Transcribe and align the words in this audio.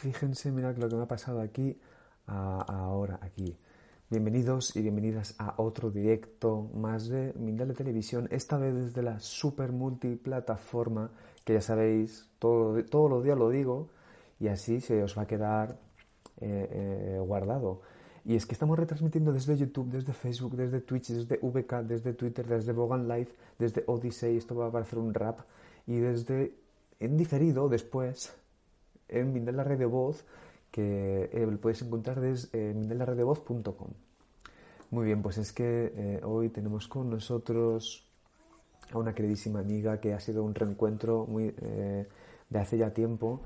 Fíjense, 0.00 0.50
mira 0.50 0.72
lo 0.72 0.88
que 0.88 0.96
me 0.96 1.02
ha 1.02 1.08
pasado 1.08 1.42
aquí, 1.42 1.78
ahora, 2.26 3.18
aquí. 3.20 3.54
Bienvenidos 4.08 4.74
y 4.74 4.80
bienvenidas 4.80 5.34
a 5.38 5.56
otro 5.58 5.90
directo 5.90 6.70
más 6.72 7.08
de 7.08 7.34
Mindale 7.34 7.74
Televisión, 7.74 8.26
esta 8.30 8.56
vez 8.56 8.74
desde 8.74 9.02
la 9.02 9.20
super 9.20 9.72
multiplataforma, 9.72 11.10
que 11.44 11.52
ya 11.52 11.60
sabéis, 11.60 12.30
todo, 12.38 12.82
todos 12.86 13.10
los 13.10 13.22
días 13.22 13.36
lo 13.36 13.50
digo, 13.50 13.90
y 14.38 14.48
así 14.48 14.80
se 14.80 15.02
os 15.02 15.18
va 15.18 15.22
a 15.22 15.26
quedar 15.26 15.78
eh, 16.40 16.68
eh, 16.72 17.18
guardado. 17.20 17.82
Y 18.24 18.36
es 18.36 18.46
que 18.46 18.54
estamos 18.54 18.78
retransmitiendo 18.78 19.34
desde 19.34 19.54
YouTube, 19.58 19.90
desde 19.90 20.14
Facebook, 20.14 20.56
desde 20.56 20.80
Twitch, 20.80 21.10
desde 21.10 21.38
VK, 21.42 21.82
desde 21.86 22.14
Twitter, 22.14 22.46
desde 22.46 22.72
Bogan 22.72 23.06
Live, 23.06 23.28
desde 23.58 23.84
Odyssey, 23.86 24.38
esto 24.38 24.54
va 24.54 24.68
a 24.68 24.72
parecer 24.72 24.98
un 24.98 25.12
rap, 25.12 25.40
y 25.86 25.98
desde 25.98 26.54
en 27.00 27.18
diferido 27.18 27.68
después 27.68 28.39
en 29.10 29.32
Mindel 29.32 29.64
Red 29.64 29.78
de 29.78 29.86
Voz, 29.86 30.24
que 30.70 31.30
eh, 31.32 31.46
lo 31.46 31.58
puedes 31.58 31.82
encontrar 31.82 32.20
desde 32.20 32.74
eh. 33.24 33.94
Muy 34.90 35.06
bien, 35.06 35.22
pues 35.22 35.38
es 35.38 35.52
que 35.52 35.92
eh, 35.94 36.20
hoy 36.24 36.48
tenemos 36.48 36.88
con 36.88 37.10
nosotros 37.10 38.10
a 38.92 38.98
una 38.98 39.14
queridísima 39.14 39.60
amiga 39.60 40.00
que 40.00 40.14
ha 40.14 40.20
sido 40.20 40.42
un 40.42 40.54
reencuentro 40.54 41.26
muy, 41.26 41.54
eh, 41.60 42.08
de 42.48 42.58
hace 42.58 42.76
ya 42.76 42.92
tiempo 42.92 43.40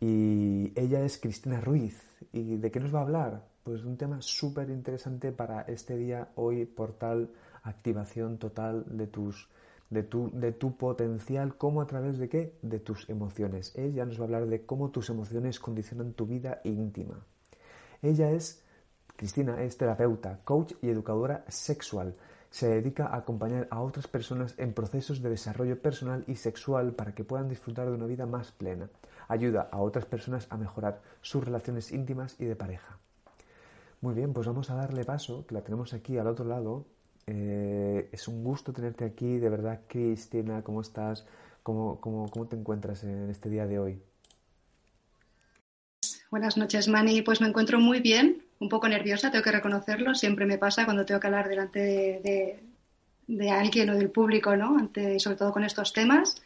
y 0.00 0.72
ella 0.76 1.04
es 1.04 1.18
Cristina 1.18 1.60
Ruiz. 1.60 2.00
¿Y 2.32 2.56
de 2.58 2.70
qué 2.70 2.80
nos 2.80 2.94
va 2.94 3.00
a 3.00 3.02
hablar? 3.02 3.48
Pues 3.64 3.82
de 3.82 3.88
un 3.88 3.96
tema 3.96 4.20
súper 4.20 4.70
interesante 4.70 5.32
para 5.32 5.62
este 5.62 5.96
día, 5.96 6.28
hoy, 6.36 6.64
portal 6.64 7.30
activación 7.64 8.38
total 8.38 8.84
de 8.86 9.06
tus 9.06 9.48
de 9.90 10.02
tu, 10.02 10.30
de 10.32 10.52
tu 10.52 10.76
potencial, 10.76 11.56
cómo 11.56 11.80
a 11.80 11.86
través 11.86 12.18
de 12.18 12.28
qué? 12.28 12.58
De 12.62 12.80
tus 12.80 13.08
emociones. 13.08 13.72
Ella 13.76 14.04
nos 14.04 14.18
va 14.18 14.22
a 14.22 14.26
hablar 14.26 14.46
de 14.46 14.64
cómo 14.64 14.90
tus 14.90 15.10
emociones 15.10 15.60
condicionan 15.60 16.12
tu 16.12 16.26
vida 16.26 16.60
íntima. 16.64 17.24
Ella 18.02 18.30
es, 18.30 18.62
Cristina, 19.16 19.62
es 19.62 19.76
terapeuta, 19.76 20.40
coach 20.44 20.74
y 20.82 20.90
educadora 20.90 21.44
sexual. 21.48 22.14
Se 22.50 22.68
dedica 22.68 23.06
a 23.06 23.16
acompañar 23.16 23.66
a 23.70 23.80
otras 23.80 24.06
personas 24.06 24.54
en 24.58 24.74
procesos 24.74 25.22
de 25.22 25.30
desarrollo 25.30 25.80
personal 25.80 26.24
y 26.26 26.36
sexual 26.36 26.92
para 26.92 27.14
que 27.14 27.24
puedan 27.24 27.48
disfrutar 27.48 27.88
de 27.88 27.94
una 27.94 28.06
vida 28.06 28.26
más 28.26 28.52
plena. 28.52 28.90
Ayuda 29.26 29.68
a 29.72 29.80
otras 29.80 30.06
personas 30.06 30.46
a 30.50 30.56
mejorar 30.56 31.00
sus 31.20 31.44
relaciones 31.44 31.92
íntimas 31.92 32.36
y 32.38 32.44
de 32.44 32.56
pareja. 32.56 32.98
Muy 34.00 34.14
bien, 34.14 34.34
pues 34.34 34.46
vamos 34.46 34.68
a 34.70 34.74
darle 34.74 35.04
paso, 35.04 35.46
que 35.46 35.54
la 35.54 35.62
tenemos 35.62 35.94
aquí 35.94 36.18
al 36.18 36.26
otro 36.26 36.44
lado. 36.44 36.84
Eh, 37.26 38.08
es 38.12 38.28
un 38.28 38.44
gusto 38.44 38.72
tenerte 38.72 39.04
aquí, 39.04 39.38
de 39.38 39.48
verdad, 39.48 39.80
Cristina, 39.88 40.62
¿cómo 40.62 40.80
estás? 40.80 41.26
¿Cómo, 41.62 42.00
cómo, 42.00 42.30
cómo 42.30 42.46
te 42.46 42.56
encuentras 42.56 43.04
en 43.04 43.30
este 43.30 43.48
día 43.48 43.66
de 43.66 43.78
hoy? 43.78 44.02
Buenas 46.30 46.56
noches, 46.56 46.88
Mani. 46.88 47.22
Pues 47.22 47.40
me 47.40 47.48
encuentro 47.48 47.78
muy 47.80 48.00
bien, 48.00 48.44
un 48.58 48.68
poco 48.68 48.88
nerviosa, 48.88 49.30
tengo 49.30 49.44
que 49.44 49.52
reconocerlo. 49.52 50.14
Siempre 50.14 50.46
me 50.46 50.58
pasa 50.58 50.84
cuando 50.84 51.04
tengo 51.06 51.20
que 51.20 51.26
hablar 51.28 51.48
delante 51.48 51.78
de, 51.78 52.20
de, 52.22 52.60
de 53.28 53.50
alguien 53.50 53.88
o 53.90 53.94
del 53.94 54.10
público, 54.10 54.56
¿no? 54.56 54.76
Ante, 54.76 55.18
sobre 55.20 55.36
todo 55.36 55.52
con 55.52 55.64
estos 55.64 55.92
temas, 55.92 56.42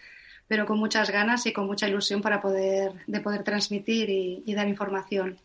pero 0.46 0.66
con 0.66 0.78
muchas 0.78 1.10
ganas 1.10 1.46
y 1.46 1.52
con 1.52 1.66
mucha 1.66 1.88
ilusión 1.88 2.20
para 2.22 2.40
poder, 2.40 2.92
de 3.06 3.20
poder 3.20 3.42
transmitir 3.44 4.10
y, 4.10 4.42
y 4.46 4.54
dar 4.54 4.68
información 4.68 5.38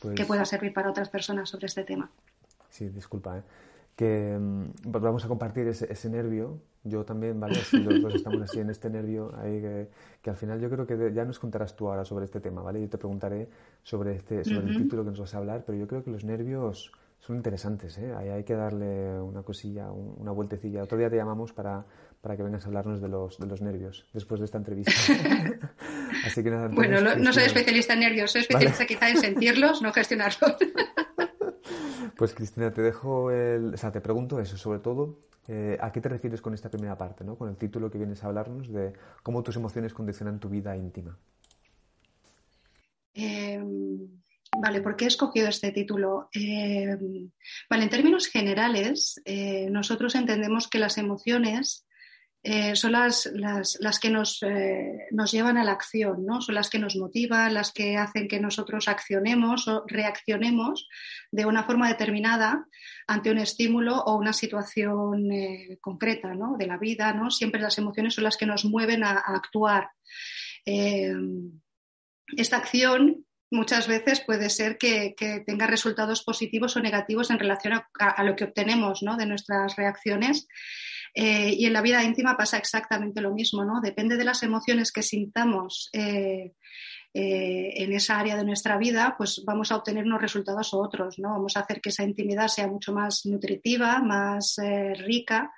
Pues, 0.00 0.14
que 0.14 0.24
pueda 0.24 0.44
servir 0.44 0.72
para 0.72 0.90
otras 0.90 1.08
personas 1.08 1.50
sobre 1.50 1.66
este 1.66 1.84
tema. 1.84 2.10
Sí, 2.70 2.88
disculpa, 2.88 3.38
¿eh? 3.38 3.42
Que 4.00 4.38
mm, 4.40 4.90
pues 4.90 5.02
vamos 5.04 5.22
a 5.26 5.28
compartir 5.28 5.68
ese, 5.68 5.92
ese 5.92 6.08
nervio. 6.08 6.58
Yo 6.84 7.04
también, 7.04 7.38
¿vale? 7.38 7.62
Si 7.62 7.76
los 7.82 8.00
dos 8.00 8.14
estamos 8.14 8.40
así 8.40 8.58
en 8.60 8.70
este 8.70 8.88
nervio, 8.88 9.30
ahí 9.36 9.60
que, 9.60 9.88
que 10.22 10.30
al 10.30 10.36
final 10.36 10.58
yo 10.58 10.70
creo 10.70 10.86
que 10.86 11.12
ya 11.12 11.26
nos 11.26 11.38
contarás 11.38 11.76
tú 11.76 11.86
ahora 11.88 12.06
sobre 12.06 12.24
este 12.24 12.40
tema, 12.40 12.62
¿vale? 12.62 12.80
Yo 12.80 12.88
te 12.88 12.96
preguntaré 12.96 13.50
sobre, 13.82 14.14
este, 14.16 14.42
sobre 14.46 14.64
el 14.64 14.70
Ujú. 14.70 14.78
título 14.84 15.04
que 15.04 15.10
nos 15.10 15.20
vas 15.20 15.34
a 15.34 15.38
hablar, 15.38 15.64
pero 15.66 15.76
yo 15.76 15.86
creo 15.86 16.02
que 16.02 16.10
los 16.10 16.24
nervios 16.24 16.90
son 17.18 17.36
interesantes, 17.36 17.98
¿eh? 17.98 18.14
Ahí 18.16 18.30
hay 18.30 18.44
que 18.44 18.54
darle 18.54 19.20
una 19.20 19.42
cosilla, 19.42 19.90
un- 19.90 20.14
una 20.16 20.32
vueltecilla. 20.32 20.82
Otro 20.82 20.96
día 20.96 21.10
te 21.10 21.16
llamamos 21.16 21.52
para, 21.52 21.84
para 22.22 22.34
que 22.34 22.42
vengas 22.42 22.64
a 22.64 22.68
hablarnos 22.68 23.02
de 23.02 23.08
los, 23.08 23.38
de 23.38 23.44
los 23.46 23.60
nervios 23.60 24.06
después 24.14 24.40
de 24.40 24.46
esta 24.46 24.56
entrevista. 24.56 24.92
Así 26.24 26.42
que 26.42 26.50
nada, 26.50 26.68
Bueno, 26.68 26.98
lo- 27.02 27.16
no 27.16 27.32
soy 27.34 27.42
especialista 27.44 27.92
en 27.92 28.00
nervios, 28.00 28.30
soy 28.32 28.40
especialista 28.40 28.86
quizá 28.86 29.10
en 29.10 29.18
sentirlos, 29.18 29.82
no 29.82 29.92
gestionarlos. 29.92 30.56
Pues 32.20 32.34
Cristina, 32.34 32.70
te 32.70 32.82
dejo 32.82 33.30
el... 33.30 33.72
O 33.72 33.76
sea, 33.78 33.92
te 33.92 34.02
pregunto 34.02 34.40
eso, 34.40 34.58
sobre 34.58 34.80
todo, 34.80 35.20
eh, 35.48 35.78
¿a 35.80 35.90
qué 35.90 36.02
te 36.02 36.10
refieres 36.10 36.42
con 36.42 36.52
esta 36.52 36.68
primera 36.68 36.98
parte, 36.98 37.24
¿no? 37.24 37.34
Con 37.34 37.48
el 37.48 37.56
título 37.56 37.90
que 37.90 37.96
vienes 37.96 38.22
a 38.22 38.26
hablarnos 38.26 38.70
de 38.70 38.92
cómo 39.22 39.42
tus 39.42 39.56
emociones 39.56 39.94
condicionan 39.94 40.38
tu 40.38 40.50
vida 40.50 40.76
íntima. 40.76 41.16
Eh, 43.14 43.58
vale, 44.60 44.82
¿por 44.82 44.96
qué 44.96 45.06
he 45.06 45.08
escogido 45.08 45.48
este 45.48 45.72
título? 45.72 46.28
Eh, 46.34 46.94
vale, 47.70 47.84
en 47.84 47.88
términos 47.88 48.26
generales, 48.26 49.18
eh, 49.24 49.70
nosotros 49.70 50.14
entendemos 50.14 50.68
que 50.68 50.78
las 50.78 50.98
emociones 50.98 51.86
eh, 52.42 52.74
son 52.74 52.92
las, 52.92 53.26
las, 53.34 53.76
las 53.80 53.98
que 53.98 54.08
nos, 54.08 54.42
eh, 54.42 55.08
nos 55.10 55.30
llevan 55.30 55.58
a 55.58 55.64
la 55.64 55.72
acción, 55.72 56.24
¿no? 56.24 56.40
Son 56.40 56.54
las 56.54 56.70
que 56.70 56.78
nos 56.78 56.96
motivan, 56.96 57.52
las 57.52 57.70
que 57.70 57.98
hacen 57.98 58.28
que 58.28 58.40
nosotros 58.40 58.88
accionemos 58.88 59.68
o 59.68 59.84
reaccionemos 59.86 60.88
de 61.30 61.44
una 61.44 61.64
forma 61.64 61.88
determinada 61.88 62.64
ante 63.06 63.30
un 63.30 63.36
estímulo 63.36 63.98
o 63.98 64.16
una 64.16 64.32
situación 64.32 65.30
eh, 65.30 65.76
concreta, 65.82 66.32
¿no? 66.32 66.56
De 66.56 66.66
la 66.66 66.78
vida, 66.78 67.12
¿no? 67.12 67.30
Siempre 67.30 67.60
las 67.60 67.76
emociones 67.76 68.14
son 68.14 68.24
las 68.24 68.38
que 68.38 68.46
nos 68.46 68.64
mueven 68.64 69.04
a, 69.04 69.22
actuar. 69.26 69.90
Esta 70.64 72.56
acción 72.56 73.26
muchas 73.50 73.86
veces 73.86 74.20
puede 74.20 74.48
ser 74.48 74.78
que, 74.78 75.14
que, 75.14 75.40
tenga 75.40 75.66
resultados 75.66 76.22
positivos 76.22 76.76
o 76.76 76.80
negativos 76.80 77.30
en 77.30 77.38
relación 77.38 77.74
a, 77.74 77.88
a, 77.98 78.08
a 78.08 78.24
lo 78.24 78.34
que 78.34 78.44
obtenemos 78.44 79.02
¿no? 79.02 79.16
de 79.16 79.26
nuestras 79.26 79.76
reacciones. 79.76 80.46
Eh, 81.14 81.54
y 81.56 81.66
en 81.66 81.72
la 81.72 81.82
vida 81.82 82.04
íntima 82.04 82.36
pasa 82.36 82.58
exactamente 82.58 83.20
lo 83.20 83.34
mismo, 83.34 83.64
¿no? 83.64 83.80
Depende 83.80 84.16
de 84.16 84.24
las 84.24 84.42
emociones 84.42 84.92
que 84.92 85.02
sintamos 85.02 85.90
eh, 85.92 86.52
eh, 87.12 87.72
en 87.76 87.92
esa 87.92 88.18
área 88.18 88.36
de 88.36 88.44
nuestra 88.44 88.78
vida, 88.78 89.14
pues 89.18 89.42
vamos 89.44 89.72
a 89.72 89.76
obtener 89.76 90.04
unos 90.04 90.20
resultados 90.20 90.72
u 90.72 90.78
otros, 90.78 91.18
¿no? 91.18 91.30
Vamos 91.30 91.56
a 91.56 91.60
hacer 91.60 91.80
que 91.80 91.88
esa 91.88 92.04
intimidad 92.04 92.48
sea 92.48 92.68
mucho 92.68 92.92
más 92.92 93.26
nutritiva, 93.26 94.00
más 94.00 94.56
rica. 94.98 95.50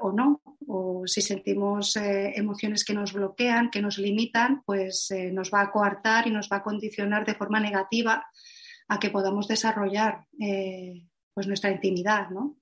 O 0.00 0.10
no, 0.10 0.42
o 0.66 1.02
si 1.06 1.22
sentimos 1.22 1.94
emociones 1.94 2.84
que 2.84 2.92
nos 2.92 3.12
bloquean, 3.12 3.70
que 3.70 3.80
nos 3.80 3.96
limitan, 3.98 4.62
pues 4.66 5.10
nos 5.30 5.52
va 5.54 5.60
a 5.60 5.70
coartar 5.70 6.26
y 6.26 6.32
nos 6.32 6.48
va 6.50 6.56
a 6.56 6.62
condicionar 6.64 7.24
de 7.24 7.36
forma 7.36 7.60
negativa 7.60 8.26
a 8.88 8.98
que 8.98 9.10
podamos 9.10 9.46
desarrollar 9.46 10.24
pues 11.32 11.46
nuestra 11.46 11.70
intimidad, 11.70 12.30
¿no? 12.30 12.56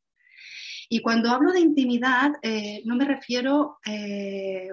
Y 0.88 1.00
cuando 1.00 1.30
hablo 1.30 1.52
de 1.52 1.60
intimidad, 1.60 2.32
eh, 2.42 2.82
no 2.84 2.96
me 2.96 3.04
refiero 3.04 3.78
eh, 3.84 4.68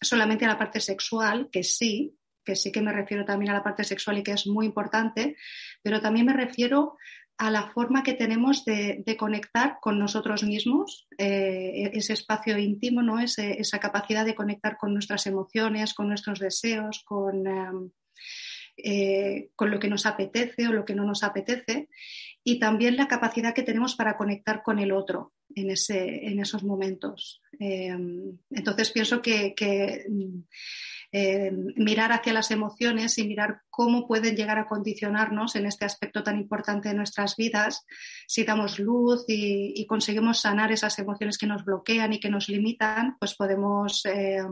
solamente 0.00 0.44
a 0.44 0.48
la 0.48 0.58
parte 0.58 0.80
sexual, 0.80 1.48
que 1.52 1.62
sí, 1.62 2.16
que 2.44 2.56
sí 2.56 2.72
que 2.72 2.80
me 2.80 2.92
refiero 2.92 3.24
también 3.24 3.50
a 3.50 3.54
la 3.54 3.62
parte 3.62 3.84
sexual 3.84 4.18
y 4.18 4.22
que 4.22 4.32
es 4.32 4.46
muy 4.46 4.66
importante, 4.66 5.36
pero 5.82 6.00
también 6.00 6.26
me 6.26 6.32
refiero 6.32 6.96
a 7.36 7.50
la 7.50 7.70
forma 7.70 8.02
que 8.02 8.14
tenemos 8.14 8.64
de, 8.64 9.04
conectar 9.16 9.78
con 9.80 9.98
nosotros 9.98 10.42
mismos, 10.42 11.06
eh, 11.18 11.90
ese 11.92 12.14
espacio 12.14 12.58
íntimo, 12.58 13.00
¿no? 13.00 13.20
Esa 13.20 13.78
capacidad 13.78 14.24
de 14.24 14.34
conectar 14.34 14.76
con 14.76 14.92
nuestras 14.92 15.24
emociones, 15.26 15.94
con 15.94 16.08
nuestros 16.08 16.40
deseos, 16.40 17.04
con, 17.04 17.44
con 19.54 19.70
lo 19.70 19.78
que 19.78 19.88
nos 19.88 20.04
apetece 20.06 20.66
o 20.66 20.72
lo 20.72 20.84
que 20.84 20.96
no 20.96 21.04
nos 21.04 21.22
apetece, 21.22 21.88
y 22.42 22.58
también 22.58 22.96
la 22.96 23.06
capacidad 23.06 23.54
que 23.54 23.62
tenemos 23.62 23.94
para 23.94 24.16
conectar 24.16 24.64
con 24.64 24.80
el 24.80 24.90
otro 24.90 25.32
en, 25.54 25.70
ese, 25.70 26.26
en 26.26 26.40
esos 26.40 26.62
momentos. 26.62 27.40
Eh, 27.58 27.96
entonces 28.50 28.90
pienso 28.90 29.22
que, 29.22 29.54
eh, 31.10 31.50
mirar 31.76 32.12
hacia 32.12 32.34
las 32.34 32.50
emociones 32.50 33.16
y 33.16 33.26
mirar 33.26 33.62
cómo 33.70 34.06
pueden 34.06 34.36
llegar 34.36 34.58
a 34.58 34.66
condicionarnos 34.66 35.56
en 35.56 35.64
este 35.64 35.86
aspecto 35.86 36.22
tan 36.22 36.38
importante 36.38 36.90
de 36.90 36.94
nuestras 36.94 37.34
vidas, 37.36 37.86
si 38.26 38.44
damos 38.44 38.78
luz 38.78 39.24
y, 39.26 39.86
conseguimos 39.86 40.40
sanar 40.40 40.70
esas 40.70 40.98
emociones 40.98 41.38
que 41.38 41.46
nos 41.46 41.64
bloquean 41.64 42.12
y 42.12 42.20
que 42.20 42.28
nos 42.28 42.48
limitan, 42.50 43.16
pues 43.18 43.34
podemos 43.34 44.04
eh, 44.04 44.42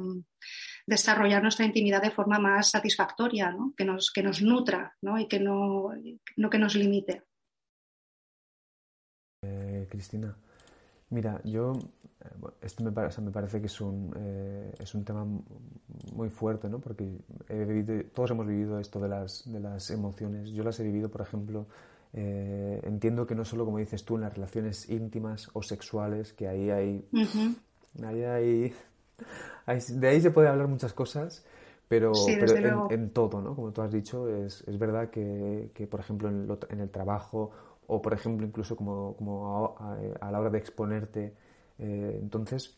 desarrollar 0.86 1.42
nuestra 1.42 1.66
intimidad 1.66 2.00
de 2.00 2.10
forma 2.10 2.38
más 2.38 2.70
satisfactoria, 2.70 3.54
que, 3.76 3.84
nos, 3.84 4.10
que 4.10 4.22
nos 4.22 4.40
nutra 4.40 4.96
y 5.18 5.28
que 5.28 5.40
no, 5.40 5.90
no 6.36 6.50
que 6.50 6.58
nos 6.58 6.74
limite. 6.74 7.24
Eh, 9.42 9.86
Cristina, 9.90 10.36
mira, 11.10 11.40
yo 11.44 11.72
esto 12.60 12.84
me, 12.84 12.92
parece, 12.92 13.20
me 13.20 13.30
parece 13.30 13.60
que 13.60 13.66
es 13.66 13.80
un, 13.80 14.12
eh, 14.16 14.72
es 14.78 14.94
un 14.94 15.04
tema 15.04 15.26
muy 16.12 16.30
fuerte, 16.30 16.68
¿no? 16.68 16.78
Porque 16.78 17.08
he 17.48 17.64
vivido, 17.64 18.02
todos 18.14 18.30
hemos 18.30 18.46
vivido 18.46 18.78
esto 18.78 19.00
de 19.00 19.08
las, 19.08 19.50
de 19.50 19.60
las 19.60 19.90
emociones. 19.90 20.50
Yo 20.50 20.64
las 20.64 20.78
he 20.80 20.82
vivido, 20.82 21.08
por 21.08 21.20
ejemplo, 21.20 21.66
eh, 22.12 22.80
entiendo 22.84 23.26
que 23.26 23.34
no 23.34 23.44
solo, 23.44 23.64
como 23.64 23.78
dices 23.78 24.04
tú, 24.04 24.16
en 24.16 24.22
las 24.22 24.34
relaciones 24.34 24.88
íntimas 24.88 25.50
o 25.52 25.62
sexuales, 25.62 26.32
que 26.32 26.48
ahí 26.48 26.70
hay... 26.70 27.08
ahí 28.02 28.22
hay, 28.24 28.74
de 29.88 30.08
ahí 30.08 30.20
se 30.20 30.30
puede 30.30 30.48
hablar 30.48 30.68
muchas 30.68 30.92
cosas, 30.92 31.44
pero, 31.88 32.12
pero 32.26 32.90
en, 32.90 33.10
todo, 33.10 33.40
¿no? 33.40 33.54
Como 33.54 33.72
tú 33.72 33.82
has 33.82 33.92
dicho, 33.92 34.28
es, 34.28 34.62
es 34.66 34.78
verdad 34.78 35.10
que, 35.10 35.70
que, 35.74 35.86
por 35.86 36.00
ejemplo, 36.00 36.28
en, 36.28 36.48
en, 36.68 36.80
el 36.80 36.90
trabajo 36.90 37.52
o, 37.86 38.02
por 38.02 38.12
ejemplo, 38.14 38.46
incluso 38.46 38.76
como, 38.76 39.16
como 39.16 39.76
a, 39.78 40.26
a 40.26 40.30
la 40.30 40.40
hora 40.40 40.50
de 40.50 40.58
exponerte 40.58 41.34
eh, 41.78 42.18
entonces, 42.20 42.76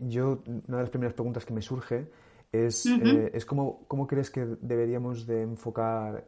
yo, 0.00 0.42
una 0.46 0.78
de 0.78 0.82
las 0.82 0.90
primeras 0.90 1.14
preguntas 1.14 1.44
que 1.44 1.52
me 1.52 1.62
surge 1.62 2.10
es, 2.52 2.86
eh, 2.86 3.30
es 3.34 3.44
cómo, 3.44 3.84
cómo, 3.88 4.06
crees 4.06 4.30
que 4.30 4.44
deberíamos 4.60 5.26
de 5.26 5.42
enfocar 5.42 6.24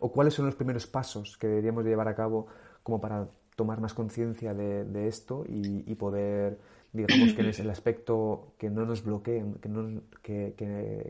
o 0.00 0.10
cuáles 0.10 0.34
son 0.34 0.46
los 0.46 0.56
primeros 0.56 0.86
pasos 0.86 1.36
que 1.36 1.46
deberíamos 1.46 1.84
de 1.84 1.90
llevar 1.90 2.08
a 2.08 2.14
cabo 2.14 2.48
como 2.82 3.00
para 3.00 3.28
tomar 3.54 3.80
más 3.80 3.94
conciencia 3.94 4.54
de, 4.54 5.06
esto 5.06 5.44
y, 5.46 5.94
poder, 5.94 6.58
digamos, 6.92 7.34
que 7.34 7.42
en 7.42 7.48
el 7.48 7.70
aspecto 7.70 8.54
que 8.58 8.70
no 8.70 8.84
nos 8.84 9.04
bloqueen, 9.04 9.54
que, 9.54 9.68
no, 9.68 10.02
que, 10.22 10.54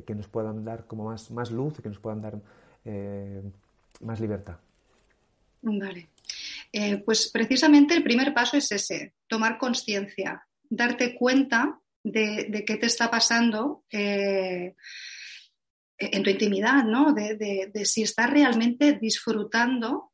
que, 0.06 0.14
nos 0.14 0.28
puedan 0.28 0.64
dar 0.64 0.86
como 0.86 1.04
más, 1.04 1.30
más 1.30 1.50
luz 1.50 1.78
y 1.78 1.82
que 1.82 1.88
nos 1.88 1.98
puedan 1.98 2.20
dar 2.20 2.38
eh, 2.84 3.42
más 4.02 4.20
libertad. 4.20 4.58
Vale. 5.62 6.08
Eh, 6.72 6.98
pues 6.98 7.30
precisamente 7.30 7.94
el 7.94 8.02
primer 8.02 8.34
paso 8.34 8.56
es 8.56 8.70
ese, 8.72 9.14
tomar 9.28 9.58
conciencia, 9.58 10.46
darte 10.68 11.14
cuenta 11.14 11.80
de, 12.02 12.64
qué 12.66 12.76
te 12.76 12.86
está 12.86 13.10
pasando 13.10 13.84
eh, 13.90 14.74
en 15.98 16.22
tu 16.22 16.30
intimidad, 16.30 16.84
¿no? 16.84 17.12
De, 17.12 17.70
si 17.84 18.02
estás 18.02 18.30
realmente 18.30 18.94
disfrutando 18.94 20.12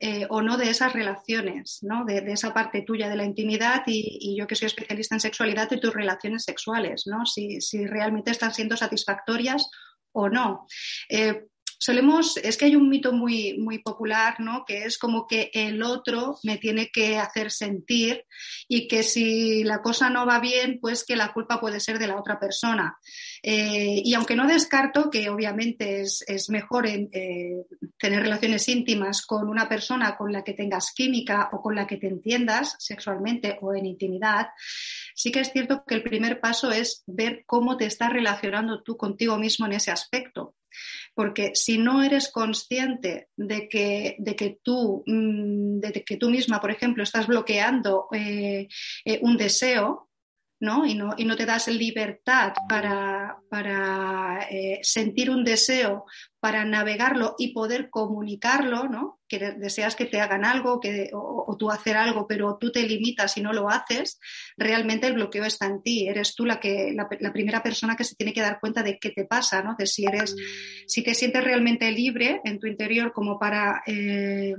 eh, 0.00 0.26
o 0.30 0.40
no 0.42 0.56
de 0.56 0.70
esas 0.70 0.92
relaciones, 0.92 1.80
¿no? 1.82 2.04
De, 2.04 2.18
esa 2.32 2.52
parte 2.52 2.82
tuya 2.82 3.08
de 3.08 3.16
la 3.16 3.24
intimidad 3.24 3.82
y, 3.86 4.36
yo 4.36 4.46
que 4.46 4.56
soy 4.56 4.66
especialista 4.66 5.14
en 5.14 5.20
sexualidad 5.20 5.68
de 5.68 5.78
tus 5.78 5.94
relaciones 5.94 6.42
sexuales, 6.44 7.04
¿no? 7.06 7.26
Si, 7.26 7.60
si 7.60 7.86
realmente 7.86 8.32
están 8.32 8.54
siendo 8.54 8.76
satisfactorias 8.76 9.70
o 10.12 10.28
no 10.28 10.66
solemos, 11.80 12.36
es 12.36 12.58
que 12.58 12.66
hay 12.66 12.76
un 12.76 12.90
mito 12.90 13.14
muy, 13.14 13.56
muy 13.58 13.78
popular, 13.78 14.38
¿no? 14.38 14.64
Que 14.66 14.84
es 14.84 14.98
como 14.98 15.26
que 15.26 15.50
el 15.54 15.82
otro 15.82 16.36
me 16.44 16.58
tiene 16.58 16.90
que 16.92 17.16
hacer 17.16 17.50
sentir 17.50 18.26
y 18.68 18.86
que 18.86 19.02
si 19.02 19.64
la 19.64 19.80
cosa 19.80 20.10
no 20.10 20.26
va 20.26 20.40
bien, 20.40 20.78
pues 20.78 21.04
que 21.04 21.16
la 21.16 21.32
culpa 21.32 21.58
puede 21.58 21.80
ser 21.80 21.98
de 21.98 22.06
la 22.06 22.20
otra 22.20 22.38
persona. 22.38 22.98
Eh, 23.42 24.02
y 24.04 24.12
aunque 24.12 24.36
no 24.36 24.46
descarto 24.46 25.08
que 25.10 25.30
obviamente 25.30 26.02
es, 26.02 26.50
mejor 26.50 26.86
eh, 26.86 27.08
tener 27.98 28.22
relaciones 28.22 28.68
íntimas 28.68 29.24
con 29.24 29.48
una 29.48 29.66
persona 29.66 30.18
con 30.18 30.32
la 30.32 30.44
que 30.44 30.52
tengas 30.52 30.92
química 30.92 31.48
o 31.52 31.62
con 31.62 31.74
la 31.74 31.86
que 31.86 31.96
te 31.96 32.08
entiendas 32.08 32.76
sexualmente 32.78 33.56
o 33.62 33.74
en 33.74 33.86
intimidad, 33.86 34.48
sí 35.14 35.32
que 35.32 35.40
es 35.40 35.50
cierto 35.50 35.82
que 35.86 35.94
el 35.94 36.02
primer 36.02 36.40
paso 36.40 36.70
es 36.70 37.04
ver 37.06 37.42
cómo 37.46 37.78
te 37.78 37.86
estás 37.86 38.12
relacionando 38.12 38.82
tú 38.82 38.98
contigo 38.98 39.38
mismo 39.38 39.64
en 39.64 39.72
ese 39.72 39.90
aspecto. 39.90 40.56
Porque 41.14 41.52
si 41.54 41.78
no 41.78 42.02
eres 42.02 42.30
consciente 42.30 43.28
de 43.36 43.68
que, 43.68 44.16
de 44.18 44.36
que, 44.36 44.58
tú, 44.62 45.02
mm, 45.06 45.80
de 45.80 46.04
que 46.04 46.16
tú 46.16 46.30
misma, 46.30 46.60
por 46.60 46.70
ejemplo, 46.70 47.02
estás 47.02 47.26
bloqueando 47.26 48.06
eh, 48.12 48.68
eh, 49.04 49.18
un 49.22 49.36
deseo, 49.36 50.09
¿no? 50.60 50.84
Y, 50.84 50.94
no, 50.94 51.14
y 51.16 51.24
no 51.24 51.36
te 51.36 51.46
das 51.46 51.68
libertad 51.68 52.52
para, 52.68 53.38
para 53.48 54.46
eh, 54.50 54.78
sentir 54.82 55.30
un 55.30 55.42
deseo, 55.42 56.04
para 56.38 56.66
navegarlo 56.66 57.34
y 57.38 57.54
poder 57.54 57.88
comunicarlo, 57.88 58.84
¿no? 58.84 59.20
Que 59.26 59.38
deseas 59.38 59.96
que 59.96 60.04
te 60.04 60.20
hagan 60.20 60.44
algo 60.44 60.78
que, 60.78 61.10
o, 61.14 61.56
tú 61.58 61.70
hacer 61.70 61.96
algo, 61.96 62.26
pero 62.26 62.58
tú 62.60 62.70
te 62.70 62.82
limitas 62.82 63.38
y 63.38 63.40
no 63.40 63.54
lo 63.54 63.70
haces, 63.70 64.20
realmente 64.58 65.06
el 65.06 65.14
bloqueo 65.14 65.44
está 65.44 65.66
en 65.66 65.82
ti. 65.82 66.06
Eres 66.08 66.34
tú 66.34 66.44
la, 66.44 66.60
que, 66.60 66.94
la, 66.94 67.32
primera 67.32 67.62
persona 67.62 67.96
que 67.96 68.04
se 68.04 68.14
tiene 68.14 68.34
que 68.34 68.42
dar 68.42 68.60
cuenta 68.60 68.82
de 68.82 68.98
qué 68.98 69.10
te 69.10 69.24
pasa, 69.24 69.62
¿no? 69.62 69.76
De 69.78 69.86
si, 69.86 70.04
eres, 70.04 70.36
si 70.86 71.02
te 71.02 71.14
sientes 71.14 71.42
realmente 71.42 71.90
libre 71.90 72.40
en 72.44 72.58
tu 72.58 72.66
interior 72.66 73.12
como 73.12 73.38
para... 73.38 73.82
Eh, 73.86 74.54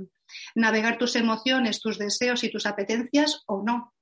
navegar 0.54 0.96
tus 0.96 1.14
emociones, 1.14 1.82
tus 1.82 1.98
deseos 1.98 2.42
y 2.42 2.50
tus 2.50 2.64
apetencias 2.64 3.42
o 3.46 3.62
no. 3.62 3.92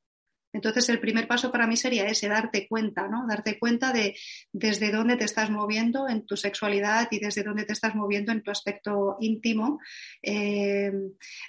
Entonces, 0.52 0.88
el 0.88 1.00
primer 1.00 1.28
paso 1.28 1.50
para 1.50 1.66
mí 1.66 1.76
sería 1.76 2.06
ese, 2.06 2.28
darte 2.28 2.66
cuenta, 2.68 3.08
¿no? 3.08 3.26
Darte 3.28 3.58
cuenta 3.58 3.92
de 3.92 4.16
desde 4.52 4.90
dónde 4.90 5.16
te 5.16 5.24
estás 5.24 5.50
moviendo 5.50 6.08
en 6.08 6.26
tu 6.26 6.36
sexualidad 6.36 7.08
y 7.10 7.20
desde 7.20 7.42
dónde 7.42 7.64
te 7.64 7.72
estás 7.72 7.94
moviendo 7.94 8.32
en 8.32 8.42
tu 8.42 8.50
aspecto 8.50 9.16
íntimo, 9.20 9.78
eh, 10.22 10.92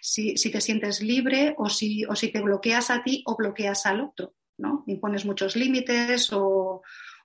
si, 0.02 0.36
te 0.36 0.62
sientes 0.62 1.02
libre 1.02 1.56
o 1.58 1.70
si, 1.70 2.06
o 2.06 2.16
si 2.16 2.30
te 2.30 2.42
bloqueas 2.42 2.92
a 2.92 3.04
ti 3.04 3.24
o 3.26 3.36
bloqueas 3.36 3.86
al 3.86 4.02
otro, 4.02 4.36
¿no? 4.58 4.84
Impones 4.88 5.26
muchos 5.26 5.56
límites 5.56 6.32
o, 6.32 6.84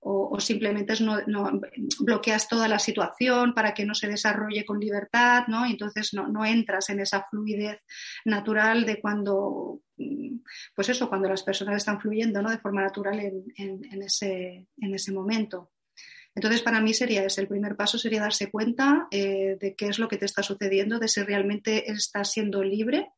o, 0.08 0.38
simplemente 0.38 0.94
no, 1.00 1.61
bloqueas 1.99 2.49
toda 2.49 2.69
la 2.69 2.79
situación 2.79 3.55
para 3.55 3.75
que 3.75 3.85
no 3.85 3.94
se 3.94 4.06
desarrolle 4.06 4.64
con 4.64 4.79
libertad, 4.79 5.44
¿no? 5.49 5.67
Y 5.67 5.73
entonces 5.73 6.14
no, 6.14 6.44
entras 6.44 6.91
en 6.91 7.00
esa 7.00 7.26
fluidez 7.29 7.82
natural 8.25 8.87
de 8.87 9.00
cuando, 9.00 9.81
pues 10.76 10.88
eso, 10.90 11.09
cuando 11.09 11.28
las 11.28 11.42
personas 11.42 11.78
están 11.78 12.00
fluyendo, 12.00 12.40
¿no? 12.40 12.50
De 12.50 12.59
forma 12.59 12.83
natural 12.83 13.19
en, 13.19 14.02
ese, 14.02 14.69
en 14.76 14.95
ese 14.95 15.12
momento. 15.12 15.73
Entonces, 16.37 16.62
para 16.62 16.80
mí 16.80 16.95
sería 16.95 17.25
ese. 17.25 17.40
El 17.40 17.49
primer 17.49 17.75
paso 17.75 17.99
sería 17.99 18.21
darse 18.21 18.50
cuenta 18.50 19.09
eh, 19.11 19.57
de 19.59 19.75
qué 19.75 19.88
es 19.88 19.99
lo 19.99 20.07
que 20.07 20.19
te 20.19 20.26
está 20.26 20.42
sucediendo, 20.42 21.00
de 21.00 21.09
si 21.09 21.23
realmente 21.23 21.90
estás 21.90 22.30
siendo 22.30 22.62
libre 22.62 23.09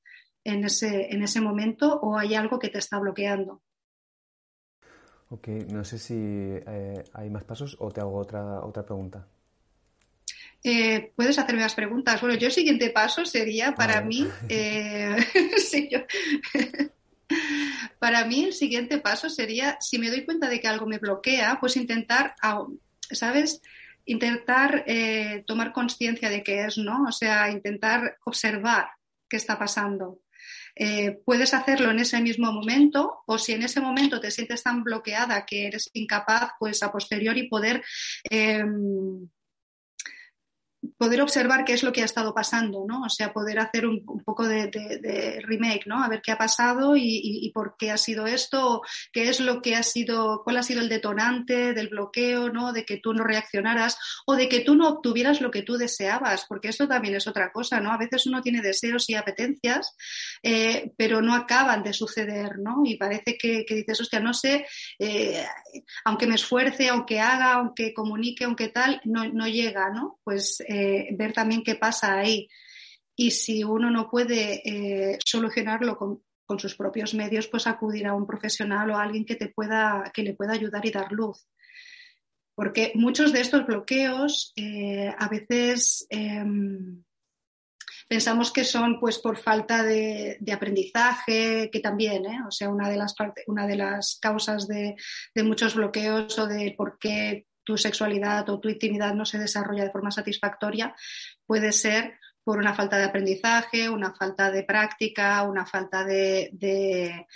en 0.43 0.65
ese, 0.65 1.13
en 1.13 1.23
ese 1.23 1.43
momento 1.43 2.01
o 2.01 2.17
hay 2.17 2.35
algo 2.35 2.59
que 2.59 2.71
te 2.71 2.79
está 2.79 2.99
bloqueando. 2.99 3.63
Ok, 5.31 5.49
no 5.71 5.85
sé 5.85 5.99
si 5.99 6.15
eh, 6.17 7.05
hay 7.13 7.29
más 7.29 7.45
pasos 7.45 7.77
o 7.81 7.91
te 7.91 8.01
hago 8.01 8.17
otra, 8.17 8.61
otra 8.61 8.85
pregunta. 8.85 9.27
Eh, 10.65 11.13
puedes 11.15 11.39
hacerme 11.39 11.63
más 11.63 11.75
preguntas. 11.75 12.21
Bueno, 12.21 12.37
yo 12.37 12.47
el 12.47 12.53
siguiente 12.53 12.91
paso 12.91 13.27
sería 13.27 13.75
para 13.75 14.01
mí, 14.01 14.27
eh, 14.49 15.17
para 17.99 18.25
mí 18.25 18.45
el 18.45 18.55
siguiente 18.55 18.99
paso 18.99 19.29
sería, 19.29 19.77
si 19.81 19.99
me 19.99 20.09
doy 20.09 20.25
cuenta 20.25 20.49
de 20.49 20.61
que 20.61 20.69
algo 20.69 20.87
me 20.87 20.99
bloquea, 20.99 21.59
pues 21.61 21.77
intentar, 21.77 22.35
¿sabes? 23.11 23.61
Intentar 24.07 24.87
tomar 25.45 25.73
conciencia 25.73 26.31
de 26.31 26.43
qué 26.43 26.65
es, 26.65 26.79
¿no? 26.79 27.05
O 27.07 27.13
sea, 27.13 27.51
intentar 27.51 28.17
observar 28.25 28.89
qué 29.29 29.37
está 29.37 29.59
pasando. 29.59 30.21
Eh, 30.79 31.19
puedes 31.25 31.55
hacerlo 31.55 31.91
en 31.91 31.99
ese 31.99 32.21
mismo 32.21 32.53
momento 32.53 33.23
o 33.27 33.37
si 33.39 33.53
en 33.53 33.63
ese 33.63 33.81
momento 33.81 34.21
te 34.21 34.31
sientes 34.31 34.63
tan 34.63 34.85
bloqueada 34.85 35.45
que 35.45 35.67
eres 35.67 35.91
incapaz, 35.93 36.53
pues 36.59 36.83
a 36.83 36.93
posteriori 36.93 37.49
poder... 37.49 37.83
Em, 38.31 39.29
poder 40.97 41.21
observar 41.23 41.65
qué 41.65 41.73
es 41.73 41.83
lo 41.83 41.93
que 41.93 42.03
ha 42.03 42.05
estado 42.05 42.35
pasando, 42.35 42.85
¿no? 42.87 43.03
O 43.03 43.09
sea, 43.09 43.33
poder 43.33 43.59
hacer 43.59 43.87
un, 43.87 44.05
poco 44.25 44.47
de, 44.47 45.41
remake, 45.43 45.87
¿no? 45.87 46.03
A 46.03 46.09
ver 46.09 46.23
qué 46.23 46.33
ha 46.33 46.39
pasado 46.39 46.95
y, 46.97 47.51
por 47.55 47.77
qué 47.79 47.91
ha 47.91 47.97
sido 47.97 48.27
esto, 48.27 48.83
qué 49.13 49.29
es 49.29 49.41
lo 49.41 49.61
que 49.61 49.75
ha 49.75 49.83
sido, 49.83 50.43
cuál 50.45 50.59
ha 50.59 50.63
sido 50.63 50.81
el 50.81 50.89
detonante 50.89 51.75
del 51.75 51.89
bloqueo, 51.89 52.51
¿no? 52.51 52.73
De 52.73 52.85
que 52.85 52.99
tú 52.99 53.13
no 53.13 53.25
reaccionaras 53.25 53.99
o 54.27 54.35
de 54.35 54.49
que 54.49 54.61
tú 54.61 54.77
no 54.77 54.89
obtuvieras 54.89 55.41
lo 55.41 55.51
que 55.51 55.63
tú 55.63 55.77
deseabas, 55.77 56.47
porque 56.49 56.69
esto 56.69 56.87
también 56.87 57.17
es 57.17 57.27
otra 57.27 57.51
cosa, 57.53 57.81
¿no? 57.81 57.93
A 57.93 57.99
veces 57.99 58.27
uno 58.27 58.43
tiene 58.43 58.61
deseos 58.61 59.09
y 59.11 59.15
apetencias, 59.15 59.97
eh, 60.43 60.93
pero 60.97 61.23
no 61.23 61.35
acaban 61.35 61.83
de 61.83 61.93
suceder, 61.93 62.59
¿no? 62.59 62.83
Y 62.85 62.97
parece 62.97 63.37
que, 63.37 63.65
dices, 63.69 64.01
hostia, 64.01 64.21
no 64.21 64.35
sé, 64.35 64.67
eh, 64.99 65.45
aunque 66.05 66.27
me 66.27 66.37
esfuerce, 66.37 66.89
aunque 66.89 67.21
haga, 67.21 67.55
aunque 67.55 67.93
comunique, 67.93 68.45
aunque 68.45 68.69
tal, 68.69 69.01
no, 69.05 69.25
no 69.29 69.49
llega, 69.49 69.91
¿no? 69.91 70.19
Pues 70.23 70.63
eh, 70.69 71.09
ver 71.13 71.33
también 71.33 71.63
qué 71.65 71.75
pasa 71.77 72.19
ahí. 72.19 72.49
Y 73.17 73.31
si 73.33 73.65
uno 73.65 73.91
no 73.91 74.11
puede 74.11 74.63
eh, 74.65 75.19
solucionarlo 75.25 75.97
con, 75.97 76.23
sus 76.59 76.77
propios 76.77 77.13
medios, 77.13 77.47
pues 77.47 77.67
acudir 77.67 78.07
a 78.07 78.15
un 78.15 78.27
profesional 78.27 78.91
o 78.91 78.97
a 78.97 79.03
alguien 79.03 79.27
que, 79.27 79.37
te 79.37 79.49
pueda, 79.49 80.11
que 80.15 80.23
le 80.23 80.35
pueda 80.35 80.55
ayudar 80.55 80.87
y 80.87 80.91
dar 80.91 81.13
luz. 81.13 81.47
Porque 82.55 82.93
muchos 82.95 83.33
de 83.33 83.43
estos 83.43 83.67
bloqueos 83.67 84.53
eh, 84.57 85.13
a 85.19 85.29
veces 85.29 86.07
em, 86.09 87.05
pensamos 88.09 88.51
que 88.51 88.65
son 88.65 88.99
pues 88.99 89.19
por 89.19 89.37
falta 89.37 89.83
de, 89.83 90.39
aprendizaje, 90.51 91.69
que 91.71 91.81
también, 91.81 92.25
o 92.47 92.51
sea, 92.51 92.71
una 92.71 92.89
de 92.89 92.97
las, 92.97 93.15
una 93.47 93.67
de 93.67 93.77
las 93.77 94.19
causas 94.21 94.67
de, 94.67 94.97
de, 95.35 95.43
muchos 95.43 95.75
bloqueos 95.75 96.39
o 96.39 96.47
de 96.47 96.75
por 96.77 96.99
qué 96.99 97.48
tu 97.69 97.77
sexualidad 97.77 98.49
o 98.49 98.59
tu 98.59 98.71
intimidad 98.71 99.13
no 99.13 99.27
se 99.27 99.39
desarrolla 99.39 99.85
de 99.85 99.91
forma 99.91 100.11
satisfactoria, 100.11 100.95
puede 101.45 101.71
ser 101.73 102.15
por 102.43 102.57
una 102.57 102.73
falta 102.73 102.97
de 102.97 103.05
aprendizaje, 103.05 103.91
una 103.91 104.15
falta 104.15 104.51
de 104.51 104.63
práctica, 104.63 105.43
una 105.43 105.67
falta 105.67 106.03
de, 106.03 107.27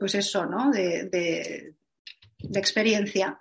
pues 0.00 0.16
eso, 0.16 0.46
¿no? 0.46 0.72
De, 0.72 1.76
experiencia. 2.56 3.38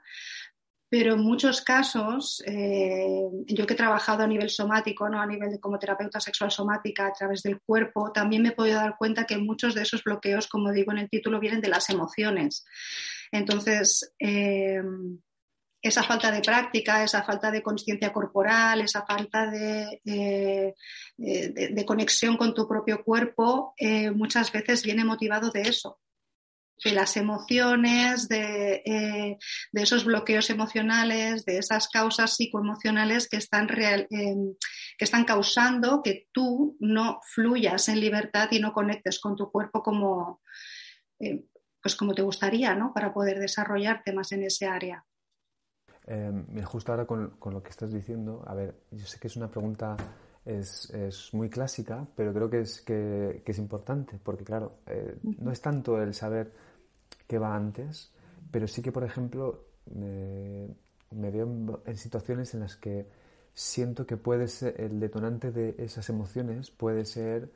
Pero 0.90 1.16
en 1.16 1.22
muchos 1.22 1.62
casos, 1.62 2.44
eh, 2.46 3.24
yo 3.48 3.66
que 3.66 3.74
he 3.74 3.78
trabajado 3.84 4.24
a 4.24 4.28
nivel 4.28 4.52
somático, 4.52 5.10
¿no? 5.10 5.20
a 5.20 5.26
nivel 5.26 5.50
de 5.50 5.60
como 5.60 5.80
terapeuta 5.80 6.20
sexual 6.20 6.52
somática 6.52 7.08
a 7.08 7.14
través 7.14 7.42
del 7.42 7.60
cuerpo, 7.62 8.12
también 8.12 8.44
me 8.44 8.50
he 8.50 8.56
podido 8.60 8.78
dar 8.78 8.96
cuenta 8.96 9.26
que 9.26 9.38
muchos 9.38 9.74
de 9.74 9.82
esos 9.82 10.04
bloqueos, 10.04 10.48
como 10.48 10.72
digo 10.72 10.92
en 10.92 11.00
el 11.00 11.10
título, 11.10 11.40
vienen 11.40 11.62
de 11.62 11.70
las 11.70 11.90
emociones. 11.90 12.64
Entonces, 13.32 14.14
eh, 14.20 14.82
esa 15.82 16.04
falta 16.04 16.32
de 16.32 16.42
práctica, 16.42 17.04
esa 17.04 17.24
falta 17.24 17.52
de 17.52 17.62
conciencia 17.62 18.12
corporal, 18.12 18.82
esa 18.82 19.06
falta 19.06 19.50
de, 19.50 20.02
eh, 20.06 20.74
de, 21.18 21.86
conexión 21.86 22.36
con 22.38 22.54
tu 22.54 22.68
propio 22.68 23.04
cuerpo, 23.04 23.74
eh, 23.78 24.12
muchas 24.12 24.52
veces 24.52 24.84
viene 24.84 25.06
motivado 25.06 25.52
de 25.52 25.62
eso, 25.62 26.00
de 26.84 26.92
las 26.92 27.16
emociones, 27.16 28.28
de, 28.28 28.82
eh, 28.86 29.38
esos 29.74 30.04
bloqueos 30.04 30.50
emocionales, 30.50 31.46
de 31.46 31.60
esas 31.60 31.88
causas 31.90 32.36
psicoemocionales 32.36 33.30
que 33.30 33.38
están, 33.38 33.68
que 33.68 34.56
están 35.00 35.26
causando 35.26 36.02
que 36.04 36.28
tú 36.32 36.76
no 36.80 37.20
fluyas 37.24 37.88
en 37.90 38.00
libertad 38.00 38.50
y 38.52 38.60
no 38.60 38.74
conectes 38.74 39.20
con 39.20 39.36
tu 39.36 39.52
cuerpo 39.52 39.84
como, 39.84 40.42
pues 41.82 41.96
como 41.96 42.14
te 42.14 42.24
gustaría, 42.24 42.76
¿no? 42.76 42.94
Para 42.94 43.14
poder 43.14 43.40
desarrollarte 43.40 44.12
más 44.12 44.32
en 44.32 44.44
ese 44.44 44.66
área. 44.66 45.07
Eh, 46.08 46.64
justo 46.64 46.94
ahora 46.94 47.06
con, 47.06 47.34
lo 47.44 47.62
que 47.62 47.70
estás 47.70 47.92
diciendo, 47.92 48.42
a 48.48 48.56
ver, 48.56 48.76
yo 48.92 49.06
sé 49.06 49.20
que 49.20 49.28
es 49.28 49.36
una 49.36 49.52
pregunta 49.52 49.98
es, 50.46 50.90
es 50.92 51.34
muy 51.34 51.50
clásica, 51.50 52.08
pero 52.16 52.34
creo 52.34 52.50
que 52.50 52.62
es, 52.62 52.82
que, 52.82 53.44
es 53.46 53.58
importante, 53.58 54.18
porque 54.24 54.46
claro, 54.46 54.78
eh, 54.86 55.18
no 55.40 55.52
es 55.52 55.60
tanto 55.60 56.02
el 56.02 56.14
saber 56.14 56.54
qué 57.28 57.38
va 57.38 57.54
antes, 57.54 58.10
pero 58.50 58.68
sí 58.68 58.82
que, 58.82 58.94
por 58.94 59.04
ejemplo, 59.04 59.66
me, 59.94 61.30
veo 61.30 61.82
en, 61.86 61.98
situaciones 61.98 62.54
en 62.54 62.62
las 62.62 62.78
que 62.78 63.06
siento 63.54 64.06
que 64.06 64.16
puede 64.16 64.48
ser 64.48 64.80
el 64.80 65.02
detonante 65.02 65.52
de 65.52 65.76
esas 65.78 66.10
emociones, 66.10 66.72
puede 66.72 67.04
ser 67.04 67.52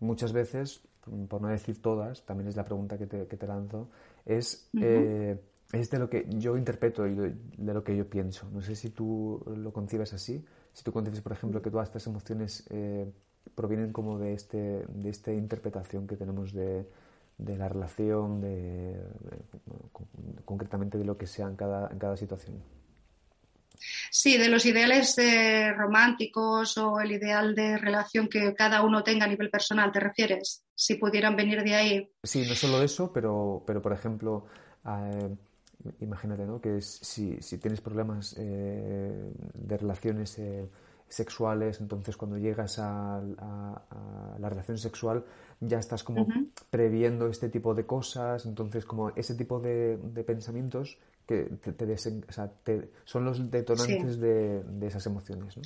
muchas 0.00 0.34
veces, 0.34 0.82
por 1.28 1.40
no 1.40 1.48
decir 1.48 1.80
todas, 1.80 2.26
también 2.26 2.48
es 2.48 2.56
la 2.56 2.64
pregunta 2.66 2.98
que 2.98 3.06
te, 3.06 3.26
que 3.26 3.38
te 3.38 3.46
lanzo, 3.46 3.88
es 4.26 4.68
es 5.72 5.90
de 5.90 5.98
lo 5.98 6.08
que 6.08 6.26
yo 6.28 6.56
interpreto 6.56 7.06
y 7.06 7.14
de 7.14 7.74
lo 7.74 7.82
que 7.82 7.96
yo 7.96 8.08
pienso. 8.08 8.48
No 8.52 8.62
sé 8.62 8.76
si 8.76 8.90
tú 8.90 9.42
lo 9.56 9.72
concibes 9.72 10.12
así. 10.12 10.44
Si 10.72 10.84
tú 10.84 10.92
concibes, 10.92 11.20
por 11.20 11.32
ejemplo, 11.32 11.62
que 11.62 11.70
todas 11.70 11.88
estas 11.88 12.06
emociones 12.06 12.64
eh, 12.70 13.10
provienen 13.54 13.92
como 13.92 14.18
de, 14.18 14.34
este, 14.34 14.84
de 14.88 15.08
esta 15.08 15.32
interpretación 15.32 16.06
que 16.06 16.16
tenemos 16.16 16.52
de, 16.52 16.86
de 17.38 17.56
la 17.56 17.68
relación, 17.68 18.40
de, 18.40 18.96
concretamente 20.44 20.98
de 20.98 21.04
lo 21.04 21.16
que 21.16 21.26
sea 21.26 21.46
en 21.48 21.56
cada, 21.56 21.90
en 21.90 21.98
cada 21.98 22.16
situación. 22.16 22.62
Sí, 24.10 24.38
de 24.38 24.48
los 24.48 24.64
ideales 24.64 25.18
eh, 25.18 25.72
románticos 25.72 26.78
o 26.78 26.98
el 27.00 27.12
ideal 27.12 27.54
de 27.54 27.76
relación 27.76 28.28
que 28.28 28.54
cada 28.54 28.82
uno 28.82 29.02
tenga 29.02 29.26
a 29.26 29.28
nivel 29.28 29.50
personal, 29.50 29.92
¿te 29.92 30.00
refieres? 30.00 30.64
Si 30.74 30.94
pudieran 30.94 31.36
venir 31.36 31.62
de 31.62 31.74
ahí. 31.74 32.10
Sí, 32.22 32.46
no 32.48 32.54
solo 32.54 32.82
eso, 32.82 33.12
pero, 33.12 33.62
pero 33.66 33.82
por 33.82 33.92
ejemplo, 33.92 34.46
eh, 34.86 35.36
imagínate, 36.00 36.46
¿no? 36.46 36.60
Que 36.60 36.80
si, 36.80 37.40
si, 37.40 37.58
tienes 37.58 37.80
problemas 37.80 38.34
eh, 38.38 39.32
de 39.54 39.76
relaciones 39.76 40.38
eh, 40.38 40.68
sexuales, 41.08 41.80
entonces 41.80 42.16
cuando 42.16 42.38
llegas 42.38 42.78
a, 42.78 43.22
la 44.38 44.48
relación 44.48 44.78
sexual 44.78 45.24
ya 45.60 45.78
estás 45.78 46.02
como 46.02 46.26
previendo 46.70 47.28
este 47.28 47.48
tipo 47.48 47.74
de 47.74 47.86
cosas, 47.86 48.44
entonces 48.46 48.84
como 48.84 49.10
ese 49.10 49.34
tipo 49.34 49.60
de, 49.60 49.98
pensamientos 50.26 50.98
que 51.26 51.44
te, 51.44 52.90
son 53.04 53.24
los 53.24 53.50
detonantes 53.50 54.18
de, 54.20 54.62
de, 54.62 54.86
esas 54.86 55.06
emociones, 55.06 55.56
¿no? 55.56 55.62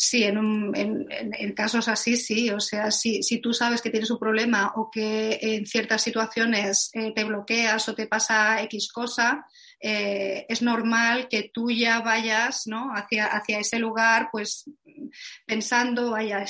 Sí, 0.00 0.22
en, 0.22 1.52
casos 1.56 1.88
así 1.88 2.16
sí. 2.16 2.50
O 2.50 2.60
sea, 2.60 2.92
si, 2.92 3.20
tú 3.42 3.52
sabes 3.52 3.82
que 3.82 3.90
tienes 3.90 4.12
un 4.12 4.20
problema 4.20 4.74
o 4.76 4.92
que 4.92 5.40
en 5.42 5.66
ciertas 5.66 6.02
situaciones 6.02 6.90
eh, 6.92 7.12
te 7.12 7.24
bloqueas 7.24 7.88
o 7.88 7.96
te 7.96 8.06
pasa 8.06 8.62
X 8.62 8.92
cosa, 8.92 9.44
eh, 9.80 10.46
es 10.48 10.62
normal 10.62 11.26
que 11.28 11.50
tú 11.52 11.72
ya 11.72 11.98
vayas 11.98 12.68
¿no? 12.68 12.92
hacia, 12.94 13.26
hacia 13.26 13.58
ese 13.58 13.80
lugar, 13.80 14.28
pues 14.30 14.70
pensando, 15.44 16.12
vaya, 16.12 16.44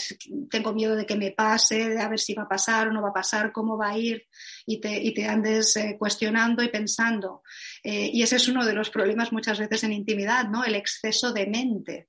tengo 0.50 0.75
miedo 0.75 0.95
de 0.95 1.07
que 1.07 1.17
me 1.17 1.31
pase, 1.31 1.88
de 1.88 2.02
a 2.02 2.09
ver 2.09 2.21
si 2.21 2.35
va 2.35 2.43
a 2.43 2.49
pasar 2.49 2.88
o 2.88 2.93
no 2.93 3.00
va 3.00 3.09
a 3.09 3.14
pasar, 3.14 3.50
cómo 3.50 3.78
va 3.78 3.93
a 3.93 3.99
ir, 3.99 4.26
y 4.67 4.78
te, 4.78 5.02
y 5.02 5.14
te 5.14 5.26
andes 5.26 5.75
eh, 5.76 5.97
cuestionando 5.99 6.62
y 6.62 6.69
pensando. 6.69 7.43
y 7.83 8.23
ese 8.23 8.37
es 8.37 8.47
uno 8.49 8.67
de 8.67 8.75
los 8.75 8.90
problemas 8.90 9.33
muchas 9.33 9.59
veces 9.59 9.85
en 9.85 9.95
intimidad, 9.95 10.50
¿no? 10.50 10.67
El 10.67 10.75
exceso 10.75 11.33
de 11.33 11.47
mente 11.47 12.09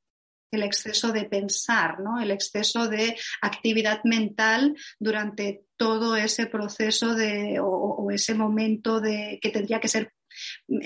el 0.51 0.63
exceso 0.63 1.11
de 1.11 1.25
pensar, 1.25 1.99
¿no? 1.99 2.19
el 2.19 2.31
exceso 2.31 2.87
de 2.87 3.15
actividad 3.41 4.01
mental 4.03 4.75
durante 4.99 5.63
todo 5.77 6.15
ese 6.15 6.47
proceso 6.47 7.15
de, 7.15 7.59
o, 7.61 8.09
ese 8.11 8.33
momento 8.33 8.99
de, 8.99 9.39
que 9.41 9.49
tendría 9.49 9.79
que 9.79 9.87
ser 9.87 10.13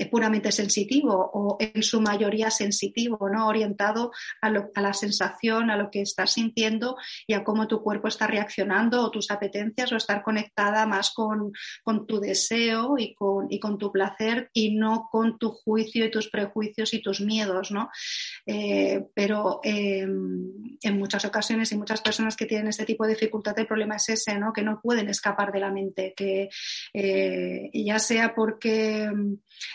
puramente 0.10 0.51
sensitivo 0.51 1.31
o 1.33 1.57
en 1.60 1.83
su 1.83 2.01
mayoría 2.01 2.50
sensitivo, 2.50 3.29
¿no? 3.29 3.48
orientado 3.48 4.12
a, 4.41 4.50
la 4.50 4.93
sensación, 4.93 5.69
a 5.69 5.77
lo 5.77 5.89
que 5.89 6.01
estás 6.01 6.33
sintiendo 6.33 6.95
y 7.27 7.33
a 7.33 7.43
cómo 7.43 7.67
tu 7.67 7.81
cuerpo 7.81 8.07
está 8.07 8.27
reaccionando 8.27 9.01
o 9.01 9.12
tus 9.12 9.31
apetencias 9.31 9.91
o 9.91 9.98
estar 9.98 10.24
conectada 10.24 10.86
más 10.86 11.12
con, 11.13 11.51
tu 12.07 12.19
deseo 12.19 12.95
y 12.98 13.13
con, 13.13 13.77
tu 13.77 13.91
placer 13.91 14.50
y 14.53 14.75
no 14.75 15.07
con 15.12 15.38
tu 15.38 15.51
juicio 15.51 16.05
y 16.05 16.12
tus 16.12 16.29
prejuicios 16.29 16.93
y 16.93 17.01
tus 17.01 17.22
miedos. 17.22 17.72
¿no? 17.72 17.89
Eh, 18.45 19.05
pero 19.13 19.60
em, 19.63 20.77
en 20.81 20.98
muchas 20.98 21.25
ocasiones 21.25 21.72
y 21.72 21.77
muchas 21.77 22.01
personas 22.01 22.36
que 22.36 22.45
tienen 22.45 22.67
este 22.67 22.86
tipo 22.86 23.05
de 23.05 23.13
dificultad, 23.13 23.57
el 23.60 23.67
problema 23.67 23.95
es 23.95 24.10
ese, 24.10 24.38
¿no? 24.38 24.53
que 24.53 24.62
no 24.62 24.79
pueden 24.81 25.10
escapar 25.10 25.51
de 25.51 25.60
la 25.60 25.72
mente, 25.72 26.13
que 26.15 26.50
eh, 26.93 27.69
ya 27.74 28.00
sea 28.00 28.33
porque 28.36 29.10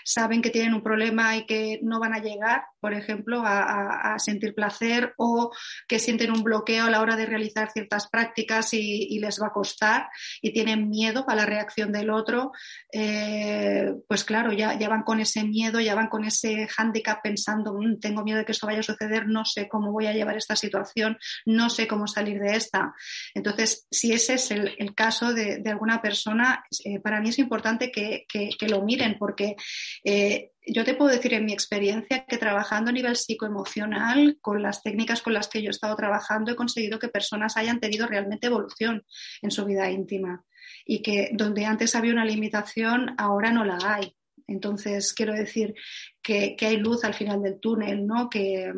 saben 0.04 0.42
que 0.42 0.50
tienen 0.50 0.75
un 0.75 0.82
problema 0.82 1.37
y 1.37 1.46
que 1.46 1.80
no 1.82 2.00
van 2.00 2.14
a 2.14 2.18
llegar, 2.18 2.64
por 2.80 2.94
ejemplo, 2.94 3.42
a, 3.44 4.16
sentir 4.18 4.54
placer 4.54 5.14
o 5.16 5.52
que 5.87 5.98
sienten 5.98 6.32
un 6.32 6.42
bloqueo 6.42 6.87
a 6.87 6.90
la 6.90 7.00
hora 7.00 7.16
de 7.16 7.26
realizar 7.26 7.70
ciertas 7.70 8.08
prácticas 8.08 8.72
y, 8.75 9.18
les 9.18 9.40
va 9.42 9.48
a 9.48 9.52
costar 9.52 10.08
y 10.40 10.52
tienen 10.52 10.88
miedo 10.88 11.25
a 11.28 11.34
la 11.34 11.44
reacción 11.44 11.92
del 11.92 12.10
otro, 12.10 12.52
eh, 12.92 13.92
pues 14.06 14.25
claro, 14.25 14.52
ya, 14.52 14.76
van 14.88 15.02
con 15.02 15.20
ese 15.20 15.44
miedo, 15.44 15.80
ya 15.80 15.94
van 15.94 16.08
con 16.08 16.25
ese 16.25 16.68
hándicap 16.68 17.20
pensando, 17.22 17.75
mm, 17.75 17.98
tengo 18.00 18.22
miedo 18.22 18.38
de 18.38 18.44
que 18.44 18.52
esto 18.52 18.66
vaya 18.66 18.80
a 18.80 18.84
suceder, 18.84 19.26
no 19.26 19.44
sé 19.44 19.68
cómo 19.68 19.92
voy 19.92 20.06
a 20.06 20.12
llevar 20.12 20.37
esta 20.37 20.56
situación, 20.56 21.18
no 21.46 21.68
sé 21.68 21.88
cómo 21.88 22.06
salir 22.06 22.38
de 22.38 22.56
esta. 22.56 22.94
Entonces, 23.34 23.87
si 23.90 24.12
ese 24.12 24.34
es 24.34 24.50
el, 24.50 24.94
caso 24.94 25.34
de, 25.34 25.62
alguna 25.66 26.00
persona, 26.00 26.64
eh, 26.84 27.00
para 27.00 27.20
mí 27.20 27.28
es 27.28 27.38
importante 27.38 27.90
que, 27.90 28.25
que, 28.28 28.68
lo 28.68 28.82
miren 28.82 29.16
porque 29.18 29.56
eh, 30.05 30.53
yo 30.67 30.85
te 30.85 30.95
puedo 30.95 31.11
decir 31.11 31.35
en 31.35 31.45
mi 31.45 31.53
experiencia 31.53 32.25
que 32.27 32.38
trabajando 32.38 32.91
a 32.91 32.93
nivel 32.93 33.17
psicoemocional, 33.17 34.38
con 34.41 34.62
las 34.62 34.83
técnicas 34.83 35.23
con 35.23 35.35
las 35.35 35.49
que 35.49 35.62
yo 35.62 35.69
he 35.69 35.71
estado 35.71 35.97
trabajando, 35.97 36.53
he 36.53 36.57
conseguido 36.57 36.99
que 36.99 37.09
personas 37.09 37.57
hayan 37.57 37.81
tenido 37.81 38.07
realmente 38.07 38.47
evolución 38.47 39.05
en 39.43 39.50
su 39.50 39.65
vida 39.65 39.91
íntima 39.91 40.45
y 40.85 41.03
que 41.03 41.31
donde 41.33 41.65
antes 41.65 41.95
había 41.95 42.12
una 42.12 42.25
limitación, 42.25 43.15
ahora 43.19 43.50
no 43.50 43.65
la 43.65 43.79
hay. 43.83 44.15
Entonces, 44.47 45.12
quiero 45.12 45.35
decir 45.35 45.75
que, 46.23 46.57
que 46.57 46.67
hay 46.67 46.77
luz 46.79 47.05
al 47.05 47.15
final 47.15 47.43
del 47.43 47.61
túnel, 47.61 48.07
¿no? 48.07 48.31
Que, 48.31 48.73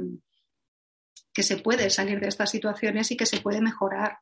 que 1.32 1.42
se 1.42 1.56
puede 1.58 1.90
salir 1.90 2.20
de 2.20 2.28
estas 2.28 2.50
situaciones 2.50 3.10
y 3.10 3.16
que 3.16 3.26
se 3.26 3.40
puede 3.40 3.60
mejorar 3.60 4.18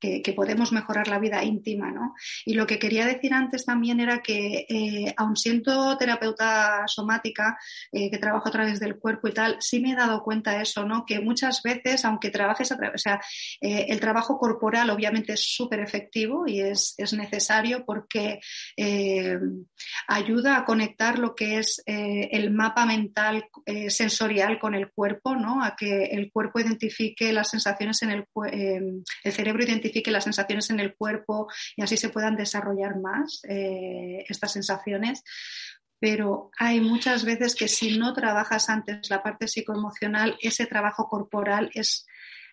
que, 0.00 0.32
podemos 0.34 0.72
mejorar 0.72 1.08
la 1.08 1.18
vida 1.18 1.42
íntima, 1.42 1.90
¿no? 1.90 2.14
Y 2.44 2.54
lo 2.54 2.66
que 2.66 2.78
quería 2.78 3.06
decir 3.06 3.34
antes 3.34 3.64
también 3.64 3.98
era 4.00 4.20
que, 4.20 4.66
eh, 4.68 5.14
aun 5.16 5.36
siendo 5.36 5.96
terapeuta 5.96 6.84
somática, 6.86 7.58
eh, 7.90 8.10
que 8.10 8.18
trabajo 8.18 8.48
a 8.48 8.52
través 8.52 8.78
del 8.78 8.96
cuerpo 8.96 9.28
y 9.28 9.32
tal, 9.32 9.56
sí 9.60 9.80
me 9.80 9.92
he 9.92 9.96
dado 9.96 10.22
cuenta 10.22 10.52
de 10.52 10.62
eso, 10.62 10.84
¿no? 10.84 11.04
Que 11.04 11.20
muchas 11.20 11.62
veces, 11.62 12.04
aunque 12.04 12.30
trabajes 12.30 12.70
a 12.70 12.76
través, 12.76 12.94
o 12.94 13.02
sea, 13.02 13.20
eh, 13.60 13.86
el 13.88 13.98
trabajo 14.00 14.38
corporal 14.38 14.90
obviamente 14.90 15.32
es 15.32 15.44
súper 15.44 15.80
efectivo 15.80 16.46
y 16.46 16.60
es, 16.60 16.94
es 16.96 17.12
necesario 17.12 17.84
porque 17.84 18.40
ayuda 20.06 20.56
a 20.56 20.64
conectar 20.64 21.18
lo 21.18 21.34
que 21.34 21.58
es 21.58 21.82
el 21.86 22.50
mapa 22.50 22.86
mental 22.86 23.44
sensorial 23.88 24.58
con 24.58 24.74
el 24.74 24.90
cuerpo, 24.90 25.34
¿no? 25.34 25.62
A 25.62 25.74
que 25.76 26.04
el 26.04 26.30
cuerpo 26.30 26.60
identifique 26.60 27.32
las 27.32 27.50
sensaciones 27.50 28.02
en 28.02 28.10
el, 28.10 28.24
el 29.24 29.32
cerebro 29.32 29.64
identifique 29.64 29.87
identifique 29.88 30.10
las 30.10 30.24
sensaciones 30.24 30.70
en 30.70 30.80
el 30.80 30.94
cuerpo 30.94 31.48
y 31.76 31.82
así 31.82 31.96
se 31.96 32.10
puedan 32.10 32.36
desarrollar 32.36 32.98
más 33.00 33.40
eh, 33.48 34.24
estas 34.28 34.52
sensaciones. 34.52 35.22
Pero 36.00 36.50
hay 36.58 36.80
muchas 36.80 37.24
veces 37.24 37.54
que 37.56 37.66
si 37.66 37.98
no 37.98 38.12
trabajas 38.12 38.68
antes 38.68 39.10
la 39.10 39.22
parte 39.22 39.48
psicoemocional, 39.48 40.36
ese 40.40 40.66
trabajo 40.66 41.08
corporal 41.08 41.70
es, 41.74 42.06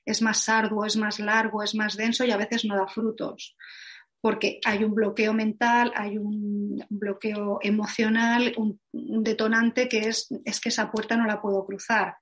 es 0.06 0.22
más 0.22 0.50
arduo, 0.50 0.86
es 0.86 0.96
más 0.96 1.20
largo, 1.20 1.62
es 1.62 1.76
más 1.76 1.96
denso 1.96 2.26
y 2.26 2.32
a 2.32 2.38
veces 2.38 2.66
no 2.66 2.76
da 2.76 2.88
frutos 2.88 3.56
porque 4.22 4.60
hay 4.66 4.84
un 4.84 4.96
bloqueo 4.96 5.34
mental, 5.34 5.92
hay 5.96 6.18
un 6.18 6.84
bloqueo 6.90 7.60
emocional, 7.62 8.56
un, 8.58 8.82
detonante 8.92 9.88
que 9.88 10.00
es, 10.00 10.28
es, 10.44 10.60
que 10.60 10.70
esa 10.70 10.92
puerta 10.92 11.16
no 11.16 11.28
la 11.28 11.40
puedo 11.40 11.64
cruzar. 11.64 12.16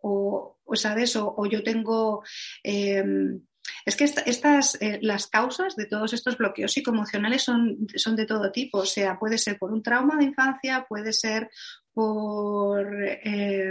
O, 0.00 0.56
¿sabes? 0.72 1.16
O, 1.16 1.44
yo 1.44 1.62
tengo 1.62 2.22
em, 2.62 3.42
es 3.84 3.96
que 3.96 4.04
estas, 4.04 4.80
eh, 4.80 4.98
las 5.02 5.26
causas 5.26 5.76
de 5.76 5.86
todos 5.86 6.12
estos 6.12 6.36
bloqueos 6.36 6.72
psicoemocionales 6.72 7.42
son, 7.42 7.86
son 7.96 8.16
de 8.16 8.26
todo 8.26 8.52
tipo. 8.52 8.78
O 8.78 8.86
sea, 8.86 9.18
puede 9.18 9.38
ser 9.38 9.58
por 9.58 9.72
un 9.72 9.82
trauma 9.82 10.16
de 10.16 10.24
infancia, 10.24 10.86
puede 10.88 11.12
ser 11.12 11.50
por 11.92 12.86
eh, 13.04 13.70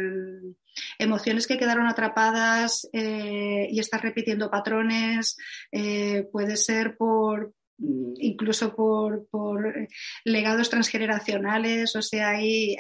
emociones 0.98 1.48
que 1.48 1.58
quedaron 1.58 1.88
atrapadas 1.88 2.88
eh, 2.94 3.68
y 3.72 3.80
estás 3.80 4.02
repitiendo 4.02 4.52
patrones, 4.52 5.38
puede 6.32 6.58
ser 6.58 6.98
por 6.98 7.54
incluso 8.18 8.76
por, 8.76 9.88
legados 10.26 10.70
transgeneracionales, 10.70 11.96
o 11.96 12.02
sea, 12.02 12.30
hay 12.32 12.76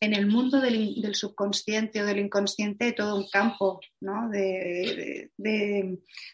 en 0.00 0.12
el 0.12 0.26
mundo 0.26 0.60
del, 0.60 1.14
subconsciente 1.14 2.02
o 2.02 2.06
del 2.06 2.18
inconsciente 2.18 2.92
todo 2.92 3.16
un 3.16 3.28
campo 3.30 3.80
de, 4.00 5.30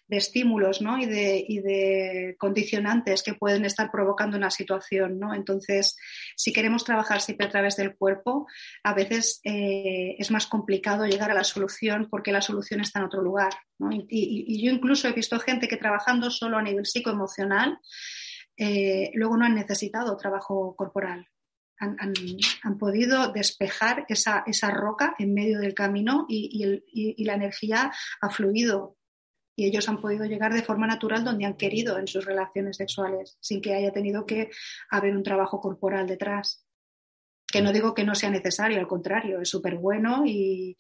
estímulos 0.09 0.81
y, 0.81 1.07
de, 1.07 2.37
condicionantes 2.39 3.23
que 3.23 3.35
pueden 3.35 3.65
estar 3.65 3.91
provocando 3.91 4.37
una 4.37 4.51
situación. 4.51 5.21
Entonces, 5.35 5.97
si 6.37 6.53
queremos 6.53 6.85
trabajar 6.85 7.21
siempre 7.21 7.47
a 7.47 7.51
través 7.51 7.77
del 7.77 7.95
cuerpo, 7.95 8.47
a 8.83 8.95
veces 8.95 9.41
eh, 9.45 10.17
es 10.19 10.31
más 10.31 10.47
complicado 10.47 11.07
llegar 11.07 11.31
a 11.31 11.35
la 11.35 11.45
solución 11.45 12.09
porque 12.11 12.33
la 12.33 12.43
solución 12.43 12.81
está 12.81 12.99
en 12.99 13.07
otro 13.07 13.23
lugar. 13.23 13.53
Y, 14.09 14.65
yo 14.65 14.73
incluso 14.73 15.09
he 15.09 15.13
visto 15.13 15.39
gente 15.39 15.69
que 15.69 15.77
trabajando 15.77 16.31
solo 16.31 16.59
a 16.59 16.63
nivel 16.63 16.87
psicoemocional, 16.87 17.79
eh, 18.57 19.11
luego 19.15 19.37
no 19.37 19.45
han 19.45 19.55
necesitado 19.55 20.17
trabajo 20.17 20.75
corporal 20.77 21.27
han, 21.83 22.79
podido 22.79 23.33
despejar 23.33 24.07
esa, 24.09 24.71
roca 24.71 25.15
en 25.19 25.35
medio 25.35 25.59
del 25.59 25.75
camino 25.75 26.27
y, 26.29 27.25
la 27.25 27.35
energía 27.35 27.93
ha 28.21 28.31
fluido 28.31 28.97
y 29.57 29.67
ellos 29.67 29.89
han 29.89 30.01
podido 30.01 30.25
llegar 30.25 30.55
de 30.55 30.63
forma 30.63 30.87
natural 30.87 31.25
donde 31.25 31.45
han 31.45 31.57
querido 31.57 31.99
en 31.99 32.07
sus 32.07 32.25
relaciones 32.25 32.77
sexuales, 32.77 33.37
sin 33.41 33.61
que 33.61 33.75
haya 33.75 33.93
tenido 33.93 34.25
que 34.25 34.51
haber 34.91 35.15
un 35.15 35.23
trabajo 35.23 35.61
corporal 35.61 36.07
detrás. 36.07 36.67
Que 37.47 37.61
no 37.61 37.73
digo 37.73 37.95
que 37.95 38.05
no 38.05 38.15
sea 38.15 38.31
necesario, 38.31 38.79
al 38.79 38.87
contrario, 38.87 39.41
es 39.41 39.51
súper 39.51 39.77
bueno 39.77 40.23
y, 40.25 40.77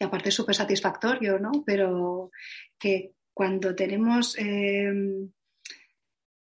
aparte 0.00 0.30
es 0.30 0.34
súper 0.34 0.54
satisfactorio, 0.54 1.38
¿no? 1.38 1.50
Pero 1.66 2.30
que 2.78 3.12
cuando 3.34 3.74
tenemos 3.74 4.38
eh, 4.38 4.90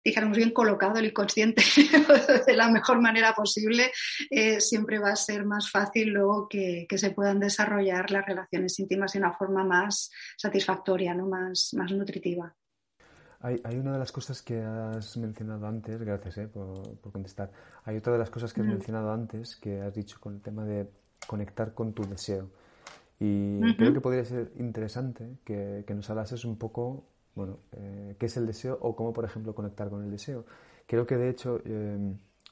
dijéramos, 0.04 0.36
bien 0.36 0.50
colocado 0.50 0.98
el 0.98 1.06
inconsciente 1.06 1.62
de 2.46 2.54
la 2.54 2.68
mejor 2.70 3.00
manera 3.00 3.34
posible, 3.34 3.90
eh, 4.30 4.60
siempre 4.60 4.98
va 4.98 5.10
a 5.10 5.16
ser 5.16 5.46
más 5.46 5.70
fácil 5.70 6.10
luego 6.10 6.48
que, 6.48 6.86
se 6.94 7.10
puedan 7.10 7.40
desarrollar 7.40 8.10
las 8.12 8.24
relaciones 8.24 8.78
íntimas 8.78 9.12
de 9.12 9.18
una 9.18 9.32
forma 9.32 9.64
más 9.64 10.10
satisfactoria, 10.36 11.12
¿no? 11.12 11.26
más, 11.26 11.70
más 11.74 11.90
nutritiva. 11.90 12.54
Hay, 13.40 13.76
una 13.76 13.92
de 13.92 13.98
las 13.98 14.10
cosas 14.10 14.40
que 14.40 14.58
has 14.62 15.16
mencionado 15.18 15.66
antes, 15.66 16.00
gracias 16.00 16.38
eh, 16.38 16.48
por, 16.48 16.98
contestar, 17.12 17.50
hay 17.84 17.96
otra 17.96 18.14
de 18.14 18.18
las 18.18 18.30
cosas 18.30 18.54
que 18.54 18.62
has 18.62 18.66
mm. 18.66 18.70
mencionado 18.70 19.12
antes 19.12 19.56
que 19.56 19.82
has 19.82 19.92
dicho 19.92 20.18
con 20.18 20.34
el 20.34 20.40
tema 20.40 20.64
de 20.64 20.88
conectar 21.26 21.74
con 21.74 21.92
tu 21.92 22.04
deseo. 22.04 22.48
Y 23.20 23.76
creo 23.76 23.92
que 23.92 24.00
podría 24.00 24.24
ser 24.24 24.52
interesante 24.56 25.38
que, 25.44 25.84
que 25.86 25.94
nos 25.94 26.08
hablases 26.10 26.44
un 26.44 26.56
poco 26.56 27.04
bueno, 27.34 27.58
eh, 27.72 28.16
qué 28.18 28.26
es 28.26 28.36
el 28.36 28.46
deseo 28.46 28.78
o 28.80 28.94
cómo, 28.94 29.12
por 29.12 29.24
ejemplo, 29.24 29.54
conectar 29.54 29.90
con 29.90 30.04
el 30.04 30.10
deseo. 30.10 30.44
Creo 30.86 31.06
que, 31.06 31.16
de 31.16 31.30
hecho, 31.30 31.60
eh, 31.64 31.98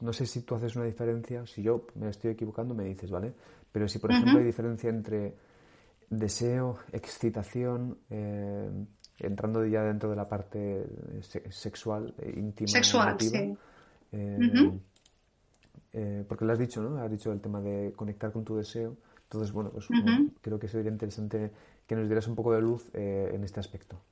no 0.00 0.12
sé 0.12 0.26
si 0.26 0.42
tú 0.42 0.54
haces 0.54 0.74
una 0.76 0.84
diferencia, 0.86 1.46
si 1.46 1.62
yo 1.62 1.86
me 1.94 2.08
estoy 2.08 2.32
equivocando, 2.32 2.74
me 2.74 2.84
dices, 2.84 3.10
¿vale? 3.10 3.32
Pero 3.70 3.88
si, 3.88 3.98
por 3.98 4.10
ejemplo, 4.10 4.38
hay 4.38 4.44
diferencia 4.44 4.90
entre 4.90 5.36
deseo, 6.10 6.78
excitación, 6.92 7.98
eh, 8.10 8.70
entrando 9.18 9.64
ya 9.64 9.82
dentro 9.82 10.10
de 10.10 10.16
la 10.16 10.28
parte 10.28 10.84
sexual, 11.50 12.14
íntima, 12.36 12.68
sexual, 12.68 13.16
sí. 13.20 13.56
porque 16.28 16.44
lo 16.44 16.52
has 16.52 16.58
dicho, 16.58 16.82
¿no? 16.82 16.98
Has 16.98 17.10
dicho 17.10 17.30
el 17.32 17.40
tema 17.40 17.60
de 17.60 17.92
conectar 17.94 18.32
con 18.32 18.44
tu 18.44 18.56
deseo. 18.56 18.96
Entonces, 19.22 19.52
bueno, 19.52 19.70
pues 19.70 19.88
creo 20.42 20.58
que 20.58 20.68
sería 20.68 20.90
interesante 20.90 21.50
que 21.86 21.94
nos 21.94 22.06
dieras 22.06 22.26
un 22.26 22.34
poco 22.34 22.52
de 22.52 22.60
luz 22.60 22.90
en 22.92 23.44
este 23.44 23.60
aspecto. 23.60 24.02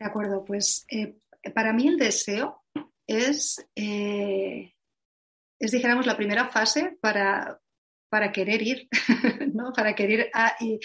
De 0.00 0.06
acuerdo, 0.06 0.44
pues 0.46 0.86
eh, 0.90 1.18
para 1.54 1.74
mí 1.74 1.86
el 1.86 1.98
deseo 1.98 2.64
es, 3.06 3.68
eh, 3.76 4.72
es, 5.58 5.70
dijéramos, 5.70 6.06
la 6.06 6.16
primera 6.16 6.48
fase 6.48 6.96
para, 7.02 7.60
para 8.08 8.32
querer 8.32 8.62
ir, 8.62 8.88
¿no? 9.52 9.74
Para 9.74 9.94
querer 9.94 10.30
a, 10.32 10.56
y 10.58 10.80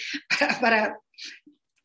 para, 0.60 1.00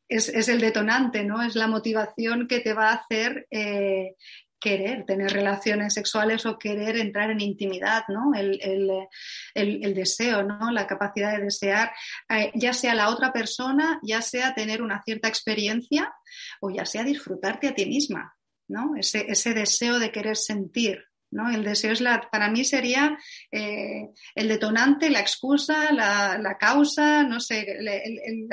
es, 0.10 0.28
es, 0.28 0.50
el 0.50 0.60
detonante, 0.60 1.24
¿no? 1.24 1.42
Es 1.42 1.56
la 1.56 1.68
motivación 1.68 2.50
que 2.50 2.60
te 2.60 2.74
va 2.74 2.90
a 2.90 2.96
hacer 2.96 3.48
eh, 3.50 4.16
querer 4.62 5.06
tener 5.06 5.34
relaciones 5.34 5.94
sexuales 5.94 6.46
o 6.46 6.58
querer 6.58 6.96
entrar 6.96 7.32
en 7.32 7.42
intimidad, 7.42 8.04
¿no? 8.08 8.32
El, 8.34 9.94
deseo, 9.94 10.44
¿no? 10.44 10.72
La 10.72 10.88
capacidad 10.88 11.36
de 11.36 11.44
desear, 11.46 11.92
eh, 12.30 12.52
ya 12.56 12.74
sea 12.74 12.96
la 12.96 13.10
otra 13.10 13.34
persona, 13.34 14.00
ya 14.04 14.22
sea 14.22 14.54
tener 14.54 14.82
una 14.82 15.02
cierta 15.04 15.28
experiencia 15.28 16.14
o 16.62 16.70
ya 16.70 16.86
sea 16.86 17.04
disfrutarte 17.04 17.68
a 17.68 17.76
ti 17.76 17.86
misma, 17.86 18.38
¿no? 18.70 18.96
Ese, 18.96 19.26
ese 19.28 19.54
deseo 19.54 20.00
de 20.00 20.12
querer 20.12 20.38
sentir, 20.38 21.04
¿no? 21.32 21.50
El 21.50 21.64
deseo 21.64 21.92
es 21.92 22.02
la, 22.02 22.28
para 22.32 22.50
mí 22.50 22.64
sería 22.64 23.18
eh, 23.52 24.10
el 24.36 24.48
detonante, 24.48 25.10
la 25.10 25.20
excusa, 25.20 25.92
la, 25.92 26.58
causa, 26.60 27.24
no 27.24 27.40
sé, 27.40 27.66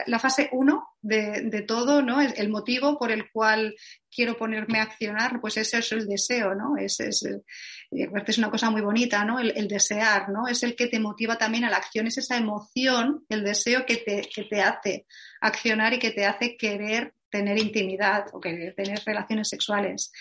la 0.06 0.18
fase 0.18 0.48
uno 0.52 0.88
de, 1.00 1.64
todo, 1.66 2.02
¿no? 2.02 2.20
El, 2.20 2.34
el, 2.36 2.48
motivo 2.48 2.98
por 2.98 3.10
el 3.10 3.30
cual 3.30 3.74
quiero 4.10 4.36
ponerme 4.36 4.80
a 4.80 4.84
accionar, 4.84 5.40
pues 5.40 5.56
ese 5.56 5.78
es 5.78 5.92
el 5.92 6.06
deseo, 6.06 6.54
¿no? 6.54 6.76
Es, 6.76 7.00
es, 7.00 7.24
eh, 7.24 8.08
una 8.38 8.50
cosa 8.50 8.70
muy 8.70 8.80
bonita, 8.80 9.24
¿no? 9.24 9.38
El, 9.38 9.68
desear, 9.68 10.28
¿no? 10.30 10.46
Es 10.48 10.62
el 10.62 10.74
que 10.74 10.88
te 10.88 11.00
motiva 11.00 11.36
también 11.36 11.64
a 11.64 11.70
la 11.70 11.76
acción, 11.76 12.06
es 12.06 12.18
esa 12.18 12.36
emoción, 12.36 13.24
el 13.28 13.44
deseo 13.44 13.86
que 13.86 13.96
te, 13.96 14.22
que 14.34 14.44
te 14.44 14.62
hace 14.62 15.06
accionar 15.40 15.94
y 15.94 15.98
que 15.98 16.10
te 16.10 16.26
hace 16.26 16.56
querer 16.56 17.14
tener 17.30 17.58
intimidad 17.58 18.26
o 18.32 18.40
que 18.40 18.72
tener 18.76 19.00
relaciones 19.04 19.48
sexuales. 19.48 20.12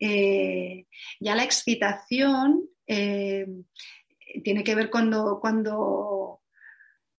Eh, 0.00 0.86
ya 1.20 1.34
la 1.34 1.44
excitación 1.44 2.68
eh, 2.86 3.46
tiene 4.42 4.64
que 4.64 4.74
ver 4.74 4.90
cuando, 4.90 5.38
cuando 5.40 6.40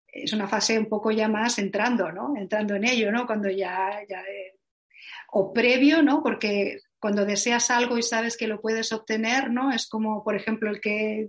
es 0.07 0.33
una 0.33 0.49
fase 0.49 0.79
un 0.79 0.89
poco 0.89 1.11
ya 1.11 1.29
más 1.29 1.59
entrando, 1.59 2.13
¿no? 2.13 2.37
Entrando 2.37 2.75
en 2.75 2.85
ello, 2.85 3.11
¿no? 3.11 3.27
Cuando 3.27 3.51
ya, 3.51 4.01
ya 4.09 4.23
o 5.33 5.53
previo, 5.53 6.03
¿no? 6.03 6.23
Porque 6.23 6.79
cuando 7.01 7.27
deseas 7.27 7.71
algo 7.71 7.99
y 7.99 8.03
sabes 8.03 8.37
que 8.37 8.47
lo 8.47 8.61
puedes 8.61 8.93
obtener, 8.93 9.51
¿no? 9.51 9.73
Es 9.73 9.89
como, 9.89 10.23
por 10.23 10.37
ejemplo, 10.37 10.71
el 10.71 10.81
que 10.81 11.29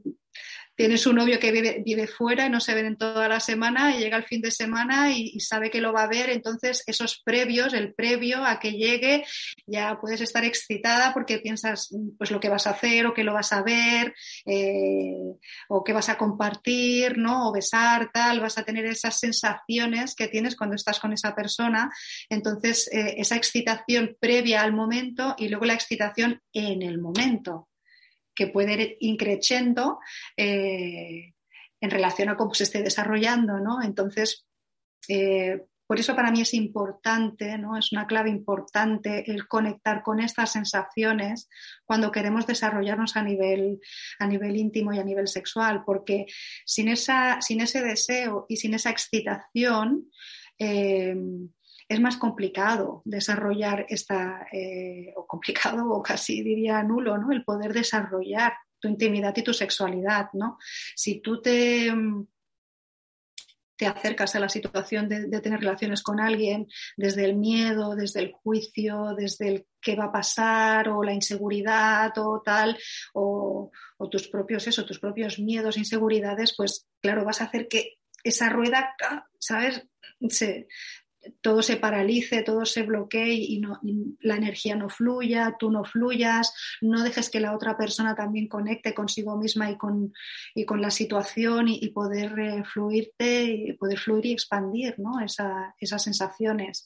tienes 0.75 1.07
un 1.07 1.15
novio 1.15 1.39
que 1.39 1.51
vive, 1.51 2.07
fuera 2.07 2.45
y 2.45 2.49
no 2.49 2.59
se 2.59 2.75
ven 2.75 2.85
en 2.85 2.97
toda 2.97 3.27
la 3.27 3.39
semana 3.39 3.95
y 3.95 3.99
llega 3.99 4.17
el 4.17 4.25
fin 4.25 4.41
de 4.41 4.51
semana 4.51 5.11
y, 5.11 5.39
sabe 5.39 5.69
que 5.69 5.81
lo 5.81 5.93
va 5.93 6.03
a 6.03 6.07
ver, 6.07 6.29
entonces 6.29 6.83
esos 6.87 7.21
previos, 7.23 7.73
el 7.73 7.93
previo 7.93 8.43
a 8.43 8.59
que 8.59 8.71
llegue, 8.71 9.25
ya 9.65 9.97
puedes 10.01 10.21
estar 10.21 10.43
excitada 10.43 11.13
porque 11.13 11.39
piensas 11.39 11.89
pues 12.17 12.31
lo 12.31 12.39
que 12.39 12.49
vas 12.49 12.67
a 12.67 12.71
hacer 12.71 13.05
o 13.05 13.13
que 13.13 13.23
lo 13.23 13.33
vas 13.33 13.53
a 13.53 13.61
ver 13.61 14.13
eh, 14.45 15.35
o 15.69 15.83
que 15.83 15.93
vas 15.93 16.09
a 16.09 16.17
compartir, 16.17 17.17
¿no? 17.17 17.49
O 17.49 17.53
besar, 17.53 18.09
tal, 18.13 18.39
vas 18.39 18.57
a 18.57 18.63
tener 18.63 18.85
esas 18.85 19.19
sensaciones 19.19 20.15
que 20.15 20.27
tienes 20.27 20.55
cuando 20.55 20.75
estás 20.75 20.99
con 20.99 21.13
esa 21.13 21.35
persona, 21.35 21.89
entonces 22.29 22.89
eh, 22.91 23.15
esa 23.17 23.35
excitación 23.35 24.17
previa 24.19 24.61
al 24.61 24.73
momento 24.73 25.35
y 25.37 25.49
luego 25.49 25.65
la 25.65 25.73
excitación 25.73 26.41
en 26.53 26.81
el 26.81 26.99
momento 26.99 27.67
que 28.35 28.47
puede 28.47 28.73
ir 28.73 28.97
increciendo 28.99 29.99
eh, 30.37 31.33
en 31.81 31.89
relación 31.89 32.29
a 32.29 32.37
cómo 32.37 32.53
se 32.53 32.63
esté 32.63 32.83
desarrollando, 32.83 33.59
¿no? 33.59 33.81
Entonces, 33.81 34.45
eh, 35.07 35.61
por 35.87 35.99
eso 35.99 36.15
para 36.15 36.31
mí 36.31 36.41
es 36.41 36.53
importante, 36.53 37.57
¿no? 37.57 37.77
Es 37.77 37.91
una 37.91 38.07
clave 38.07 38.31
importante 38.31 39.29
el 39.31 39.47
conectar 39.47 40.01
con 40.01 40.19
estas 40.19 40.51
sensaciones 40.51 41.47
cuando 41.85 42.11
queremos 42.11 42.47
desarrollarnos 42.47 43.15
a 43.15 43.21
nivel, 43.23 43.79
a 44.19 44.25
nivel 44.25 44.55
íntimo 44.55 44.93
y 44.93 44.99
a 44.99 45.03
nivel 45.03 45.27
sexual, 45.27 45.83
porque 45.85 46.25
sin, 46.65 46.87
esa, 46.87 47.39
sin 47.41 47.61
ese 47.61 47.83
deseo 47.83 48.47
y 48.49 48.57
sin 48.57 48.73
esa 48.73 48.89
excitación, 48.89 50.09
eh, 50.57 51.15
es 51.87 51.99
más 51.99 52.17
complicado 52.17 53.01
desarrollar 53.05 53.85
esta, 53.89 54.47
eh, 54.51 55.13
o 55.15 55.27
complicado 55.27 55.89
o 55.89 56.01
casi 56.01 56.41
diría 56.41 56.81
nulo, 56.83 57.17
¿no? 57.17 57.31
El 57.31 57.43
poder 57.43 57.73
desarrollar 57.73 58.53
tu 58.79 58.87
intimidad 58.87 59.35
y 59.37 59.43
tu 59.43 59.53
sexualidad, 59.53 60.29
¿no? 60.33 60.57
Si 60.95 61.21
tú 61.21 61.41
te, 61.41 61.93
te 63.77 63.85
acercas 63.85 64.35
a 64.35 64.39
la 64.39 64.49
situación 64.49 65.07
de, 65.09 65.41
tener 65.41 65.59
relaciones 65.59 66.01
con 66.01 66.19
alguien 66.19 66.67
desde 66.97 67.25
el 67.25 67.35
miedo, 67.35 67.95
desde 67.95 68.21
el 68.21 68.31
juicio, 68.31 69.13
desde 69.15 69.47
el 69.49 69.67
qué 69.81 69.95
va 69.95 70.05
a 70.05 70.11
pasar 70.11 70.89
o 70.89 71.03
la 71.03 71.13
inseguridad 71.13 72.11
o 72.17 72.41
tal, 72.43 72.77
o, 73.13 73.71
o 73.97 74.09
tus 74.09 74.27
propios 74.27 74.67
eso, 74.67 74.85
tus 74.85 74.99
propios 74.99 75.39
miedos, 75.39 75.77
inseguridades, 75.77 76.55
pues 76.55 76.87
claro, 77.01 77.25
vas 77.25 77.41
a 77.41 77.45
hacer 77.45 77.67
que 77.67 77.97
esa 78.23 78.49
rueda, 78.49 78.95
¿sabes? 79.39 79.87
Se, 80.29 80.67
todo 81.41 81.61
se 81.61 81.77
paralice, 81.77 82.43
todo 82.43 82.65
se 82.65 82.83
bloquee 82.83 83.33
y, 83.33 83.61
la 84.19 84.35
energía 84.35 84.75
no 84.75 84.89
fluya, 84.89 85.55
tú 85.59 85.71
no 85.71 85.83
fluyas, 85.83 86.53
no 86.81 87.03
dejes 87.03 87.29
que 87.29 87.39
la 87.39 87.55
otra 87.55 87.77
persona 87.77 88.15
también 88.15 88.47
conecte 88.47 88.93
consigo 88.93 89.37
misma 89.37 89.71
y 89.71 89.77
con, 89.77 90.13
y 90.53 90.65
con 90.65 90.81
la 90.81 90.91
situación 90.91 91.67
y, 91.67 91.89
poder 91.89 92.37
eh, 92.39 92.63
fluirte, 92.63 93.43
y 93.43 93.73
poder 93.73 93.99
fluir 93.99 94.25
y 94.27 94.33
expandir 94.33 94.99
¿no? 94.99 95.19
esas 95.19 96.03
sensaciones. 96.03 96.85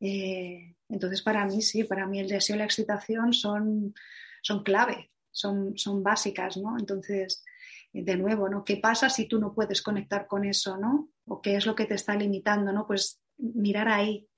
Eh, 0.00 0.74
entonces, 0.88 1.22
para 1.22 1.44
mí 1.46 1.62
sí, 1.62 1.84
para 1.84 2.06
mí 2.06 2.20
el 2.20 2.28
deseo 2.28 2.56
y 2.56 2.58
la 2.58 2.64
excitación 2.64 3.32
son, 3.32 3.94
son 4.42 4.62
clave, 4.62 5.10
son, 5.30 5.76
son 5.76 6.02
básicas, 6.02 6.56
¿no? 6.56 6.78
Entonces, 6.78 7.44
de 7.92 8.16
nuevo, 8.16 8.48
¿no? 8.48 8.64
¿Qué 8.64 8.76
pasa 8.76 9.08
si 9.08 9.26
tú 9.26 9.38
no 9.38 9.54
puedes 9.54 9.82
conectar 9.82 10.26
con 10.26 10.44
eso, 10.44 10.76
¿no? 10.76 11.10
¿O 11.26 11.40
qué 11.40 11.56
es 11.56 11.66
lo 11.66 11.74
que 11.74 11.86
te 11.86 11.94
está 11.94 12.14
limitando, 12.14 12.72
¿no? 12.72 12.86
Pues 12.86 13.20
mirar 13.38 13.88
ahí, 13.88 14.28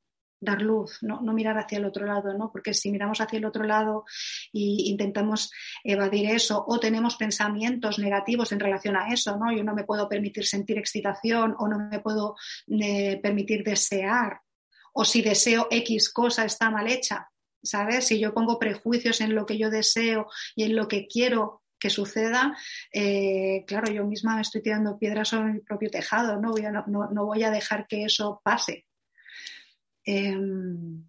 dar 0.40 0.62
luz, 0.62 0.98
no, 1.02 1.20
mirar 1.32 1.58
hacia 1.58 1.78
el 1.78 1.84
otro 1.84 2.06
lado, 2.06 2.32
¿no? 2.34 2.50
Porque 2.52 2.72
si 2.72 2.90
miramos 2.90 3.20
hacia 3.20 3.38
el 3.38 3.44
otro 3.44 3.64
lado 3.64 4.04
e 4.52 4.86
intentamos 4.90 5.50
evadir 5.82 6.30
eso 6.30 6.64
o 6.66 6.78
tenemos 6.78 7.16
pensamientos 7.16 7.98
negativos 7.98 8.52
en 8.52 8.60
relación 8.60 8.96
a 8.96 9.12
eso, 9.12 9.36
¿no? 9.36 9.52
Yo 9.52 9.64
no 9.64 9.74
me 9.74 9.84
puedo 9.84 10.08
permitir 10.08 10.46
sentir 10.46 10.78
excitación 10.78 11.56
o 11.58 11.68
no 11.68 11.78
me 11.78 12.00
puedo 12.00 12.36
eh, 12.68 13.18
permitir 13.20 13.64
desear 13.64 14.40
o 14.92 15.04
si 15.04 15.22
deseo 15.22 15.68
X 15.70 16.12
cosa 16.12 16.44
está 16.44 16.70
mal 16.70 16.88
hecha, 16.88 17.28
¿sabes? 17.62 18.06
Si 18.06 18.18
yo 18.18 18.34
pongo 18.34 18.58
prejuicios 18.58 19.20
en 19.20 19.34
lo 19.34 19.46
que 19.46 19.58
yo 19.58 19.70
deseo 19.70 20.26
y 20.56 20.64
en 20.64 20.76
lo 20.76 20.88
que 20.88 21.06
quiero 21.06 21.62
que 21.78 21.90
suceda, 21.90 22.56
eh, 22.92 23.64
claro, 23.66 23.92
yo 23.92 24.04
misma 24.04 24.34
me 24.34 24.42
estoy 24.42 24.62
tirando 24.62 24.98
piedras 24.98 25.28
sobre 25.28 25.52
mi 25.52 25.60
propio 25.60 25.90
tejado, 25.90 26.40
¿no? 26.40 26.52
No 26.88 27.26
voy 27.26 27.44
a 27.44 27.52
dejar 27.52 27.86
que 27.86 28.04
eso 28.04 28.40
pase. 28.42 28.87
Em, 30.10 31.04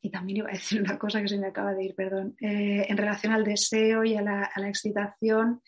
y 0.00 0.10
también 0.10 0.38
iba 0.38 0.48
a 0.48 0.52
decir 0.52 0.80
una 0.80 0.98
cosa 0.98 1.20
que 1.20 1.28
se 1.28 1.36
me 1.36 1.48
acaba 1.48 1.74
de 1.74 1.84
ir, 1.84 1.94
perdón, 1.94 2.34
eh, 2.40 2.86
en 2.88 2.96
relación 2.96 3.34
al 3.34 3.44
deseo 3.44 4.04
y 4.04 4.16
a 4.16 4.22
la, 4.22 4.50
excitación 4.68 5.60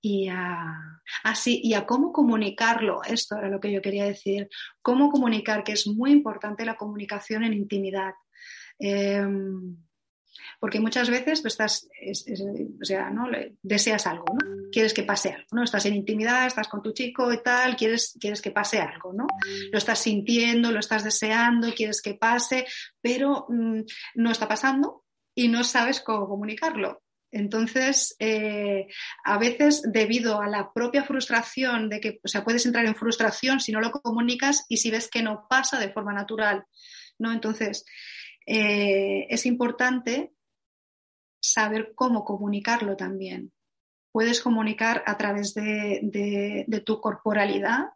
y 0.00 0.28
a, 0.28 1.02
así, 1.22 1.60
y 1.62 1.74
a 1.74 1.84
cómo 1.84 2.10
comunicarlo. 2.10 3.02
Esto 3.04 3.36
era 3.36 3.50
lo 3.50 3.60
que 3.60 3.70
yo 3.70 3.82
quería 3.82 4.06
decir. 4.06 4.48
Cómo 4.80 5.10
comunicar, 5.10 5.64
que 5.64 5.72
es 5.72 5.86
muy 5.86 6.12
importante 6.12 6.64
la 6.64 6.76
comunicación 6.76 7.44
en 7.44 7.52
intimidad. 7.52 8.14
Em, 8.78 9.76
porque 10.60 10.80
muchas 10.80 11.10
veces 11.10 11.42
tú 11.42 11.48
estás, 11.48 11.88
o 12.80 12.84
sea, 12.84 13.10
¿no? 13.10 13.26
deseas 13.62 14.06
algo, 14.06 14.24
¿no? 14.32 14.70
Quieres 14.70 14.94
que 14.94 15.02
pase 15.02 15.30
algo, 15.30 15.48
¿no? 15.52 15.64
Estás 15.64 15.86
en 15.86 15.94
intimidad, 15.94 16.46
estás 16.46 16.68
con 16.68 16.82
tu 16.82 16.92
chico 16.92 17.32
y 17.32 17.42
tal, 17.42 17.76
quieres, 17.76 18.16
quieres 18.20 18.40
que 18.40 18.50
pase 18.50 18.78
algo, 18.78 19.12
¿no? 19.12 19.26
Lo 19.70 19.78
estás 19.78 19.98
sintiendo, 19.98 20.72
lo 20.72 20.80
estás 20.80 21.04
deseando, 21.04 21.72
quieres 21.74 22.00
que 22.00 22.14
pase, 22.14 22.66
pero 23.00 23.46
mm, 23.48 23.80
no 24.16 24.30
está 24.30 24.48
pasando 24.48 25.04
y 25.34 25.48
no 25.48 25.64
sabes 25.64 26.00
cómo 26.00 26.28
comunicarlo. 26.28 27.02
Entonces, 27.32 28.14
eh, 28.18 28.88
a 29.24 29.38
veces 29.38 29.82
debido 29.90 30.42
a 30.42 30.48
la 30.48 30.70
propia 30.72 31.02
frustración 31.02 31.88
de 31.88 31.98
que, 31.98 32.20
o 32.22 32.28
sea, 32.28 32.44
puedes 32.44 32.66
entrar 32.66 32.84
en 32.84 32.94
frustración 32.94 33.58
si 33.58 33.72
no 33.72 33.80
lo 33.80 33.90
comunicas 33.90 34.66
y 34.68 34.76
si 34.76 34.90
ves 34.90 35.08
que 35.08 35.22
no 35.22 35.46
pasa 35.48 35.80
de 35.80 35.90
forma 35.90 36.12
natural, 36.12 36.64
¿no? 37.18 37.32
Entonces, 37.32 37.86
eh, 38.46 39.26
es 39.28 39.46
importante 39.46 40.32
saber 41.40 41.92
cómo 41.94 42.24
comunicarlo 42.24 42.96
también. 42.96 43.52
Puedes 44.12 44.40
comunicar 44.40 45.02
a 45.06 45.16
través 45.16 45.54
de, 45.54 46.66
tu 46.84 47.00
corporalidad, 47.00 47.86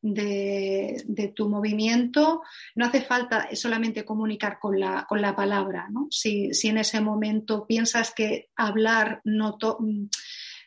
de, 0.00 1.32
tu 1.36 1.48
movimiento. 1.48 2.42
No 2.74 2.86
hace 2.86 3.02
falta 3.02 3.48
solamente 3.54 4.04
comunicar 4.04 4.58
con 4.58 4.80
la, 4.80 5.06
con 5.08 5.20
la 5.20 5.36
palabra. 5.36 5.88
¿no? 5.90 6.08
Si, 6.10 6.54
si, 6.54 6.68
en 6.68 6.78
ese 6.78 7.00
momento 7.00 7.66
piensas 7.66 8.12
que 8.14 8.48
hablar 8.56 9.20
no 9.24 9.58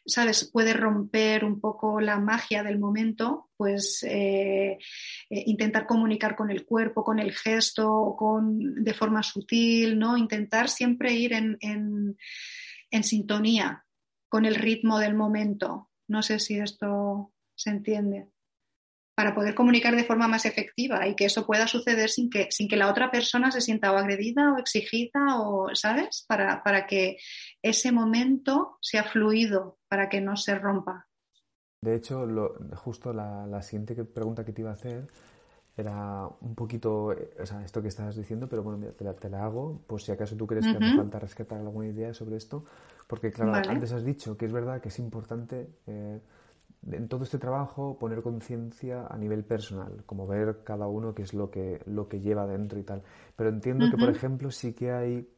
¿sabes? 0.05 0.49
Puede 0.51 0.73
romper 0.73 1.45
un 1.45 1.59
poco 1.59 1.99
la 2.01 2.19
magia 2.19 2.63
del 2.63 2.79
momento, 2.79 3.49
pues 3.57 4.03
eh, 4.03 4.77
eh, 5.29 5.43
intentar 5.45 5.85
comunicar 5.85 6.35
con 6.35 6.51
el 6.51 6.65
cuerpo, 6.65 7.03
con 7.03 7.19
el 7.19 7.31
gesto, 7.33 8.15
con, 8.17 8.83
de 8.83 8.93
forma 8.93 9.23
sutil, 9.23 9.97
¿no? 9.97 10.17
Intentar 10.17 10.69
siempre 10.69 11.13
ir 11.13 11.33
en, 11.33 11.57
en 11.59 13.03
sintonía 13.03 13.85
con 14.29 14.45
el 14.45 14.55
ritmo 14.55 14.99
del 14.99 15.15
momento. 15.15 15.89
No 16.07 16.21
sé 16.21 16.39
si 16.39 16.59
esto 16.59 17.31
se 17.55 17.69
entiende 17.69 18.27
para 19.15 19.35
poder 19.35 19.53
comunicar 19.53 19.95
de 19.95 20.05
forma 20.05 20.27
más 20.27 20.45
efectiva 20.45 21.07
y 21.07 21.15
que 21.15 21.25
eso 21.25 21.45
pueda 21.45 21.67
suceder 21.67 22.09
sin 22.09 22.29
que, 22.29 22.47
sin 22.49 22.67
que 22.67 22.77
la 22.77 22.89
otra 22.89 23.11
persona 23.11 23.51
se 23.51 23.61
sienta 23.61 23.89
agredida 23.89 24.53
o 24.53 24.57
exigida 24.57 25.39
o, 25.39 25.69
¿sabes? 25.75 26.25
Para, 26.27 26.63
para 26.63 26.87
que 26.87 27.17
ese 27.61 27.91
momento 27.91 28.77
sea 28.81 29.03
fluido, 29.03 29.77
para 29.93 30.09
que 30.09 30.19
no 30.19 30.35
se 30.35 30.55
rompa. 30.55 31.05
De 31.79 31.93
hecho, 31.93 32.25
justo 32.77 33.13
la, 33.13 33.45
la, 33.45 33.61
siguiente 33.61 33.93
pregunta 34.05 34.43
que 34.43 34.51
te 34.51 34.61
iba 34.61 34.71
a 34.71 34.73
hacer 34.73 35.07
era 35.77 36.27
un 36.41 36.55
poquito, 36.55 37.13
o 37.39 37.45
sea, 37.45 37.63
esto 37.63 37.79
que 37.79 37.89
estabas 37.89 38.15
diciendo, 38.15 38.49
pero 38.49 38.63
bueno, 38.63 38.87
te 38.97 39.03
la, 39.03 39.13
te 39.13 39.29
la 39.29 39.45
hago, 39.45 39.83
pues 39.85 40.01
si 40.01 40.11
acaso 40.11 40.35
tú 40.35 40.47
crees 40.47 40.65
que 40.65 40.83
hace 40.83 40.97
falta 40.97 41.19
rescatar 41.19 41.59
alguna 41.59 41.89
idea 41.89 42.11
sobre 42.11 42.37
esto, 42.37 42.65
porque 43.05 43.31
claro, 43.31 43.53
antes 43.69 43.91
has 43.91 44.03
dicho 44.03 44.35
que 44.35 44.45
es 44.45 44.51
verdad 44.51 44.81
que 44.81 44.89
es 44.89 44.97
importante... 44.97 45.69
Eh, 45.85 46.19
en 46.91 47.07
todo 47.07 47.23
este 47.23 47.37
trabajo 47.37 47.97
poner 47.97 48.21
conciencia 48.21 49.07
a 49.09 49.17
nivel 49.17 49.45
personal, 49.45 50.03
como 50.05 50.27
ver 50.27 50.63
cada 50.65 50.85
uno 50.87 51.15
qué 51.15 51.21
es 51.21 51.33
lo 51.33 51.49
que, 51.49 51.81
lo 51.85 52.09
que 52.09 52.19
lleva 52.19 52.45
dentro 52.45 52.77
y 52.77 52.83
tal. 52.83 53.03
Pero 53.37 53.49
entiendo 53.49 53.85
que, 53.89 53.95
por 53.95 54.09
ejemplo, 54.09 54.51
sí 54.51 54.73
que 54.73 54.91
hay 54.91 55.32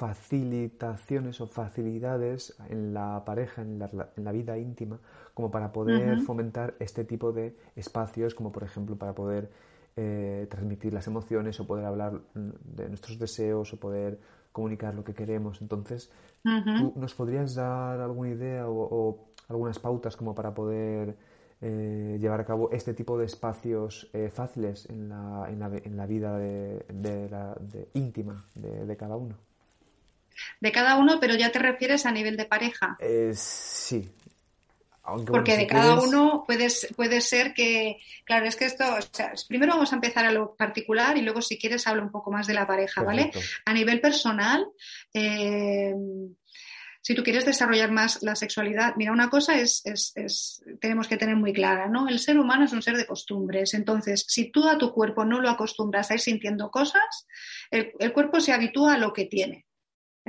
facilitaciones 0.00 1.40
o 1.42 1.46
facilidades 1.46 2.56
en 2.70 2.94
la 2.94 3.22
pareja, 3.24 3.60
en 3.60 3.78
la, 3.78 3.90
en 4.16 4.24
la 4.24 4.32
vida 4.32 4.56
íntima, 4.56 4.98
como 5.34 5.50
para 5.50 5.72
poder 5.72 6.20
fomentar 6.20 6.74
este 6.78 7.04
tipo 7.04 7.32
de 7.32 7.54
espacios, 7.76 8.34
como 8.34 8.50
por 8.50 8.62
ejemplo 8.62 8.96
para 8.96 9.14
poder 9.14 9.50
eh, 9.96 10.46
transmitir 10.48 10.94
las 10.94 11.06
emociones 11.06 11.60
o 11.60 11.66
poder 11.66 11.84
hablar 11.84 12.20
de 12.34 12.88
nuestros 12.88 13.18
deseos 13.18 13.72
o 13.74 13.76
poder 13.78 14.18
comunicar 14.52 14.94
lo 14.94 15.04
que 15.04 15.12
queremos. 15.12 15.60
Entonces, 15.60 16.10
¿tú 16.42 16.94
nos 16.96 17.14
podrías 17.14 17.54
dar 17.54 18.00
alguna 18.00 18.30
idea 18.30 18.68
o 18.68 19.32
algunas 19.48 19.78
pautas 19.78 20.16
como 20.16 20.34
para 20.34 20.54
poder 20.54 21.16
eh, 21.62 22.16
llevar 22.18 22.40
a 22.40 22.44
cabo 22.46 22.70
este 22.72 22.94
tipo 22.94 23.18
de 23.18 23.26
espacios 23.26 24.08
eh, 24.14 24.30
fáciles 24.30 24.88
en 24.88 25.10
la, 25.10 25.46
en, 25.50 25.58
la, 25.58 25.70
en 25.76 25.94
la, 25.94 26.06
vida 26.06 26.38
de, 26.38 26.86
de 26.88 27.28
la, 27.28 27.54
íntima 27.92 28.46
de, 28.54 28.96
cada 28.96 29.16
uno. 29.16 29.36
De 30.60 30.72
cada 30.72 30.96
uno, 30.96 31.18
pero 31.20 31.34
ya 31.34 31.50
te 31.50 31.58
refieres 31.58 32.06
a 32.06 32.12
nivel 32.12 32.36
de 32.36 32.46
pareja. 32.46 32.96
Eh, 33.00 33.32
sí, 33.34 34.10
porque 35.26 35.56
de 35.56 35.66
cada 35.66 36.00
uno 36.00 36.44
puede, 36.46 36.68
puede 36.94 37.20
ser 37.20 37.54
que, 37.54 37.98
claro, 38.24 38.46
es 38.46 38.56
que 38.56 38.66
esto, 38.66 38.84
o 38.84 39.00
sea, 39.00 39.32
primero 39.48 39.72
vamos 39.72 39.92
a 39.92 39.96
empezar 39.96 40.24
a 40.24 40.32
lo 40.32 40.54
particular 40.54 41.16
y 41.16 41.22
luego 41.22 41.42
si 41.42 41.58
quieres 41.58 41.86
hablo 41.86 42.02
un 42.02 42.10
poco 42.10 42.30
más 42.30 42.46
de 42.46 42.54
la 42.54 42.66
pareja, 42.66 43.02
¿vale? 43.02 43.30
A 43.64 43.72
nivel 43.72 44.00
personal, 44.00 44.66
eh, 45.12 45.94
si 47.00 47.14
tú 47.14 47.22
quieres 47.22 47.46
desarrollar 47.46 47.90
más 47.90 48.22
la 48.22 48.36
sexualidad, 48.36 48.94
mira, 48.96 49.12
una 49.12 49.30
cosa 49.30 49.58
es, 49.58 49.80
es, 49.84 50.12
es, 50.16 50.62
tenemos 50.80 51.08
que 51.08 51.16
tener 51.16 51.34
muy 51.34 51.52
clara, 51.52 51.88
¿no? 51.88 52.08
El 52.08 52.18
ser 52.18 52.38
humano 52.38 52.64
es 52.64 52.72
un 52.72 52.82
ser 52.82 52.96
de 52.96 53.06
costumbres. 53.06 53.72
Entonces, 53.74 54.24
si 54.28 54.50
tú 54.50 54.68
a 54.68 54.76
tu 54.76 54.92
cuerpo 54.92 55.24
no 55.24 55.40
lo 55.40 55.48
acostumbras 55.48 56.10
a 56.10 56.14
ir 56.14 56.20
sintiendo 56.20 56.70
cosas, 56.70 57.26
el 57.70 58.12
cuerpo 58.12 58.40
se 58.40 58.52
habitúa 58.52 58.94
a 58.94 58.98
lo 58.98 59.12
que 59.12 59.24
tiene. 59.24 59.66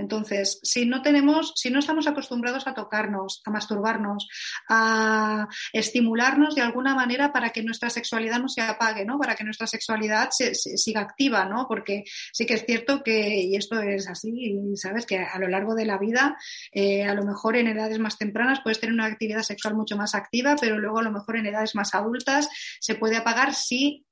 Entonces, 0.02 0.60
si 0.64 0.86
no 0.86 1.02
tenemos, 1.02 1.54
si 1.56 1.70
no 1.70 1.80
estamos 1.80 2.08
acostumbrados 2.08 2.68
a 2.68 2.74
tocarnos, 2.74 3.42
a 3.46 3.52
masturbarnos, 3.52 4.28
a 4.68 5.48
estimularnos 5.72 6.56
de 6.56 6.62
alguna 6.62 6.96
manera 6.96 7.32
para 7.32 7.52
que 7.52 7.64
nuestra 7.64 7.90
sexualidad 7.90 8.40
no 8.40 8.50
se 8.50 8.62
apague, 8.62 9.06
¿no? 9.06 9.20
Para 9.20 9.36
que 9.36 9.44
nuestra 9.44 9.68
sexualidad 9.68 10.30
se, 10.32 10.56
siga 10.56 11.02
activa, 11.02 11.46
¿no? 11.46 11.68
Porque 11.68 12.04
sí 12.34 12.46
que 12.46 12.56
es 12.56 12.66
cierto 12.66 13.04
que, 13.04 13.44
y 13.44 13.56
esto 13.56 13.80
es 13.80 14.08
así, 14.10 14.58
sabes 14.76 15.06
que 15.06 15.20
a 15.20 15.38
lo 15.40 15.48
largo 15.48 15.76
de 15.76 15.86
la 15.86 15.98
vida, 15.98 16.36
eh, 16.72 17.04
a 17.04 17.14
lo 17.14 17.24
mejor 17.24 17.56
en 17.56 17.68
edades 17.68 18.00
más 18.00 18.18
tempranas 18.18 18.62
puedes 18.64 18.80
tener 18.80 18.94
una 18.94 19.06
actividad 19.06 19.44
sexual 19.44 19.76
mucho 19.76 19.96
más 19.96 20.16
activa, 20.16 20.56
pero 20.60 20.80
luego 20.80 21.00
a 21.00 21.04
lo 21.04 21.12
mejor 21.12 21.38
en 21.38 21.46
edades 21.46 21.76
más 21.76 21.94
adultas 21.94 22.50
se 22.80 22.96
puede 22.96 23.18
apagar 23.18 23.54
si 23.54 24.06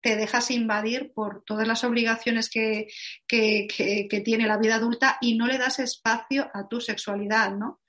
te 0.00 0.16
dejas 0.16 0.50
invadir 0.50 1.12
por 1.14 1.42
todas 1.44 1.66
las 1.66 1.84
obligaciones 1.84 2.48
que, 2.48 2.88
tiene 3.28 4.46
la 4.46 4.58
vida 4.58 4.76
adulta 4.76 5.18
y 5.20 5.36
no 5.36 5.46
le 5.46 5.58
das 5.58 5.78
espacio 5.78 6.50
a 6.54 6.68
tu 6.68 6.80
sexualidad, 6.80 7.54
¿no? 7.54 7.80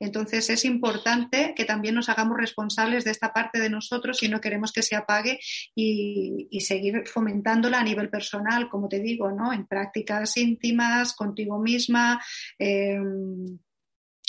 Entonces 0.00 0.48
es 0.48 0.64
importante 0.64 1.54
que 1.56 1.64
también 1.64 1.94
nos 1.94 2.08
hagamos 2.08 2.36
responsables 2.36 3.04
de 3.04 3.10
esta 3.10 3.32
parte 3.32 3.58
de 3.58 3.68
nosotros 3.68 4.18
si 4.18 4.28
no 4.28 4.40
queremos 4.40 4.72
que 4.72 4.82
se 4.82 4.94
apague 4.94 5.40
y, 5.74 6.46
seguir 6.60 7.06
fomentándola 7.06 7.80
a 7.80 7.84
nivel 7.84 8.08
personal, 8.08 8.68
como 8.68 8.88
te 8.88 9.00
digo, 9.00 9.32
¿no? 9.32 9.52
En 9.52 9.66
prácticas 9.66 10.36
íntimas, 10.36 11.14
contigo 11.14 11.58
misma. 11.58 12.22
Em, 12.58 13.58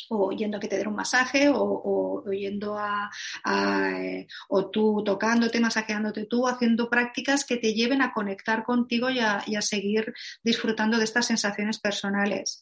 o 0.10 0.32
yendo 0.32 0.58
a 0.58 0.60
que 0.60 0.68
te 0.68 0.78
den 0.78 0.88
un 0.88 0.96
masaje 0.96 1.50
o, 1.54 2.24
yendo 2.32 2.78
a, 2.78 3.10
eh, 3.46 4.28
o 4.50 4.70
tú 4.70 5.04
tocándote, 5.04 5.60
masajeándote 5.60 6.26
tú, 6.26 6.48
haciendo 6.48 6.90
prácticas 6.90 7.46
que 7.46 7.58
te 7.58 7.74
lleven 7.74 8.02
a 8.02 8.12
conectar 8.14 8.64
contigo 8.64 9.10
y 9.10 9.20
a, 9.20 9.44
seguir 9.62 10.14
disfrutando 10.44 10.98
de 10.98 11.04
estas 11.04 11.28
sensaciones 11.28 11.80
personales. 11.80 12.62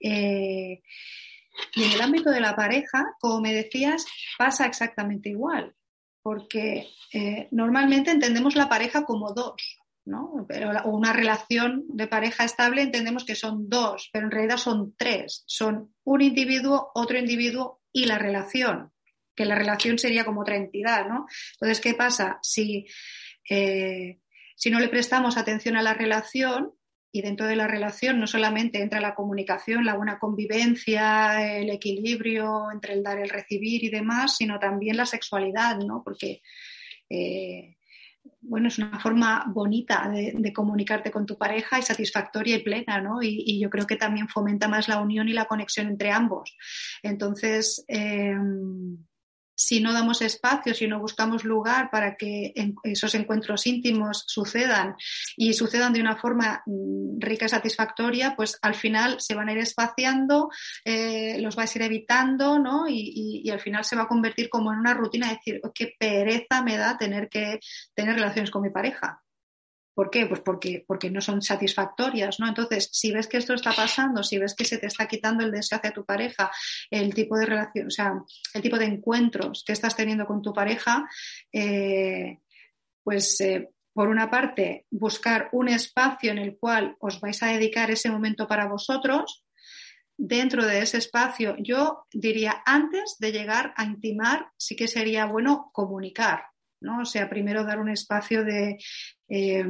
Eh, 0.00 0.82
y 1.74 1.84
en 1.84 1.92
el 1.92 2.00
ámbito 2.00 2.30
de 2.30 2.40
la 2.40 2.56
pareja, 2.56 3.04
como 3.20 3.40
me 3.40 3.52
decías, 3.52 4.06
pasa 4.38 4.66
exactamente 4.66 5.28
igual, 5.28 5.74
porque 6.22 6.88
eh, 7.12 7.48
normalmente 7.50 8.10
entendemos 8.10 8.56
la 8.56 8.68
pareja 8.68 9.04
como 9.04 9.32
dos, 9.32 9.79
¿no? 10.10 10.44
Pero 10.48 10.70
una 10.84 11.12
relación 11.12 11.84
de 11.88 12.06
pareja 12.06 12.44
estable 12.44 12.82
entendemos 12.82 13.24
que 13.24 13.34
son 13.34 13.68
dos, 13.68 14.10
pero 14.12 14.26
en 14.26 14.32
realidad 14.32 14.56
son 14.56 14.94
tres. 14.98 15.44
Son 15.46 15.94
un 16.04 16.20
individuo, 16.20 16.90
otro 16.94 17.18
individuo 17.18 17.80
y 17.92 18.04
la 18.04 18.18
relación, 18.18 18.92
que 19.34 19.44
la 19.44 19.54
relación 19.54 19.98
sería 19.98 20.24
como 20.24 20.42
otra 20.42 20.56
entidad, 20.56 21.08
¿no? 21.08 21.26
Entonces, 21.54 21.80
¿qué 21.80 21.94
pasa? 21.94 22.38
Si, 22.42 22.86
eh, 23.48 24.18
si 24.56 24.70
no 24.70 24.80
le 24.80 24.88
prestamos 24.88 25.36
atención 25.36 25.76
a 25.76 25.82
la 25.82 25.94
relación, 25.94 26.72
y 27.12 27.22
dentro 27.22 27.46
de 27.46 27.56
la 27.56 27.66
relación 27.66 28.20
no 28.20 28.26
solamente 28.26 28.80
entra 28.80 29.00
la 29.00 29.14
comunicación, 29.14 29.84
la 29.84 29.96
buena 29.96 30.18
convivencia, 30.18 31.58
el 31.58 31.70
equilibrio 31.70 32.70
entre 32.72 32.94
el 32.94 33.02
dar 33.02 33.18
y 33.18 33.22
el 33.22 33.30
recibir 33.30 33.82
y 33.82 33.90
demás, 33.90 34.36
sino 34.36 34.58
también 34.60 34.96
la 34.96 35.06
sexualidad, 35.06 35.78
¿no? 35.78 36.02
Porque 36.04 36.40
eh, 37.08 37.76
bueno, 38.42 38.68
es 38.68 38.78
una 38.78 38.98
forma 38.98 39.44
bonita 39.48 40.08
de, 40.08 40.52
comunicarte 40.52 41.10
con 41.10 41.26
tu 41.26 41.36
pareja 41.36 41.78
y 41.78 41.82
satisfactoria 41.82 42.56
y 42.56 42.62
plena, 42.62 43.00
¿no? 43.00 43.22
Y, 43.22 43.60
yo 43.60 43.70
creo 43.70 43.86
que 43.86 43.96
también 43.96 44.28
fomenta 44.28 44.68
más 44.68 44.88
la 44.88 45.00
unión 45.00 45.28
y 45.28 45.32
la 45.32 45.44
conexión 45.44 45.88
entre 45.88 46.10
ambos. 46.10 46.56
Entonces, 47.02 47.84
em, 47.88 48.98
si 49.60 49.78
no 49.78 49.92
damos 49.92 50.22
espacio, 50.22 50.72
si 50.72 50.88
no 50.88 50.98
buscamos 50.98 51.44
lugar 51.44 51.90
para 51.90 52.16
que 52.16 52.54
esos 52.82 53.14
encuentros 53.14 53.66
íntimos 53.66 54.24
sucedan 54.26 54.96
y 55.36 55.52
sucedan 55.52 55.92
de 55.92 56.00
una 56.00 56.16
forma 56.16 56.62
mm, 56.64 57.20
rica 57.20 57.44
y 57.44 57.50
satisfactoria, 57.50 58.34
pues 58.34 58.58
al 58.62 58.74
final 58.74 59.20
se 59.20 59.34
van 59.34 59.50
a 59.50 59.52
ir 59.52 59.58
espaciando, 59.58 60.48
eh, 60.82 61.38
los 61.42 61.56
vais 61.56 61.74
a 61.74 61.78
ir 61.78 61.82
evitando, 61.82 62.58
¿no? 62.58 62.88
Y, 62.88 63.42
y, 63.44 63.50
al 63.50 63.60
final 63.60 63.84
se 63.84 63.96
va 63.96 64.04
a 64.04 64.08
convertir 64.08 64.48
como 64.48 64.72
en 64.72 64.78
una 64.78 64.94
rutina, 64.94 65.28
de 65.28 65.34
decir, 65.34 65.60
oh, 65.62 65.72
qué 65.74 65.92
pereza 65.98 66.62
me 66.62 66.78
da 66.78 66.96
tener 66.96 67.28
que 67.28 67.60
tener 67.94 68.14
relaciones 68.14 68.50
con 68.50 68.62
mi 68.62 68.70
pareja. 68.70 69.20
¿Por 70.00 70.08
qué? 70.08 70.24
Pues 70.24 70.40
porque, 70.40 70.82
porque 70.86 71.10
no 71.10 71.20
son 71.20 71.42
satisfactorias, 71.42 72.40
¿no? 72.40 72.48
Entonces, 72.48 72.88
si 72.90 73.12
ves 73.12 73.26
que 73.26 73.36
esto 73.36 73.52
está 73.52 73.70
pasando, 73.74 74.22
si 74.22 74.38
ves 74.38 74.54
que 74.54 74.64
se 74.64 74.78
te 74.78 74.86
está 74.86 75.06
quitando 75.06 75.44
el 75.44 75.50
deseo 75.50 75.76
hacia 75.76 75.92
tu 75.92 76.06
pareja, 76.06 76.50
el 76.90 77.12
tipo 77.12 77.36
de 77.36 77.44
relación, 77.44 77.88
o 77.88 77.90
sea, 77.90 78.14
el 78.54 78.62
tipo 78.62 78.78
de 78.78 78.86
encuentros 78.86 79.62
que 79.62 79.74
estás 79.74 79.94
teniendo 79.94 80.24
con 80.24 80.40
tu 80.40 80.54
pareja, 80.54 81.06
eh, 81.52 82.38
pues 83.04 83.42
eh, 83.42 83.68
por 83.92 84.08
una 84.08 84.30
parte, 84.30 84.86
buscar 84.90 85.50
un 85.52 85.68
espacio 85.68 86.32
en 86.32 86.38
el 86.38 86.56
cual 86.56 86.96
os 86.98 87.20
vais 87.20 87.42
a 87.42 87.48
dedicar 87.48 87.90
ese 87.90 88.10
momento 88.10 88.46
para 88.46 88.68
vosotros. 88.68 89.44
Dentro 90.16 90.64
de 90.64 90.80
ese 90.80 90.96
espacio, 90.96 91.56
yo 91.58 92.06
diría, 92.10 92.62
antes 92.64 93.16
de 93.18 93.32
llegar 93.32 93.74
a 93.76 93.84
intimar, 93.84 94.50
sí 94.56 94.76
que 94.76 94.88
sería 94.88 95.26
bueno 95.26 95.68
comunicar, 95.74 96.44
¿no? 96.80 97.02
O 97.02 97.04
sea, 97.04 97.28
primero 97.28 97.64
dar 97.64 97.78
un 97.78 97.88
espacio 97.88 98.44
de, 98.44 98.78
eh, 99.28 99.64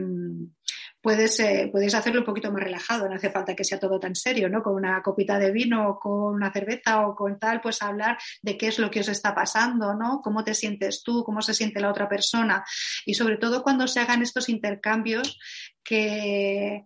puedes, 1.01 1.41
eh, 1.41 1.69
puedes 1.73 1.95
hacerlo 1.95 2.21
un 2.21 2.27
poquito 2.27 2.53
más 2.53 2.63
relajado, 2.63 3.09
no 3.09 3.15
hace 3.15 3.31
falta 3.31 3.55
que 3.55 3.65
sea 3.65 3.79
todo 3.79 3.99
tan 3.99 4.15
serio, 4.15 4.49
¿no? 4.49 4.63
Con 4.63 4.75
una 4.75 5.03
copita 5.03 5.39
de 5.39 5.51
vino 5.51 5.89
o 5.89 5.99
con 5.99 6.35
una 6.35 6.53
cerveza 6.53 7.07
o 7.07 7.15
con 7.15 7.39
tal, 7.39 7.61
pues 7.61 7.83
hablar 7.83 8.19
de 8.43 8.57
qué 8.57 8.69
es 8.69 8.79
lo 8.79 8.91
que 8.91 9.01
os 9.01 9.09
está 9.09 9.35
pasando, 9.35 9.95
¿no? 9.95 10.21
Cómo 10.23 10.45
te 10.45 10.55
sientes 10.55 11.03
tú, 11.03 11.25
cómo 11.25 11.43
se 11.43 11.55
siente 11.55 11.81
la 11.81 11.91
otra 11.91 12.09
persona 12.09 12.65
y 13.07 13.15
sobre 13.15 13.39
todo 13.39 13.63
cuando 13.63 13.87
se 13.89 14.01
hagan 14.01 14.23
estos 14.23 14.49
intercambios 14.49 15.39
que, 15.83 16.85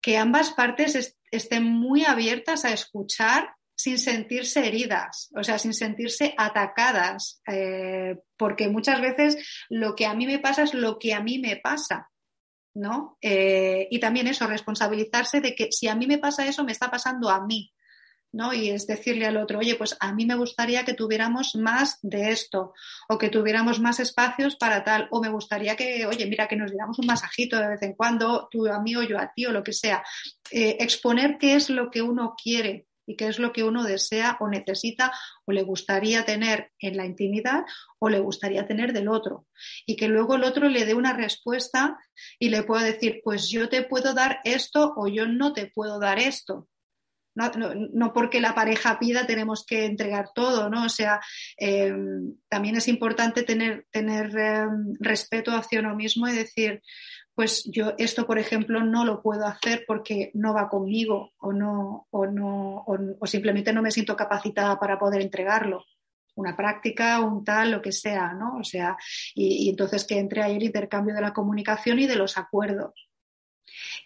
que 0.00 0.18
ambas 0.18 0.50
partes 0.50 1.16
estén 1.30 1.64
muy 1.64 2.04
abiertas 2.04 2.64
a 2.64 2.72
escuchar 2.72 3.54
sin 3.82 3.98
sentirse 3.98 4.64
heridas, 4.64 5.28
o 5.34 5.42
sea, 5.42 5.58
sin 5.58 5.74
sentirse 5.74 6.34
atacadas, 6.38 7.42
eh, 7.48 8.16
porque 8.36 8.68
muchas 8.68 9.00
veces 9.00 9.36
lo 9.68 9.96
que 9.96 10.06
a 10.06 10.14
mí 10.14 10.24
me 10.24 10.38
pasa 10.38 10.62
es 10.62 10.72
lo 10.72 11.00
que 11.00 11.14
a 11.14 11.20
mí 11.20 11.40
me 11.40 11.56
pasa, 11.56 12.08
¿no? 12.74 13.18
Eh, 13.20 13.88
y 13.90 13.98
también 13.98 14.28
eso, 14.28 14.46
responsabilizarse 14.46 15.40
de 15.40 15.56
que 15.56 15.72
si 15.72 15.88
a 15.88 15.96
mí 15.96 16.06
me 16.06 16.18
pasa 16.18 16.46
eso, 16.46 16.62
me 16.62 16.70
está 16.70 16.92
pasando 16.92 17.28
a 17.28 17.44
mí, 17.44 17.72
¿no? 18.30 18.54
Y 18.54 18.70
es 18.70 18.86
decirle 18.86 19.26
al 19.26 19.36
otro, 19.36 19.58
oye, 19.58 19.74
pues 19.74 19.96
a 19.98 20.14
mí 20.14 20.26
me 20.26 20.36
gustaría 20.36 20.84
que 20.84 20.94
tuviéramos 20.94 21.56
más 21.56 21.98
de 22.02 22.30
esto, 22.30 22.74
o 23.08 23.18
que 23.18 23.30
tuviéramos 23.30 23.80
más 23.80 23.98
espacios 23.98 24.54
para 24.54 24.84
tal, 24.84 25.08
o 25.10 25.20
me 25.20 25.28
gustaría 25.28 25.74
que, 25.74 26.06
oye, 26.06 26.26
mira, 26.26 26.46
que 26.46 26.54
nos 26.54 26.70
diéramos 26.70 27.00
un 27.00 27.06
masajito 27.06 27.58
de 27.58 27.66
vez 27.66 27.82
en 27.82 27.94
cuando, 27.94 28.46
tú 28.48 28.68
a 28.68 28.80
mí 28.80 28.94
o 28.94 29.02
yo 29.02 29.18
a 29.18 29.32
ti, 29.34 29.44
o 29.44 29.50
lo 29.50 29.64
que 29.64 29.72
sea. 29.72 30.04
Eh, 30.52 30.76
exponer 30.78 31.36
qué 31.36 31.56
es 31.56 31.68
lo 31.68 31.90
que 31.90 32.00
uno 32.00 32.36
quiere 32.40 32.86
y 33.06 33.16
qué 33.16 33.28
es 33.28 33.38
lo 33.38 33.52
que 33.52 33.64
uno 33.64 33.84
desea 33.84 34.36
o 34.40 34.48
necesita 34.48 35.12
o 35.44 35.52
le 35.52 35.62
gustaría 35.62 36.24
tener 36.24 36.72
en 36.78 36.96
la 36.96 37.06
intimidad 37.06 37.64
o 37.98 38.08
le 38.08 38.20
gustaría 38.20 38.66
tener 38.66 38.92
del 38.92 39.08
otro. 39.08 39.46
Y 39.86 39.96
que 39.96 40.08
luego 40.08 40.36
el 40.36 40.44
otro 40.44 40.68
le 40.68 40.84
dé 40.84 40.94
una 40.94 41.12
respuesta 41.12 41.98
y 42.38 42.50
le 42.50 42.62
pueda 42.62 42.84
decir, 42.84 43.20
pues 43.24 43.48
yo 43.48 43.68
te 43.68 43.82
puedo 43.82 44.14
dar 44.14 44.40
esto 44.44 44.94
o 44.96 45.08
yo 45.08 45.26
no 45.26 45.52
te 45.52 45.66
puedo 45.66 45.98
dar 45.98 46.18
esto. 46.18 46.68
No, 47.34 48.12
porque 48.12 48.42
la 48.42 48.54
pareja 48.54 48.98
pida 48.98 49.26
tenemos 49.26 49.64
que 49.64 49.86
entregar 49.86 50.30
todo, 50.34 50.68
¿no? 50.68 50.84
O 50.84 50.88
sea, 50.90 51.18
em, 51.56 52.34
también 52.48 52.76
es 52.76 52.88
importante 52.88 53.42
tener, 53.42 53.86
tener 53.90 54.36
em, 54.36 54.92
respeto 55.00 55.52
hacia 55.52 55.80
uno 55.80 55.96
mismo 55.96 56.28
y 56.28 56.32
decir, 56.32 56.82
pues 57.34 57.64
yo 57.64 57.94
esto, 57.98 58.26
por 58.26 58.38
ejemplo, 58.38 58.82
no 58.82 59.04
lo 59.04 59.22
puedo 59.22 59.46
hacer 59.46 59.84
porque 59.86 60.30
no 60.34 60.52
va 60.52 60.68
conmigo 60.68 61.32
o 61.38 61.52
no, 61.52 62.06
o 62.10 62.26
no, 62.26 62.84
o, 62.86 63.26
simplemente 63.26 63.72
no 63.72 63.82
me 63.82 63.90
siento 63.90 64.16
capacitada 64.16 64.78
para 64.78 64.98
poder 64.98 65.22
entregarlo. 65.22 65.84
Una 66.34 66.56
práctica, 66.56 67.20
un 67.20 67.44
tal, 67.44 67.70
lo 67.70 67.82
que 67.82 67.92
sea, 67.92 68.32
¿no? 68.32 68.56
O 68.58 68.64
sea, 68.64 68.96
y, 69.34 69.68
entonces 69.68 70.06
que 70.06 70.18
entre 70.18 70.42
ahí 70.42 70.56
el 70.56 70.62
intercambio 70.64 71.14
de 71.14 71.20
la 71.20 71.32
comunicación 71.32 71.98
y 71.98 72.06
de 72.06 72.16
los 72.16 72.36
acuerdos. 72.36 72.92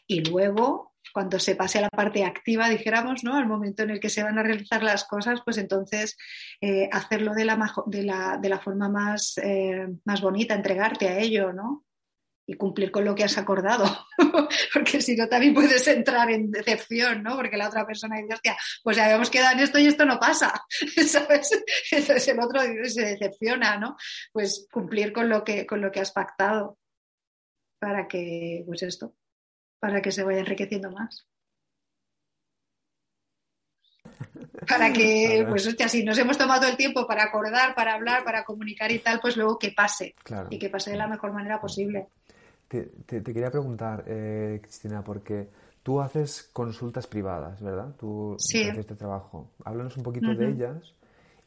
Y 0.07 0.25
luego, 0.29 0.95
cuando 1.13 1.39
se 1.39 1.57
pase 1.57 1.79
a 1.79 1.83
la 1.83 1.89
parte 1.89 2.25
activa, 2.25 2.69
dijéramos, 2.69 3.25
¿no? 3.25 3.37
Al 3.37 3.47
momento 3.47 3.83
en 3.83 3.91
el 3.91 4.01
que 4.01 4.11
se 4.11 4.23
van 4.23 4.39
a 4.39 4.43
realizar 4.43 4.83
las 4.83 5.05
cosas, 5.05 5.41
pues 5.45 5.59
entonces 5.59 6.17
eh, 6.61 6.89
hacerlo 6.93 7.33
de 7.35 7.45
la, 7.45 8.39
de 8.41 8.49
la, 8.49 8.59
forma 8.61 8.89
más, 8.89 9.39
eh, 9.39 9.87
más 10.05 10.21
bonita, 10.21 10.55
entregarte 10.55 11.09
a 11.09 11.19
ello, 11.19 11.53
¿no? 11.53 11.86
Y 12.47 12.55
cumplir 12.55 12.93
con 12.93 13.05
lo 13.05 13.15
que 13.15 13.25
has 13.25 13.37
acordado, 13.39 13.85
porque 14.73 15.01
si 15.03 15.17
no 15.17 15.29
también 15.29 15.53
puedes 15.53 15.87
entrar 15.89 16.31
en 16.31 16.51
decepción, 16.51 17.23
¿no? 17.23 17.35
Porque 17.35 17.57
la 17.57 17.69
otra 17.69 17.85
persona 17.85 18.19
dice, 18.19 18.35
hostia, 18.35 18.57
pues 18.85 18.97
ya 18.97 19.07
habíamos 19.07 19.31
quedado 19.31 19.55
en 19.55 19.61
esto 19.61 19.79
y 19.81 19.87
esto 19.87 20.05
no 20.05 20.21
pasa, 20.21 20.65
¿sabes? 21.07 21.51
Entonces 21.91 22.29
el 22.29 22.41
otro 22.41 22.61
se 22.85 23.03
decepciona, 23.03 23.79
¿no? 23.79 23.97
Pues 24.33 24.67
cumplir 24.71 25.13
con 25.13 25.29
lo 25.29 25.43
que, 25.43 25.67
con 25.67 25.81
lo 25.81 25.91
que 25.91 26.01
has 26.01 26.13
pactado 26.13 26.79
para 27.81 28.07
que, 28.07 28.63
pues 28.65 28.83
esto, 28.85 29.15
para 29.81 30.01
que 30.01 30.13
se 30.13 30.23
vaya 30.23 30.39
enriqueciendo 30.39 30.91
más. 30.93 31.27
Para 34.69 34.93
que, 34.93 35.45
pues 35.49 35.67
hostia, 35.67 35.89
si 35.89 36.05
nos 36.05 36.19
hemos 36.19 36.39
tomado 36.39 36.67
el 36.67 36.77
tiempo 36.77 37.07
para 37.07 37.25
acordar, 37.25 37.75
para 37.75 37.95
hablar, 37.95 38.25
para 38.25 38.45
comunicar 38.45 38.91
y 38.91 39.01
tal, 39.01 39.21
pues 39.21 39.37
luego 39.37 39.59
que 39.59 39.73
pase. 39.73 40.15
Y 40.49 40.59
que 40.59 40.71
pase 40.71 40.93
de 40.93 40.97
la 40.97 41.07
mejor 41.07 41.33
manera 41.33 41.61
posible. 41.61 42.09
Te, 42.69 42.91
quería 43.07 43.51
preguntar, 43.51 44.05
eh, 44.07 44.59
Cristina, 44.63 45.05
porque 45.05 45.49
tú 45.83 46.01
haces 46.01 46.51
consultas 46.53 47.07
privadas, 47.07 47.63
¿verdad? 47.63 47.95
Tú 47.99 48.35
haces 48.35 48.79
este 48.79 48.97
trabajo. 48.97 49.51
Háblanos 49.65 49.97
un 49.97 50.03
poquito 50.03 50.35
de 50.35 50.51
ellas 50.51 50.95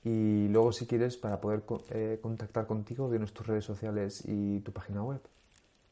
y 0.04 0.48
luego, 0.48 0.72
si 0.72 0.88
quieres, 0.88 1.18
para 1.18 1.42
poder 1.42 1.64
eh, 1.90 2.20
contactar 2.22 2.68
contigo, 2.68 3.10
de 3.10 3.20
nuestras 3.20 3.48
redes 3.48 3.66
sociales 3.66 4.24
y 4.26 4.62
tu 4.62 4.72
página 4.72 5.04
web. 5.04 5.20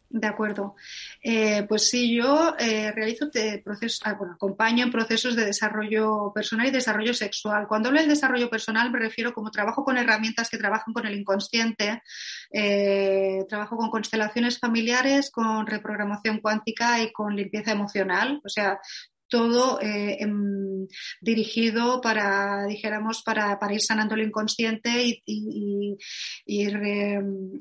De 0.09 0.27
acuerdo. 0.27 0.75
Eh, 1.21 1.63
pues 1.67 1.89
sí, 1.89 2.15
yo 2.15 2.55
eh, 2.57 2.91
realizo 2.93 3.29
procesos, 3.63 4.01
ah, 4.05 4.13
bueno, 4.13 4.33
acompaño 4.33 4.85
en 4.85 4.91
procesos 4.91 5.35
de 5.35 5.45
desarrollo 5.45 6.31
personal 6.33 6.67
y 6.67 6.71
desarrollo 6.71 7.13
sexual. 7.13 7.67
Cuando 7.67 7.89
hablo 7.89 7.99
del 7.99 8.09
desarrollo 8.09 8.49
personal 8.49 8.89
me 8.89 8.99
refiero 8.99 9.33
como 9.33 9.51
trabajo 9.51 9.83
con 9.83 9.97
herramientas 9.97 10.49
que 10.49 10.57
trabajan 10.57 10.93
con 10.93 11.05
el 11.05 11.19
inconsciente, 11.19 12.01
eh, 12.51 13.43
trabajo 13.49 13.75
con 13.75 13.89
constelaciones 13.89 14.59
familiares, 14.59 15.29
con 15.29 15.67
reprogramación 15.67 16.39
cuántica 16.39 17.01
y 17.01 17.11
con 17.11 17.35
limpieza 17.35 17.73
emocional. 17.73 18.39
O 18.45 18.49
sea, 18.49 18.79
todo 19.29 19.79
eh, 19.81 20.17
em, 20.19 20.87
dirigido 21.21 22.01
para, 22.01 22.65
dijéramos, 22.65 23.23
para, 23.23 23.59
para, 23.59 23.73
ir 23.73 23.81
sanando 23.81 24.15
el 24.15 24.23
inconsciente 24.23 25.21
y, 25.25 25.97
y, 26.45 26.67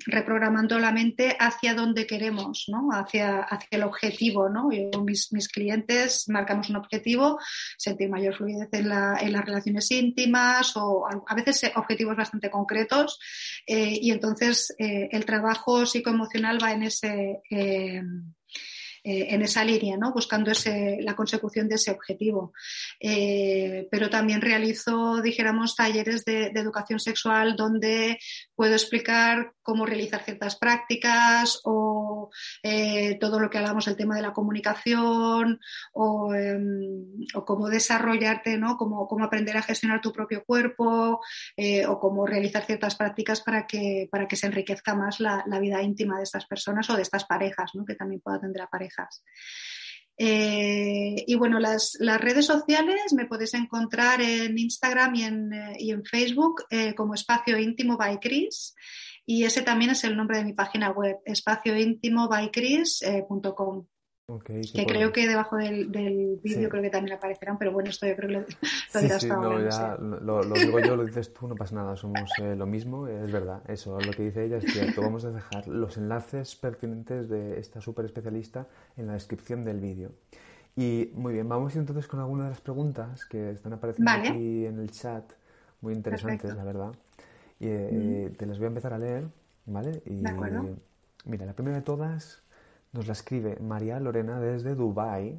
reprogramando 0.07 0.79
la 0.79 0.92
mente 0.92 1.37
hacia 1.38 1.74
donde 1.74 2.07
queremos, 2.07 2.66
¿no? 2.68 2.88
hacia, 2.92 3.40
hacia 3.40 3.68
el 3.70 3.83
objetivo. 3.83 4.48
¿no? 4.48 4.70
Yo, 4.70 5.02
mis, 5.02 5.33
mis, 5.33 5.48
clientes 5.48 6.29
marcamos 6.29 6.70
un 6.70 6.76
objetivo, 6.76 7.38
sentir 7.79 8.09
mayor 8.11 8.35
fluidez 8.37 8.68
en, 8.72 8.88
la, 8.88 9.16
en 9.20 9.33
las 9.33 9.44
relaciones 9.44 9.90
íntimas 9.90 10.76
o 10.76 11.07
a 11.26 11.35
veces 11.35 11.70
objetivos 11.76 12.16
bastante 12.16 12.50
concretos 12.50 13.18
eh, 13.66 13.98
y 14.00 14.11
entonces 14.11 14.74
eh, 14.79 15.09
el 15.11 15.24
trabajo 15.24 15.87
psicoemocional 15.87 16.62
va 16.62 16.72
en 16.72 16.83
ese 16.85 17.40
eh, 19.09 19.29
en 19.31 19.42
esa 19.42 19.62
línea, 19.62 19.97
¿no? 19.97 20.12
buscando 20.12 20.51
ese, 20.51 20.99
la 21.01 21.14
consecución 21.14 21.69
de 21.69 21.77
ese 21.77 21.92
objetivo. 21.92 22.53
Eh, 22.99 23.87
pero 23.88 24.11
también 24.11 24.40
realizo, 24.40 25.23
dijéramos, 25.23 25.77
talleres 25.77 26.25
de, 26.25 26.47
educación 26.47 26.99
sexual 26.99 27.55
donde 27.55 28.19
puedo 28.57 28.73
explicar 28.73 29.53
cómo 29.66 29.85
realizar 29.85 30.22
ciertas 30.24 30.57
prácticas 30.57 31.61
o 31.64 32.31
eh, 32.62 33.18
todo 33.18 33.40
lo 33.40 33.50
que 33.50 33.59
hablamos 33.59 33.85
del 33.85 33.96
tema 33.96 34.14
de 34.16 34.22
la 34.22 34.33
comunicación 34.33 35.61
o, 35.92 36.33
em, 36.35 37.26
cómo 37.44 37.68
desarrollarte, 37.68 38.57
¿no? 38.57 38.76
Cómo, 38.76 39.09
cómo, 39.09 39.24
aprender 39.24 39.57
a 39.57 39.62
gestionar 39.62 40.00
tu 40.00 40.12
propio 40.12 40.44
cuerpo 40.44 41.20
o 41.88 41.98
cómo 41.98 42.26
realizar 42.26 42.64
ciertas 42.64 42.94
prácticas 42.94 43.40
para 43.40 43.66
que, 43.66 44.09
para 44.11 44.29
que 44.29 44.37
se 44.37 44.46
enriquezca 44.46 44.94
más 44.94 45.18
la, 45.20 45.44
vida 45.61 45.83
íntima 45.83 46.18
de 46.18 46.22
estas 46.22 46.46
personas 46.46 46.88
o 46.90 46.96
de 46.96 47.02
estas 47.02 47.24
parejas, 47.24 47.72
¿no? 47.74 47.85
que 47.85 47.94
también 47.94 48.20
pueda 48.20 48.37
atender 48.37 48.62
a 48.62 48.68
parejas. 48.68 49.24
Eh, 50.18 51.24
y 51.26 51.35
bueno, 51.35 51.59
las, 51.59 51.98
redes 52.00 52.46
sociales 52.46 53.12
me 53.12 53.26
podéis 53.26 53.52
encontrar 53.55 54.20
en 54.22 54.57
Instagram 54.57 55.14
y 55.14 55.22
en, 55.22 55.52
eh, 55.52 56.02
Facebook 56.11 56.64
eh, 56.70 56.94
como 56.94 57.14
Espacio 57.14 57.59
Íntimo 57.59 57.96
by 57.96 58.18
Chris. 58.20 58.74
Y 59.26 59.44
ese 59.44 59.62
también 59.62 59.90
es 59.90 60.04
el 60.04 60.16
nombre 60.16 60.38
de 60.38 60.44
mi 60.44 60.52
página 60.52 60.92
web, 60.92 61.18
espacioíntimobychris.com 61.24 63.86
que 64.44 64.86
creo 64.86 65.12
que 65.12 65.28
debajo 65.28 65.56
del, 65.56 65.86
vídeo 66.42 66.68
creo 66.68 66.82
que 66.82 66.90
también 66.90 67.16
aparecerán, 67.16 67.58
pero 67.58 67.70
bueno, 67.70 67.90
esto 67.90 68.08
yo 68.08 68.16
creo 68.16 68.28
que 68.28 68.34
lo, 68.34 68.44
dirás 69.00 69.22
sí, 69.22 69.28
no, 69.28 69.62
ya, 69.62 69.96
lo, 69.96 70.42
digo 70.42 70.80
yo, 70.80 70.96
lo 70.96 71.04
dices 71.04 71.32
tú, 71.32 71.46
no 71.46 71.54
pasa 71.54 71.76
nada, 71.76 71.94
somos 71.94 72.28
eh, 72.42 72.56
lo 72.56 72.66
mismo, 72.66 73.06
es 73.06 73.30
verdad, 73.30 73.62
eso, 73.68 74.00
lo 74.00 74.10
que 74.10 74.24
dice 74.24 74.46
ella 74.46 74.56
es 74.56 74.64
cierto. 74.64 75.00
Vamos 75.00 75.24
a 75.24 75.30
dejar 75.30 75.68
los 75.68 75.96
enlaces 75.96 76.56
pertinentes 76.56 77.28
de 77.28 77.60
esta 77.60 77.80
súper 77.80 78.06
especialista 78.06 78.66
en 78.96 79.06
la 79.06 79.12
descripción 79.12 79.64
del 79.64 79.78
vídeo. 79.78 80.10
Y 80.74 81.12
muy 81.14 81.32
bien, 81.32 81.48
vamos 81.48 81.76
entonces 81.76 82.08
con 82.08 82.18
algunas 82.18 82.46
de 82.46 82.50
las 82.50 82.60
preguntas 82.60 83.24
que 83.26 83.52
están 83.52 83.74
apareciendo 83.74 84.10
aquí 84.10 84.66
en 84.66 84.80
el 84.80 84.90
chat, 84.90 85.34
muy 85.80 85.94
interesantes, 85.94 86.52
la 86.52 86.64
verdad. 86.64 86.92
Y 87.59 87.66
eh, 87.69 88.35
te 88.37 88.47
las 88.47 88.59
voy 88.59 88.66
a 88.66 88.69
empezar 88.69 88.92
a 88.92 88.99
leer, 88.99 89.29
¿vale? 89.64 90.03
Y, 90.05 90.16
de 90.16 90.31
acuerdo. 90.31 90.77
Mira, 91.25 91.47
la 91.47 91.55
primera 91.55 91.77
de 91.77 91.83
todas 91.83 92.42
nos 92.92 93.07
la 93.07 93.12
escribe 93.12 93.59
María 93.61 93.99
Lorena 94.01 94.40
desde 94.40 94.75
Dubai. 94.75 95.38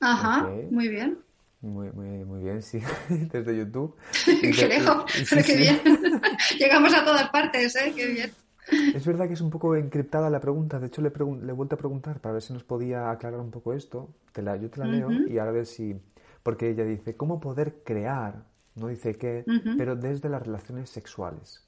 Ajá, 0.00 0.48
muy 0.70 0.88
bien. 0.88 1.18
Muy, 1.60 1.92
muy, 1.92 2.24
muy 2.24 2.42
bien, 2.42 2.60
sí, 2.60 2.80
desde 3.08 3.56
YouTube. 3.56 3.94
qué 4.24 4.66
lejos, 4.66 5.04
pero 5.30 5.44
qué 5.44 5.56
bien. 5.56 5.80
Llegamos 6.58 6.92
a 6.94 7.04
todas 7.04 7.30
partes, 7.30 7.76
¿eh? 7.76 7.92
Qué 7.94 8.06
bien. 8.06 8.32
Es 8.94 9.04
verdad 9.06 9.26
que 9.26 9.34
es 9.34 9.40
un 9.40 9.50
poco 9.50 9.76
encriptada 9.76 10.30
la 10.30 10.40
pregunta. 10.40 10.78
De 10.78 10.86
hecho, 10.86 11.02
le, 11.02 11.10
le 11.10 11.50
he 11.50 11.54
vuelto 11.54 11.74
a 11.74 11.78
preguntar 11.78 12.20
para 12.20 12.34
ver 12.34 12.42
si 12.42 12.52
nos 12.52 12.64
podía 12.64 13.10
aclarar 13.10 13.40
un 13.40 13.50
poco 13.50 13.74
esto. 13.74 14.08
Te 14.32 14.42
la, 14.42 14.56
yo 14.56 14.70
te 14.70 14.80
la 14.80 14.86
leo 14.86 15.10
y 15.10 15.38
ahora 15.38 15.50
a 15.50 15.54
ver 15.54 15.66
si. 15.66 15.96
Porque 16.42 16.70
ella 16.70 16.84
dice: 16.84 17.16
¿Cómo 17.16 17.40
poder 17.40 17.82
crear? 17.84 18.44
No 18.74 18.88
dice 18.88 19.16
qué, 19.16 19.44
pero 19.76 19.96
desde 19.96 20.28
las 20.28 20.42
relaciones 20.42 20.90
sexuales. 20.90 21.62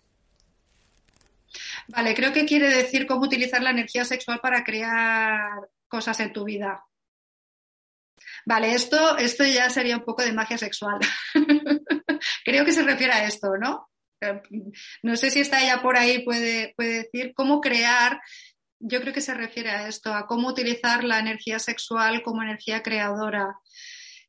Vale, 1.88 2.14
creo 2.14 2.32
que 2.32 2.46
quiere 2.46 2.68
decir 2.68 3.06
cómo 3.06 3.24
utilizar 3.24 3.62
la 3.62 3.70
energía 3.70 4.04
sexual 4.04 4.40
para 4.40 4.64
crear 4.64 5.68
cosas 5.88 6.18
en 6.20 6.32
tu 6.32 6.44
vida. 6.44 6.82
Vale, 8.46 8.74
esto, 8.74 9.16
esto 9.18 9.44
ya 9.44 9.70
sería 9.70 9.96
un 9.96 10.04
poco 10.04 10.22
de 10.22 10.32
magia 10.32 10.58
sexual. 10.58 10.98
creo 12.44 12.64
que 12.64 12.72
se 12.72 12.82
refiere 12.82 13.12
a 13.12 13.26
esto, 13.26 13.56
¿no? 13.58 13.88
No 15.02 15.16
sé 15.16 15.30
si 15.30 15.40
está 15.40 15.62
ella 15.62 15.82
por 15.82 15.98
ahí, 15.98 16.24
puede, 16.24 16.72
puede 16.76 17.02
decir 17.02 17.32
cómo 17.34 17.60
crear. 17.60 18.20
Yo 18.78 19.00
creo 19.00 19.12
que 19.12 19.20
se 19.20 19.34
refiere 19.34 19.70
a 19.70 19.88
esto, 19.88 20.14
a 20.14 20.26
cómo 20.26 20.48
utilizar 20.48 21.04
la 21.04 21.18
energía 21.18 21.58
sexual 21.58 22.22
como 22.22 22.42
energía 22.42 22.82
creadora. 22.82 23.58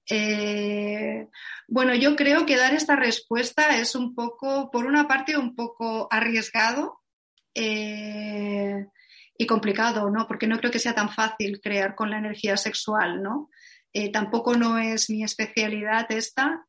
Eh, 0.09 1.27
bueno, 1.67 1.95
yo 1.95 2.15
creo 2.15 2.45
que 2.45 2.57
dar 2.57 2.73
esta 2.73 2.95
respuesta 2.95 3.77
es 3.79 3.95
un 3.95 4.13
poco, 4.13 4.69
por 4.71 4.85
una 4.85 5.07
parte, 5.07 5.37
un 5.37 5.55
poco 5.55 6.07
arriesgado, 6.11 7.01
eh, 7.53 8.85
y 9.37 9.45
complicado, 9.47 10.09
¿no? 10.09 10.27
Porque 10.27 10.47
no 10.47 10.57
creo 10.59 10.71
que 10.71 10.79
sea 10.79 10.95
tan 10.95 11.09
fácil 11.09 11.59
crear 11.61 11.95
con 11.95 12.09
la 12.09 12.19
energía 12.19 12.57
sexual, 12.57 13.21
¿no? 13.21 13.49
Eh, 13.93 14.11
tampoco 14.11 14.55
no 14.55 14.77
es 14.77 15.09
mi 15.09 15.23
especialidad 15.23 16.11
esta. 16.11 16.65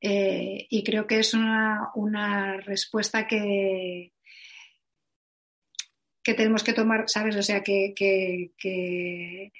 Y 0.00 0.84
creo 0.84 1.06
que 1.06 1.18
es 1.20 1.34
una, 1.34 2.58
respuesta 2.64 3.26
que, 3.26 4.12
que 6.22 6.34
tenemos 6.34 6.62
que 6.64 6.72
tomar, 6.72 7.04
¿sabes? 7.08 7.36
O 7.36 7.42
sea, 7.42 7.62
que, 7.62 7.92
que, 7.94 9.52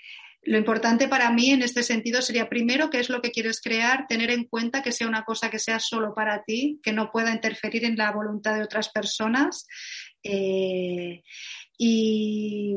lo 0.47 0.59
importante 0.59 1.09
para 1.09 1.31
mí 1.31 1.51
en 1.51 1.63
este 1.63 1.83
sentido 1.83 2.21
sería 2.23 2.49
primero 2.49 2.91
qué 2.91 3.01
es 3.01 3.09
lo 3.09 3.23
que 3.23 3.31
quieres 3.31 3.61
crear, 3.61 4.07
tener 4.07 4.31
en 4.31 4.45
cuenta 4.45 4.83
que 4.83 4.93
sea 4.93 5.09
una 5.09 5.25
cosa 5.25 5.51
que 5.51 5.59
sea 5.59 5.79
solo 5.81 6.15
para 6.15 6.43
ti, 6.45 6.81
que 6.83 6.93
no 6.93 7.11
pueda 7.11 7.33
interferir 7.33 7.85
en 7.85 7.97
la 7.97 8.13
voluntad 8.13 8.55
de 8.55 8.63
otras 8.63 8.91
personas. 8.91 9.67
Eh, 10.23 11.23
y 11.79 12.77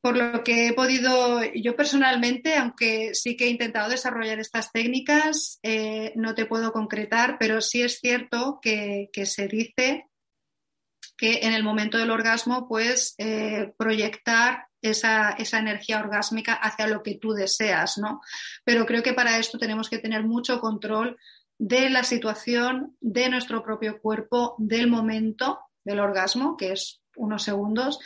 por 0.00 0.16
lo 0.16 0.44
que 0.44 0.68
he 0.68 0.72
podido, 0.72 1.40
yo 1.54 1.74
personalmente, 1.74 2.54
aunque 2.54 3.10
sí 3.12 3.36
que 3.36 3.46
he 3.46 3.50
intentado 3.50 3.90
desarrollar 3.90 4.38
estas 4.38 4.70
técnicas, 4.70 5.58
eh, 5.64 6.12
no 6.14 6.34
te 6.36 6.46
puedo 6.46 6.70
concretar, 6.70 7.38
pero 7.40 7.60
sí 7.60 7.82
es 7.82 7.98
cierto 7.98 8.60
que, 8.62 9.08
se 9.24 9.48
dice 9.48 10.06
que 11.16 11.40
en 11.42 11.54
el 11.54 11.64
momento 11.64 11.98
del 11.98 12.12
orgasmo, 12.12 12.68
pues 12.68 13.14
eh, 13.18 13.72
proyectar 13.78 14.68
esa, 14.90 15.30
esa, 15.32 15.58
energía 15.58 16.00
orgásmica 16.00 16.54
hacia 16.54 16.86
lo 16.86 17.02
que 17.02 17.16
tú 17.16 17.32
deseas, 17.32 17.98
¿no? 17.98 18.20
Pero 18.64 18.86
creo 18.86 19.02
que 19.02 19.12
para 19.12 19.38
esto 19.38 19.58
tenemos 19.58 19.88
que 19.88 19.98
tener 19.98 20.24
mucho 20.24 20.60
control 20.60 21.16
de 21.58 21.90
la 21.90 22.04
situación, 22.04 22.96
de 23.00 23.28
nuestro 23.28 23.62
propio 23.62 24.00
cuerpo, 24.00 24.54
del 24.58 24.88
momento 24.88 25.60
del 25.84 26.00
orgasmo, 26.00 26.56
que 26.56 26.72
es 26.72 27.00
unos 27.16 27.42
segundos, 27.42 27.98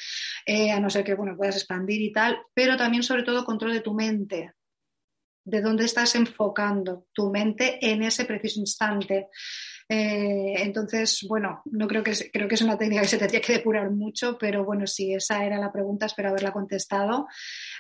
eh, 0.47 0.71
a 0.71 0.81
no 0.81 0.91
ser 0.91 1.05
que 1.05 1.15
bueno, 1.15 1.37
puedas 1.37 1.57
expandir 1.57 2.01
y 2.01 2.13
tal, 2.13 2.39
pero 2.55 2.77
también 2.77 3.03
sobre 3.03 3.23
todo 3.23 3.45
control 3.45 3.73
de 3.73 3.81
tu 3.81 3.95
mente, 3.95 4.55
de 5.45 5.61
dónde 5.61 5.85
estás 5.85 6.15
enfocando 6.15 7.07
tu 7.13 7.31
mente 7.31 7.79
en 7.81 8.03
ese 8.03 8.25
preciso 8.25 8.61
instante. 8.61 9.29
Eh, 9.93 10.55
entonces, 10.63 11.27
bueno, 11.29 11.63
no 11.65 11.89
creo 11.89 12.05
que 12.05 12.13
creo 12.33 12.47
que 12.47 12.55
es 12.55 12.63
una 12.63 12.79
técnica 12.79 13.03
que 13.03 13.09
se 13.09 13.19
tendría 13.19 13.41
que 13.41 13.55
depurar 13.55 13.91
mucho, 13.91 14.39
pero 14.39 14.65
bueno, 14.65 14.87
si 14.87 15.13
esa 15.13 15.45
era 15.45 15.59
la 15.59 15.73
pregunta, 15.73 16.07
espero 16.07 16.29
haberla 16.29 16.53
contestado. 16.53 17.27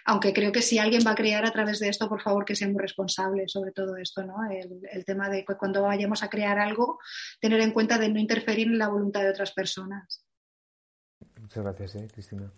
Aunque 0.05 0.33
creo 0.33 0.51
que 0.51 0.61
si 0.61 0.81
alguien 0.81 1.03
va 1.07 1.13
a 1.13 1.15
crear 1.15 1.47
a 1.47 1.53
través 1.53 1.79
de 1.79 1.89
esto, 1.89 2.09
por 2.09 2.21
favor, 2.21 2.45
que 2.45 2.57
seamos 2.57 2.83
responsables 2.83 3.53
sobre 3.53 3.71
todo 3.71 3.97
esto, 3.97 4.25
¿no? 4.25 4.51
El, 4.51 4.81
el 4.91 5.05
tema 5.05 5.29
de 5.29 5.45
que 5.45 5.55
cuando 5.55 5.83
vayamos 5.83 6.25
a 6.25 6.29
crear 6.29 6.59
algo, 6.59 6.99
tener 7.41 7.61
en 7.61 7.71
cuenta 7.71 7.97
de 7.97 8.09
no 8.09 8.19
interferir 8.19 8.67
en 8.67 8.79
la 8.79 8.89
voluntad 8.89 9.23
de 9.23 9.31
otras 9.31 9.53
personas. 9.53 10.27
Muchas 11.41 11.63
gracias, 11.63 11.95
eh, 11.95 12.09
Cristina. 12.13 12.51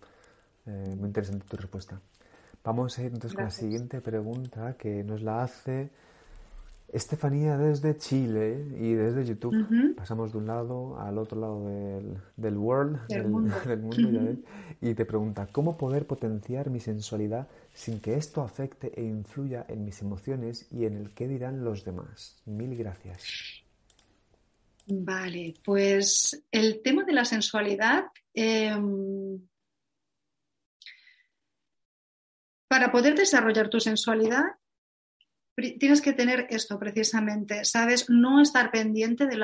Eh, 0.64 0.94
muy 0.96 1.09
interesante 1.09 1.44
tu 1.46 1.59
respuesta. 1.59 2.00
Vamos 2.64 2.98
a 2.98 3.03
ir 3.03 3.09
entonces 3.09 3.34
con 3.34 3.44
la 3.44 3.50
siguiente 3.50 4.00
pregunta 4.00 4.78
que 4.78 5.05
nos 5.05 5.20
la 5.20 5.42
hace 5.42 5.90
Estefanía 6.93 7.57
desde 7.57 7.97
Chile 7.97 8.66
y 8.78 8.93
desde 8.93 9.24
YouTube. 9.24 9.95
Pasamos 9.97 10.32
de 10.32 10.38
un 10.38 10.47
lado 10.47 11.01
al 11.01 11.16
otro 11.16 11.40
lado 11.40 11.66
del, 11.66 12.18
del 12.36 12.59
world, 12.59 13.07
del, 13.09 13.28
mundo, 13.28 13.55
y 14.82 14.93
te 14.93 15.07
pregunta, 15.07 15.49
¿cómo 15.51 15.78
poder 15.78 16.07
potenciar 16.07 16.68
mi 16.68 16.80
sensualidad 16.80 17.49
sin 17.72 17.99
que 17.99 18.14
esto 18.16 18.43
afecte 18.43 18.93
e 18.95 19.03
influya 19.03 19.64
en 19.68 19.86
mis 19.86 20.03
emociones 20.03 20.70
y 20.70 20.84
en 20.84 20.99
el 20.99 21.14
qué 21.14 21.28
dirán 21.28 21.64
los 21.64 21.82
demás? 21.82 22.43
Mil 22.45 22.76
gracias. 22.76 23.64
Vale, 24.86 25.55
pues 25.64 26.45
el 26.51 26.82
tema 26.82 27.05
de 27.05 27.12
la 27.14 27.24
sensualidad... 27.24 28.05
Em, 28.34 29.40
para 32.68 32.90
poder 32.90 33.14
desarrollar 33.14 33.68
tu 33.68 33.80
sensualidad 33.80 34.45
tienes 35.55 36.00
que 36.00 36.12
tener 36.12 36.46
esto 36.50 36.78
precisamente, 36.78 37.64
¿sabes? 37.64 38.09
No 38.09 38.40
estar 38.40 38.70
pendiente 38.70 39.26
de, 39.26 39.36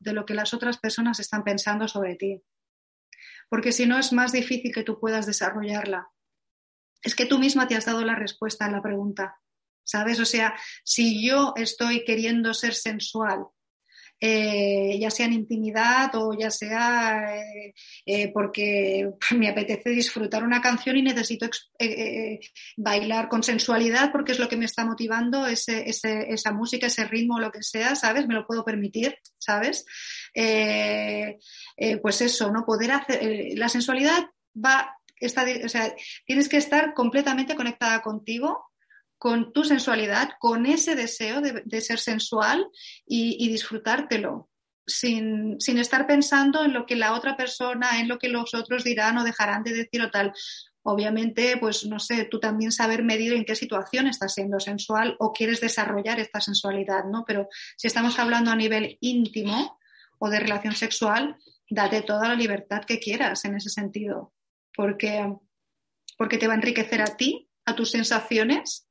de 0.00 0.12
lo 0.12 0.26
que 0.26 0.34
las 0.34 0.54
otras 0.54 0.78
personas 0.78 1.20
están 1.20 1.44
pensando 1.44 1.86
sobre 1.86 2.16
ti. 2.16 2.42
Porque 3.48 3.72
si 3.72 3.86
no 3.86 3.98
es 3.98 4.12
más 4.12 4.32
difícil 4.32 4.72
que 4.72 4.84
tú 4.84 4.98
puedas 4.98 5.26
desarrollarla. 5.26 6.08
Es 7.02 7.14
que 7.14 7.26
tú 7.26 7.38
misma 7.38 7.66
te 7.66 7.76
has 7.76 7.86
dado 7.86 8.04
la 8.04 8.14
respuesta 8.14 8.66
a 8.66 8.70
la 8.70 8.82
pregunta, 8.82 9.40
¿sabes? 9.84 10.20
O 10.20 10.24
sea, 10.24 10.54
si 10.84 11.26
yo 11.26 11.54
estoy 11.56 12.04
queriendo 12.04 12.54
ser 12.54 12.74
sensual 12.74 13.46
eh, 14.22 14.98
ya 15.00 15.10
sea 15.10 15.24
en 15.24 15.32
intimidad 15.32 16.14
o 16.14 16.36
ya 16.38 16.50
sea 16.50 17.42
eh, 17.42 17.72
eh, 18.04 18.30
porque 18.32 19.10
me 19.36 19.48
apetece 19.48 19.88
disfrutar 19.90 20.44
una 20.44 20.60
canción 20.60 20.98
y 20.98 21.02
necesito 21.02 21.48
bailar 22.76 23.28
con 23.30 23.42
sensualidad 23.42 24.12
porque 24.12 24.32
es 24.32 24.38
lo 24.38 24.48
que 24.48 24.58
me 24.58 24.66
está 24.66 24.84
motivando 24.84 25.46
esa 25.46 26.52
música, 26.52 26.88
ese 26.88 27.04
ritmo, 27.04 27.40
lo 27.40 27.50
que 27.50 27.62
sea, 27.62 27.96
¿sabes? 27.96 28.26
Me 28.26 28.34
lo 28.34 28.46
puedo 28.46 28.62
permitir, 28.62 29.16
¿sabes? 29.38 29.86
pues 32.02 32.20
eso, 32.20 32.52
¿no? 32.52 32.64
Poder 32.66 32.92
hacer, 32.92 33.56
la 33.56 33.68
sensualidad 33.70 34.26
va, 34.54 34.96
está, 35.18 35.46
o 35.64 35.68
sea, 35.68 35.94
tienes 36.26 36.48
que 36.48 36.58
estar 36.58 36.92
completamente 36.92 37.54
conectada 37.56 38.02
contigo 38.02 38.69
con 39.20 39.52
tu 39.52 39.64
sensualidad, 39.64 40.30
con 40.38 40.64
ese 40.64 40.96
deseo 40.96 41.42
de, 41.42 41.80
ser 41.82 41.98
sensual 41.98 42.66
y, 43.06 43.46
disfrutártelo, 43.50 44.48
sin, 44.86 45.58
estar 45.60 46.06
pensando 46.06 46.64
en 46.64 46.72
lo 46.72 46.86
que 46.86 46.96
la 46.96 47.12
otra 47.12 47.36
persona, 47.36 48.00
en 48.00 48.08
lo 48.08 48.18
que 48.18 48.30
los 48.30 48.54
otros 48.54 48.82
dirán 48.82 49.18
o 49.18 49.24
dejarán 49.24 49.62
de 49.62 49.74
decir 49.74 50.00
o 50.00 50.10
tal. 50.10 50.32
Obviamente, 50.82 51.58
pues 51.58 51.84
no 51.84 51.98
sé, 51.98 52.24
tú 52.24 52.40
también 52.40 52.72
saber 52.72 53.02
medir 53.02 53.34
en 53.34 53.44
qué 53.44 53.54
situación 53.54 54.06
estás 54.06 54.32
siendo 54.32 54.58
sensual 54.58 55.16
o 55.18 55.34
quieres 55.34 55.60
desarrollar 55.60 56.18
esta 56.18 56.40
sensualidad, 56.40 57.04
¿no? 57.04 57.24
Pero 57.26 57.46
si 57.76 57.88
estamos 57.88 58.18
hablando 58.18 58.50
a 58.50 58.56
nivel 58.56 58.96
íntimo 59.02 59.78
o 60.18 60.30
de 60.30 60.40
relación 60.40 60.74
sexual, 60.74 61.36
date 61.68 62.00
toda 62.00 62.26
la 62.26 62.36
libertad 62.36 62.86
que 62.86 62.98
quieras 62.98 63.44
en 63.44 63.56
ese 63.56 63.68
sentido, 63.68 64.32
porque, 64.74 65.30
porque 66.16 66.38
te 66.38 66.46
va 66.46 66.54
a 66.54 66.56
enriquecer 66.56 67.02
a 67.02 67.18
ti, 67.18 67.50
a 67.66 67.76
tus 67.76 67.90
sensaciones 67.90 68.86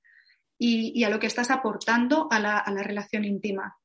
y, 0.59 1.03
a 1.03 1.09
lo 1.09 1.19
que 1.19 1.27
estás 1.27 1.49
aportando 1.49 2.27
a 2.29 2.39
la, 2.39 2.63
relación 2.83 3.23
íntima. 3.23 3.77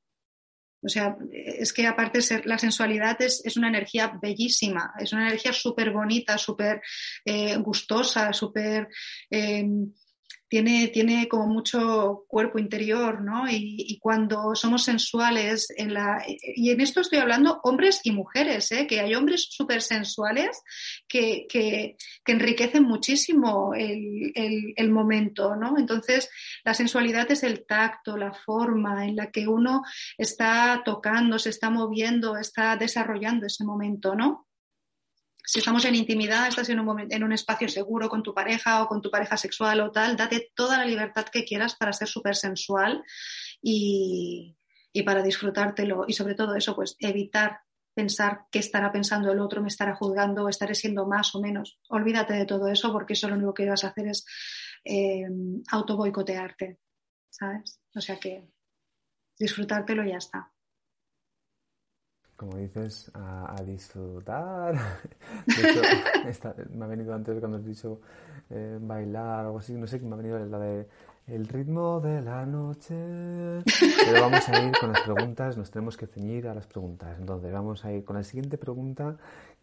O 0.83 0.89
sea, 0.89 1.16
es 1.33 1.72
que 1.72 1.87
aparte 1.87 2.20
ser 2.20 2.45
la 2.45 2.59
sensualidad 2.59 3.20
es, 3.22 3.41
es 3.47 3.57
una 3.57 3.68
energía 3.68 4.18
bellísima, 4.20 4.93
es 4.99 5.14
una 5.14 5.29
energía 5.29 5.53
súper 5.55 5.93
bonita, 5.93 6.37
súper 6.37 6.83
eh, 7.25 7.57
gustosa, 7.57 8.35
súper 8.35 8.89
eh, 9.31 9.64
tiene, 10.49 10.89
tiene 10.89 11.26
como 11.28 11.47
mucho 11.47 12.24
cuerpo 12.28 12.59
interior, 12.59 13.22
¿no? 13.22 13.51
Y, 13.51 13.99
cuando 14.01 14.55
somos 14.55 14.85
sensuales, 14.85 15.66
en 15.76 15.95
la, 15.95 16.22
y 16.26 16.70
en 16.70 16.80
esto 16.80 17.01
estoy 17.01 17.18
hablando 17.18 17.61
hombres 17.64 18.01
y 18.05 18.12
mujeres, 18.12 18.70
¿eh? 18.70 18.87
que 18.87 19.01
hay 19.01 19.14
hombres 19.14 19.49
súper 19.51 19.82
sensuales 19.82 20.62
que, 21.09 21.47
que, 21.49 21.97
que, 22.24 22.32
enriquecen 22.32 22.85
muchísimo 22.85 23.74
el, 23.74 24.32
el, 24.35 24.74
el, 24.76 24.91
momento, 24.91 25.57
¿no? 25.57 25.78
Entonces, 25.78 26.30
la 26.64 26.74
sensualidad 26.74 27.30
es 27.30 27.43
el 27.43 27.66
tacto, 27.66 28.16
la 28.16 28.32
forma 28.32 29.07
en 29.07 29.16
la 29.16 29.30
que 29.30 29.49
uno 29.49 29.82
está 30.18 30.82
tocando, 30.85 31.39
se 31.39 31.51
está 31.51 31.70
moviendo, 31.70 32.37
está 32.37 32.76
desarrollando 32.76 33.47
ese 33.47 33.64
momento, 33.64 34.14
¿no? 34.14 34.47
Si 35.47 35.59
estamos 35.59 35.84
en 35.84 35.95
intimidad, 35.95 36.49
estás 36.49 36.70
en 36.70 36.80
un, 36.80 37.07
en 37.11 37.22
un 37.22 37.32
espacio 37.32 37.68
seguro 37.68 38.09
con 38.09 38.22
tu 38.22 38.32
pareja 38.32 38.82
o 38.82 38.88
con 38.88 39.03
tu 39.03 39.11
pareja 39.11 39.36
sexual 39.36 39.80
o 39.80 39.90
tal, 39.90 40.16
date 40.16 40.53
toda 40.55 40.78
la 40.78 40.86
libertad 40.86 41.26
que 41.26 41.45
quieras 41.45 41.74
para 41.76 41.92
ser 41.92 42.09
súper 42.09 42.34
sensual 42.34 43.05
y, 43.61 44.57
para 45.05 45.22
disfrutártelo. 45.22 46.05
Y 46.09 46.14
sobre 46.14 46.34
todo 46.34 46.55
eso, 46.55 46.74
pues 46.74 46.97
evitar 46.99 47.61
pensar 47.92 48.47
qué 48.51 48.59
estará 48.59 48.90
pensando 48.90 49.30
el 49.32 49.38
otro, 49.38 49.61
me 49.61 49.68
estará 49.68 49.95
juzgando, 49.95 50.49
estaré 50.49 50.74
siendo 50.74 51.07
más 51.07 51.34
o 51.34 51.40
menos. 51.40 51.78
Olvídate 51.88 52.32
de 52.32 52.47
todo 52.47 52.68
eso 52.68 52.90
porque 52.90 53.12
eso 53.12 53.28
lo 53.28 53.36
único 53.36 53.55
que 53.55 53.68
vas 53.68 53.84
a 53.84 53.88
hacer 53.88 54.09
es 54.09 54.24
eh, 54.84 55.26
¿sabes? 57.30 57.80
O 57.95 58.01
sea 58.01 58.18
que 58.18 58.49
disfrutártelo 59.38 60.05
y 60.05 60.11
ya 60.11 60.18
está 60.18 60.53
como 62.45 62.59
dices, 62.59 63.11
a, 63.14 63.57
disfrutar. 63.64 64.74
me 66.74 66.84
ha 66.84 66.88
venido 66.88 67.14
antes 67.14 67.38
cuando 67.38 67.59
has 67.59 67.64
dicho 67.64 68.01
eh, 68.51 68.78
bailar 68.80 69.45
o 69.45 69.49
algo 69.49 69.59
así, 69.59 69.72
no 69.74 69.86
sé, 69.86 69.99
qué 69.99 70.07
me 70.07 70.14
ha 70.14 70.18
venido 70.18 70.38
la 70.38 70.59
de 70.59 70.86
el 71.26 71.49
ritmo 71.49 72.01
de 72.01 72.20
la 72.20 72.45
noche. 72.45 72.95
Pero 73.64 74.20
vamos 74.20 74.47
a 74.49 74.62
ir 74.62 74.72
con 74.78 74.92
las 74.92 75.01
preguntas, 75.01 75.57
nos 75.57 75.70
tenemos 75.70 75.97
que 75.97 76.07
ceñir 76.07 76.49
a 76.49 76.55
las 76.55 76.66
preguntas. 76.66 77.18
Entonces, 77.18 77.51
vamos 77.51 77.84
a 77.84 77.92
ir 77.92 78.05
con 78.05 78.16
la 78.16 78.22
siguiente 78.22 78.59
pregunta 78.59 79.16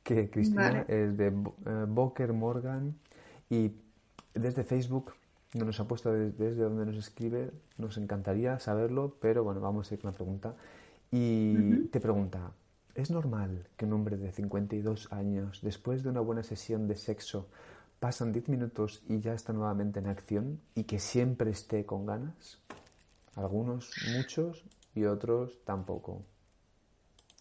que 0.03 0.29
Cristina 0.31 0.85
es 0.87 1.15
de 1.15 1.27
eh, 1.27 1.85
Boker 1.87 2.33
Morgan 2.33 2.95
y 3.49 3.71
desde 4.33 4.63
Facebook 4.63 5.13
no 5.53 5.65
nos 5.65 5.79
ha 5.79 5.87
puesto 5.87 6.11
desde, 6.11 6.55
donde 6.55 6.85
nos 6.85 6.97
escribe, 6.97 7.51
nos 7.77 7.97
encantaría 7.97 8.57
saberlo, 8.57 9.17
pero 9.19 9.43
bueno, 9.43 9.59
vamos 9.59 9.91
a 9.91 9.93
ir 9.93 10.01
con 10.01 10.11
la 10.11 10.15
pregunta. 10.15 10.55
Y 11.11 11.87
te 11.87 11.99
pregunta, 11.99 12.53
¿Es 12.95 13.09
normal 13.09 13.67
que 13.77 13.85
un 13.85 13.93
hombre 13.93 14.17
de 14.17 14.31
52 14.31 15.11
años, 15.13 15.59
después 15.61 16.03
de 16.03 16.09
una 16.09 16.19
buena 16.19 16.43
sesión 16.43 16.87
de 16.87 16.97
sexo, 16.97 17.47
pasan 17.99 18.33
10 18.33 18.49
minutos 18.49 19.01
y 19.07 19.19
ya 19.21 19.33
está 19.33 19.53
nuevamente 19.53 19.99
en 19.99 20.07
acción 20.07 20.59
y 20.75 20.83
que 20.83 20.99
siempre 20.99 21.51
esté 21.51 21.85
con 21.85 22.05
ganas? 22.05 22.59
Algunos, 23.35 23.91
muchos 24.15 24.65
y 24.93 25.05
otros 25.05 25.63
tampoco. 25.63 26.25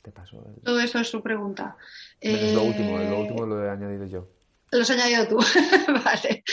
Te 0.02 0.12
paso. 0.12 0.42
Todo 0.64 0.80
eso 0.80 0.98
es 1.00 1.08
su 1.08 1.20
pregunta. 1.22 1.76
Es 2.20 2.54
lo 2.54 2.62
último, 2.62 2.96
lo 2.96 3.02
eh, 3.02 3.20
último 3.20 3.46
lo 3.46 3.64
he 3.64 3.68
añadido 3.68 4.06
yo. 4.06 4.28
Lo 4.70 4.82
has 4.82 4.90
añadido 4.90 5.26
tú. 5.28 5.38
vale. 6.04 6.44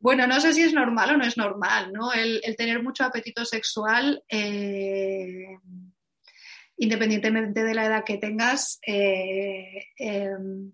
bueno, 0.00 0.26
no 0.26 0.40
sé 0.40 0.52
si 0.52 0.62
es 0.62 0.74
normal 0.74 1.14
o 1.14 1.16
no 1.16 1.24
es 1.24 1.36
normal, 1.36 1.92
¿no? 1.92 2.12
El, 2.12 2.42
tener 2.56 2.82
mucho 2.82 3.04
apetito 3.04 3.44
sexual. 3.44 4.22
Eh, 4.28 5.58
independientemente 6.78 7.64
de 7.64 7.74
la 7.74 7.86
edad 7.86 8.04
que 8.04 8.18
tengas, 8.18 8.78
eh, 8.86 9.86
em, 9.98 10.72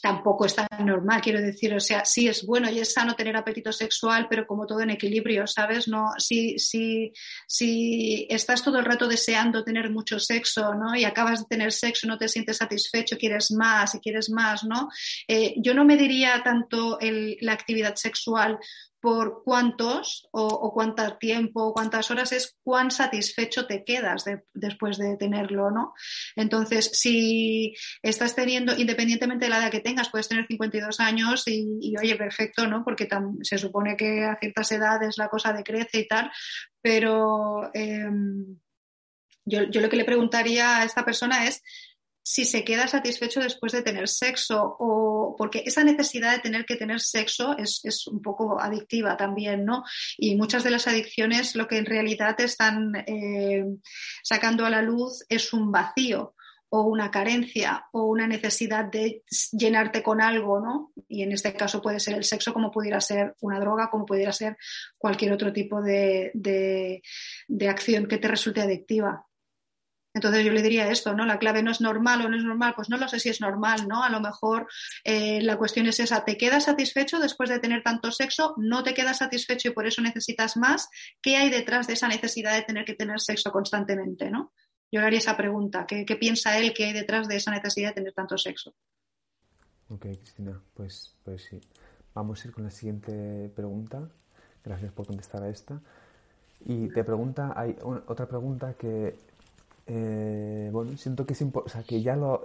tampoco 0.00 0.46
es 0.46 0.54
tan 0.54 0.66
normal, 0.86 1.20
quiero 1.20 1.40
decir, 1.40 1.74
o 1.74 1.80
sea, 1.80 2.04
sí 2.04 2.26
es 2.26 2.46
bueno 2.46 2.70
y 2.70 2.80
es 2.80 2.92
sano 2.92 3.14
tener 3.14 3.36
apetito 3.36 3.72
sexual, 3.72 4.26
pero 4.28 4.46
como 4.46 4.66
todo 4.66 4.80
en 4.80 4.90
equilibrio, 4.90 5.46
¿sabes? 5.46 5.88
No, 5.88 6.12
si, 6.18 6.58
si, 6.58 7.12
si 7.46 8.26
estás 8.30 8.62
todo 8.62 8.78
el 8.78 8.84
rato 8.84 9.06
deseando 9.06 9.62
tener 9.62 9.90
mucho 9.90 10.18
sexo, 10.18 10.74
¿no? 10.74 10.96
Y 10.96 11.04
acabas 11.04 11.40
de 11.40 11.46
tener 11.46 11.72
sexo, 11.72 12.06
no 12.06 12.16
te 12.16 12.28
sientes 12.28 12.56
satisfecho, 12.56 13.18
quieres 13.18 13.50
más 13.52 13.94
y 13.94 14.00
quieres 14.00 14.30
más, 14.30 14.64
¿no? 14.64 14.88
Eh, 15.28 15.54
yo 15.58 15.74
no 15.74 15.84
me 15.84 15.96
diría 15.96 16.40
tanto 16.42 16.98
la 17.00 17.52
actividad 17.52 17.94
sexual 17.96 18.58
por 19.00 19.42
cuántos 19.44 20.28
o, 20.32 20.72
cuánto 20.74 21.16
tiempo 21.16 21.62
o 21.62 21.72
cuántas 21.72 22.10
horas 22.10 22.32
es 22.32 22.56
cuán 22.62 22.90
satisfecho 22.90 23.66
te 23.66 23.84
quedas 23.84 24.24
después 24.52 24.98
de 24.98 25.16
tenerlo, 25.16 25.70
¿no? 25.70 25.94
Entonces, 26.36 26.90
si 26.92 27.74
estás 28.02 28.34
teniendo, 28.34 28.76
independientemente 28.76 29.46
de 29.46 29.50
la 29.50 29.58
edad 29.58 29.70
que 29.70 29.80
tengas, 29.80 30.10
puedes 30.10 30.28
tener 30.28 30.46
52 30.46 31.00
años 31.00 31.44
y, 31.46 31.94
oye, 31.96 32.16
perfecto, 32.16 32.66
¿no? 32.66 32.84
Porque 32.84 33.08
se 33.42 33.58
supone 33.58 33.96
que 33.96 34.24
a 34.24 34.38
ciertas 34.38 34.70
edades 34.72 35.16
la 35.16 35.28
cosa 35.28 35.52
decrece 35.52 36.00
y 36.00 36.08
tal, 36.08 36.30
pero 36.82 37.70
em, 37.74 38.58
yo, 39.44 39.62
yo 39.64 39.80
lo 39.80 39.88
que 39.88 39.96
le 39.96 40.04
preguntaría 40.04 40.78
a 40.78 40.84
esta 40.84 41.04
persona 41.04 41.46
es 41.46 41.62
si 42.22 42.44
se 42.44 42.64
queda 42.64 42.86
satisfecho 42.86 43.40
después 43.40 43.72
de 43.72 43.82
tener 43.82 44.08
sexo 44.08 44.76
o 44.78 45.34
porque 45.36 45.62
esa 45.64 45.84
necesidad 45.84 46.32
de 46.32 46.40
tener 46.40 46.64
que 46.64 46.76
tener 46.76 47.00
sexo 47.00 47.56
es, 47.56 48.06
un 48.06 48.20
poco 48.20 48.60
adictiva 48.60 49.16
también, 49.16 49.64
¿no? 49.64 49.84
Y 50.18 50.36
muchas 50.36 50.64
de 50.64 50.70
las 50.70 50.86
adicciones 50.86 51.56
lo 51.56 51.66
que 51.66 51.78
en 51.78 51.86
realidad 51.86 52.38
están 52.40 52.94
eh, 53.06 53.64
sacando 54.22 54.66
a 54.66 54.70
la 54.70 54.82
luz 54.82 55.24
es 55.28 55.52
un 55.52 55.72
vacío 55.72 56.34
o 56.72 56.82
una 56.82 57.10
carencia 57.10 57.86
o 57.92 58.04
una 58.04 58.28
necesidad 58.28 58.84
de 58.84 59.24
llenarte 59.50 60.02
con 60.02 60.20
algo, 60.20 60.60
¿no? 60.60 60.92
Y 61.08 61.22
en 61.22 61.32
este 61.32 61.52
caso 61.54 61.82
puede 61.82 61.98
ser 61.98 62.14
el 62.14 62.24
sexo 62.24 62.52
como 62.52 62.70
pudiera 62.70 63.00
ser 63.00 63.34
una 63.40 63.58
droga, 63.58 63.90
como 63.90 64.06
pudiera 64.06 64.32
ser 64.32 64.56
cualquier 64.96 65.32
otro 65.32 65.52
tipo 65.52 65.82
de 65.82 67.02
acción 67.68 68.06
que 68.06 68.18
te 68.18 68.28
resulte 68.28 68.60
adictiva. 68.60 69.26
Entonces 70.12 70.44
yo 70.44 70.52
le 70.52 70.62
diría 70.62 70.90
esto, 70.90 71.14
¿no? 71.14 71.24
La 71.24 71.38
clave 71.38 71.62
no 71.62 71.70
es 71.70 71.80
normal 71.80 72.24
o 72.24 72.28
no 72.28 72.36
es 72.36 72.42
normal, 72.42 72.72
pues 72.74 72.88
no 72.88 72.96
lo 72.96 73.06
sé 73.08 73.20
si 73.20 73.28
es 73.28 73.40
normal, 73.40 73.86
¿no? 73.86 74.02
A 74.02 74.10
lo 74.10 74.20
mejor 74.20 74.66
eh, 75.04 75.40
la 75.42 75.56
cuestión 75.56 75.86
es 75.86 76.00
esa, 76.00 76.24
¿te 76.24 76.36
quedas 76.36 76.64
satisfecho 76.64 77.20
después 77.20 77.48
de 77.48 77.60
tener 77.60 77.82
tanto 77.82 78.10
sexo? 78.10 78.54
¿No 78.56 78.82
te 78.82 78.92
quedas 78.92 79.18
satisfecho 79.18 79.68
y 79.68 79.72
por 79.72 79.86
eso 79.86 80.02
necesitas 80.02 80.56
más? 80.56 80.88
¿Qué 81.22 81.36
hay 81.36 81.48
detrás 81.48 81.86
de 81.86 81.92
esa 81.92 82.08
necesidad 82.08 82.54
de 82.54 82.62
tener 82.62 82.84
que 82.84 82.94
tener 82.94 83.20
sexo 83.20 83.52
constantemente, 83.52 84.30
¿no? 84.30 84.52
Yo 84.92 85.00
le 85.00 85.06
haría 85.06 85.20
esa 85.20 85.36
pregunta, 85.36 85.86
¿qué, 85.86 86.04
piensa 86.16 86.58
él 86.58 86.74
que 86.74 86.86
hay 86.86 86.92
detrás 86.92 87.28
de 87.28 87.36
esa 87.36 87.52
necesidad 87.52 87.90
de 87.90 87.94
tener 87.94 88.12
tanto 88.12 88.36
sexo? 88.36 88.74
Ok, 89.88 90.02
Cristina, 90.02 90.60
pues, 90.74 91.14
pues 91.24 91.44
sí. 91.44 91.60
Vamos 92.12 92.44
a 92.44 92.48
ir 92.48 92.54
con 92.54 92.64
la 92.64 92.70
siguiente 92.70 93.50
pregunta. 93.54 94.08
Gracias 94.64 94.92
por 94.92 95.06
contestar 95.06 95.44
a 95.44 95.48
esta. 95.48 95.80
Y 96.64 96.88
te 96.88 97.04
pregunta, 97.04 97.52
hay 97.56 97.76
otra 98.06 98.26
pregunta 98.26 98.74
que 98.74 99.16
eh, 99.92 100.70
bueno, 100.72 100.96
siento 100.96 101.26
que 101.26 101.32
es 101.32 101.42
o 101.42 101.68
sea, 101.68 101.82
que 101.82 102.00
ya 102.00 102.14
lo 102.14 102.44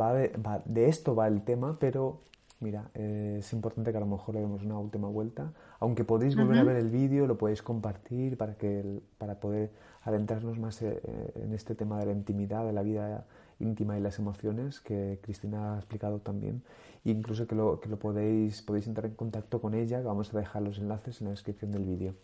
va, 0.00 0.14
de, 0.14 0.88
esto 0.88 1.14
va 1.14 1.28
el 1.28 1.42
tema, 1.42 1.76
pero 1.78 2.22
mira, 2.60 2.90
eh, 2.94 3.36
es 3.40 3.52
importante 3.52 3.90
que 3.90 3.98
a 3.98 4.00
lo 4.00 4.06
mejor 4.06 4.34
le 4.34 4.40
demos 4.40 4.62
una 4.62 4.78
última 4.78 5.06
vuelta. 5.08 5.52
Aunque 5.80 6.04
podéis 6.04 6.34
volver 6.34 6.58
a 6.58 6.62
ver 6.64 6.76
el 6.76 6.88
vídeo, 6.88 7.26
lo 7.26 7.36
podéis 7.36 7.60
compartir 7.62 8.38
para 8.38 8.54
que 8.54 9.02
para 9.18 9.38
poder 9.38 9.70
adentrarnos 10.02 10.58
más 10.58 10.80
eh, 10.80 10.98
en 11.34 11.52
este 11.52 11.74
tema 11.74 11.98
de 12.00 12.06
la 12.06 12.12
intimidad, 12.12 12.64
de 12.64 12.72
la 12.72 12.82
vida 12.82 13.26
íntima 13.60 13.98
y 13.98 14.00
las 14.00 14.18
emociones 14.18 14.80
que 14.80 15.18
Cristina 15.22 15.74
ha 15.74 15.76
explicado 15.76 16.20
también. 16.20 16.62
incluso 17.04 17.46
que 17.46 17.54
lo, 17.54 17.80
que 17.80 17.90
lo 17.90 17.98
podéis, 17.98 18.62
podéis 18.62 18.86
entrar 18.86 19.06
en 19.06 19.14
contacto 19.14 19.60
con 19.60 19.74
ella, 19.74 20.00
vamos 20.00 20.32
a 20.32 20.38
dejar 20.38 20.62
los 20.62 20.78
enlaces 20.78 21.20
en 21.20 21.26
la 21.26 21.32
descripción 21.32 21.70
del 21.70 21.84
vídeo. 21.84 22.14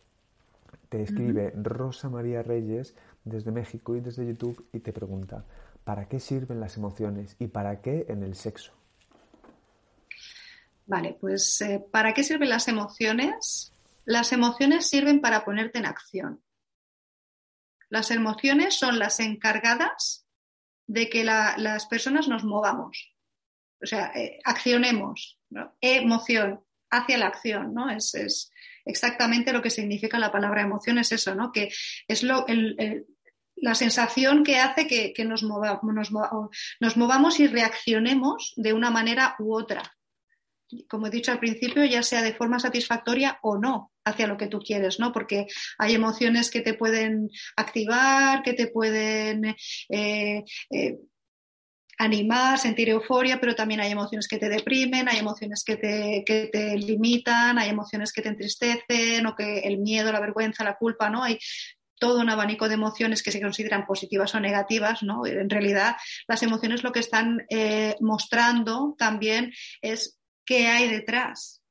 Te 0.88 1.02
escribe 1.02 1.52
Rosa 1.56 2.08
María 2.08 2.42
Reyes 2.42 2.94
desde 3.24 3.50
México 3.50 3.96
y 3.96 4.00
desde 4.00 4.26
YouTube 4.26 4.68
y 4.72 4.80
te 4.80 4.92
pregunta, 4.92 5.44
¿para 5.84 6.08
qué 6.08 6.20
sirven 6.20 6.60
las 6.60 6.76
emociones 6.76 7.36
y 7.38 7.48
para 7.48 7.80
qué 7.80 8.06
en 8.08 8.22
el 8.22 8.34
sexo? 8.34 8.72
Vale, 10.86 11.16
pues 11.20 11.60
eh, 11.62 11.84
¿para 11.90 12.12
qué 12.12 12.22
sirven 12.22 12.50
las 12.50 12.68
emociones? 12.68 13.72
Las 14.04 14.32
emociones 14.32 14.88
sirven 14.88 15.20
para 15.20 15.44
ponerte 15.44 15.78
en 15.78 15.86
acción. 15.86 16.42
Las 17.88 18.10
emociones 18.10 18.74
son 18.74 18.98
las 18.98 19.20
encargadas 19.20 20.26
de 20.86 21.08
que 21.08 21.24
las 21.24 21.86
personas 21.86 22.28
nos 22.28 22.44
movamos, 22.44 23.14
o 23.82 23.86
sea, 23.86 24.12
eh, 24.14 24.38
accionemos, 24.44 25.38
emoción, 25.80 26.60
hacia 26.90 27.18
la 27.18 27.26
acción, 27.26 27.72
¿no? 27.72 27.90
Es, 27.90 28.14
es, 28.14 28.50
exactamente 28.84 29.52
lo 29.52 29.62
que 29.62 29.70
significa 29.70 30.18
la 30.18 30.32
palabra 30.32 30.62
emoción, 30.62 30.98
es 30.98 31.12
eso, 31.12 31.34
¿no? 31.34 31.52
Que 31.52 31.70
es 32.08 32.22
lo, 32.22 32.44
la 33.56 33.74
sensación 33.74 34.44
que 34.44 34.58
hace 34.58 34.86
que, 34.86 35.24
nos, 35.24 35.42
nos, 35.42 36.96
movamos 36.96 37.40
y 37.40 37.46
reaccionemos 37.46 38.52
de 38.56 38.72
una 38.72 38.90
manera 38.90 39.36
u 39.38 39.54
otra. 39.54 39.82
Como 40.88 41.06
he 41.06 41.10
dicho 41.10 41.30
al 41.30 41.38
principio, 41.38 41.84
ya 41.84 42.02
sea 42.02 42.22
de 42.22 42.34
forma 42.34 42.58
satisfactoria 42.58 43.38
o 43.42 43.58
no 43.58 43.92
hacia 44.04 44.26
lo 44.26 44.36
que 44.36 44.48
tú 44.48 44.58
quieres, 44.58 44.98
¿no? 44.98 45.12
Porque 45.12 45.46
hay 45.78 45.94
emociones 45.94 46.50
que 46.50 46.60
te 46.60 46.74
pueden 46.74 47.30
activar, 47.56 48.42
que 48.42 48.54
te 48.54 48.66
pueden 48.66 49.56
eh, 49.88 50.44
eh, 50.70 50.98
animar, 51.98 52.58
sentir 52.58 52.88
euforia, 52.88 53.40
pero 53.40 53.54
también 53.54 53.80
hay 53.80 53.92
emociones 53.92 54.28
que 54.28 54.38
te 54.38 54.48
deprimen, 54.48 55.08
hay 55.08 55.18
emociones 55.18 55.62
que 55.64 55.76
te, 55.76 56.22
que 56.26 56.48
te 56.52 56.76
limitan, 56.76 57.58
hay 57.58 57.70
emociones 57.70 58.12
que 58.12 58.22
te 58.22 58.28
entristecen 58.28 59.26
o 59.26 59.34
que 59.34 59.60
el 59.60 59.78
miedo, 59.78 60.12
la 60.12 60.20
vergüenza, 60.20 60.64
la 60.64 60.76
culpa, 60.76 61.10
¿no? 61.10 61.22
Hay 61.22 61.38
todo 61.98 62.20
un 62.20 62.30
abanico 62.30 62.68
de 62.68 62.74
emociones 62.74 63.22
que 63.22 63.32
se 63.32 63.40
consideran 63.40 63.86
positivas 63.86 64.34
o 64.34 64.40
negativas, 64.40 65.02
¿no? 65.02 65.24
En 65.26 65.48
realidad, 65.48 65.96
las 66.26 66.42
emociones 66.42 66.82
lo 66.82 66.92
que 66.92 67.00
están 67.00 67.46
eh, 67.48 67.96
mostrando 68.00 68.94
también 68.98 69.52
es 69.80 70.18
qué 70.44 70.66
hay 70.66 70.88
detrás 70.88 71.62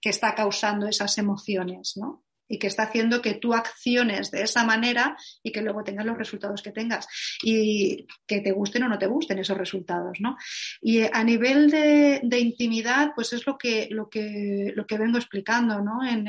que 0.00 0.10
está 0.10 0.34
causando 0.34 0.86
esas 0.86 1.18
emociones, 1.18 1.94
¿no? 1.96 2.24
Y 2.48 2.58
que 2.58 2.66
está 2.66 2.84
haciendo 2.84 3.20
que 3.20 3.34
tú 3.34 3.54
acciones 3.54 4.30
de 4.30 4.42
esa 4.42 4.64
manera 4.64 5.16
y 5.42 5.52
que 5.52 5.62
luego 5.62 5.84
tengas 5.84 6.06
los 6.06 6.16
resultados 6.16 6.62
que 6.62 6.72
tengas 6.72 7.06
y 7.42 8.06
que 8.26 8.40
te 8.40 8.52
gusten 8.52 8.84
o 8.84 8.88
no 8.88 8.98
te 8.98 9.06
gusten 9.06 9.38
esos 9.38 9.58
resultados, 9.58 10.18
¿no? 10.20 10.36
Y 10.80 11.02
a 11.02 11.22
nivel 11.24 11.70
de, 11.70 12.38
intimidad, 12.38 13.12
pues 13.14 13.32
es 13.32 13.46
lo 13.46 13.58
que, 13.58 13.88
lo 13.90 14.08
que, 14.08 14.72
lo 14.74 14.86
que 14.86 14.98
vengo 14.98 15.18
explicando, 15.18 15.80
¿no? 15.80 16.04
en 16.04 16.26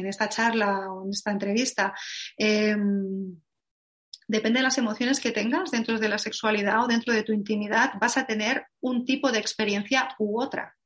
en 0.00 0.06
esta 0.06 0.28
charla 0.28 0.90
o 0.90 1.04
en 1.04 1.10
esta 1.10 1.30
entrevista, 1.30 1.94
em, 2.36 3.36
depende 4.26 4.58
de 4.58 4.64
las 4.64 4.78
emociones 4.78 5.20
que 5.20 5.32
tengas 5.32 5.70
dentro 5.70 5.98
de 5.98 6.08
la 6.08 6.18
sexualidad 6.18 6.84
o 6.84 6.88
dentro 6.88 7.12
de 7.12 7.22
tu 7.22 7.32
intimidad, 7.32 7.92
vas 8.00 8.16
a 8.16 8.26
tener 8.26 8.66
un 8.80 9.04
tipo 9.04 9.30
de 9.30 9.38
experiencia 9.38 10.14
u 10.18 10.40
otra. 10.40 10.76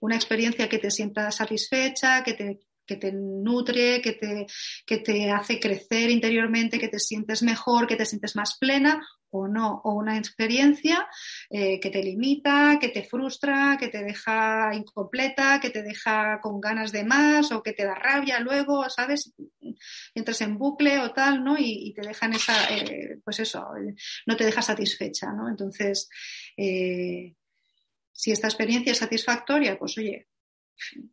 Una 0.00 0.16
experiencia 0.16 0.68
que 0.68 0.78
te 0.78 0.90
sienta 0.90 1.30
satisfecha, 1.30 2.22
que 2.24 2.34
te 2.34 2.60
que 2.88 2.96
te 2.96 3.12
nutre, 3.12 4.00
que 4.00 4.12
te, 4.12 4.46
que 4.84 4.98
te 4.98 5.30
hace 5.30 5.60
crecer 5.60 6.10
interiormente, 6.10 6.78
que 6.78 6.88
te 6.88 6.98
sientes 6.98 7.42
mejor, 7.42 7.86
que 7.86 7.96
te 7.96 8.06
sientes 8.06 8.34
más 8.34 8.56
plena 8.58 9.00
o 9.30 9.46
no, 9.46 9.82
o 9.84 9.92
una 9.92 10.16
experiencia 10.16 11.06
eh, 11.50 11.78
que 11.80 11.90
te 11.90 12.02
limita, 12.02 12.78
que 12.80 12.88
te 12.88 13.02
frustra, 13.02 13.76
que 13.78 13.88
te 13.88 14.02
deja 14.02 14.70
incompleta, 14.74 15.60
que 15.60 15.68
te 15.68 15.82
deja 15.82 16.40
con 16.40 16.60
ganas 16.60 16.92
de 16.92 17.04
más 17.04 17.52
o 17.52 17.62
que 17.62 17.74
te 17.74 17.84
da 17.84 17.94
rabia 17.94 18.40
luego, 18.40 18.88
¿sabes? 18.88 19.34
Entras 20.14 20.40
en 20.40 20.56
bucle 20.56 20.98
o 21.00 21.12
tal, 21.12 21.44
¿no? 21.44 21.56
Y, 21.58 21.92
te 21.94 22.06
dejan 22.06 22.32
esa, 22.32 22.74
eh, 22.74 23.18
pues 23.22 23.40
eso, 23.40 23.66
no 24.26 24.36
te 24.36 24.44
deja 24.44 24.62
satisfecha, 24.62 25.26
¿no? 25.32 25.48
Entonces, 25.48 26.08
eh, 26.56 27.34
si 28.12 28.32
esta 28.32 28.48
experiencia 28.48 28.92
es 28.92 28.98
satisfactoria, 28.98 29.78
pues 29.78 29.98
oye, 29.98 30.27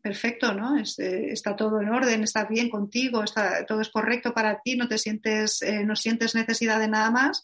perfecto, 0.01 0.53
¿no? 0.53 0.77
Eh, 0.77 0.83
está 1.31 1.55
todo 1.55 1.81
en 1.81 1.89
orden, 1.89 2.23
está 2.23 2.45
bien 2.45 2.69
contigo, 2.69 3.23
todo 3.67 3.81
es 3.81 3.89
correcto 3.89 4.33
para 4.33 4.61
ti, 4.61 4.75
no 4.75 4.87
te 4.87 4.97
sientes, 4.97 5.61
eh, 5.61 5.83
no 5.83 5.95
sientes 5.95 6.35
necesidad 6.35 6.79
de 6.79 6.87
nada 6.87 7.11
más, 7.11 7.43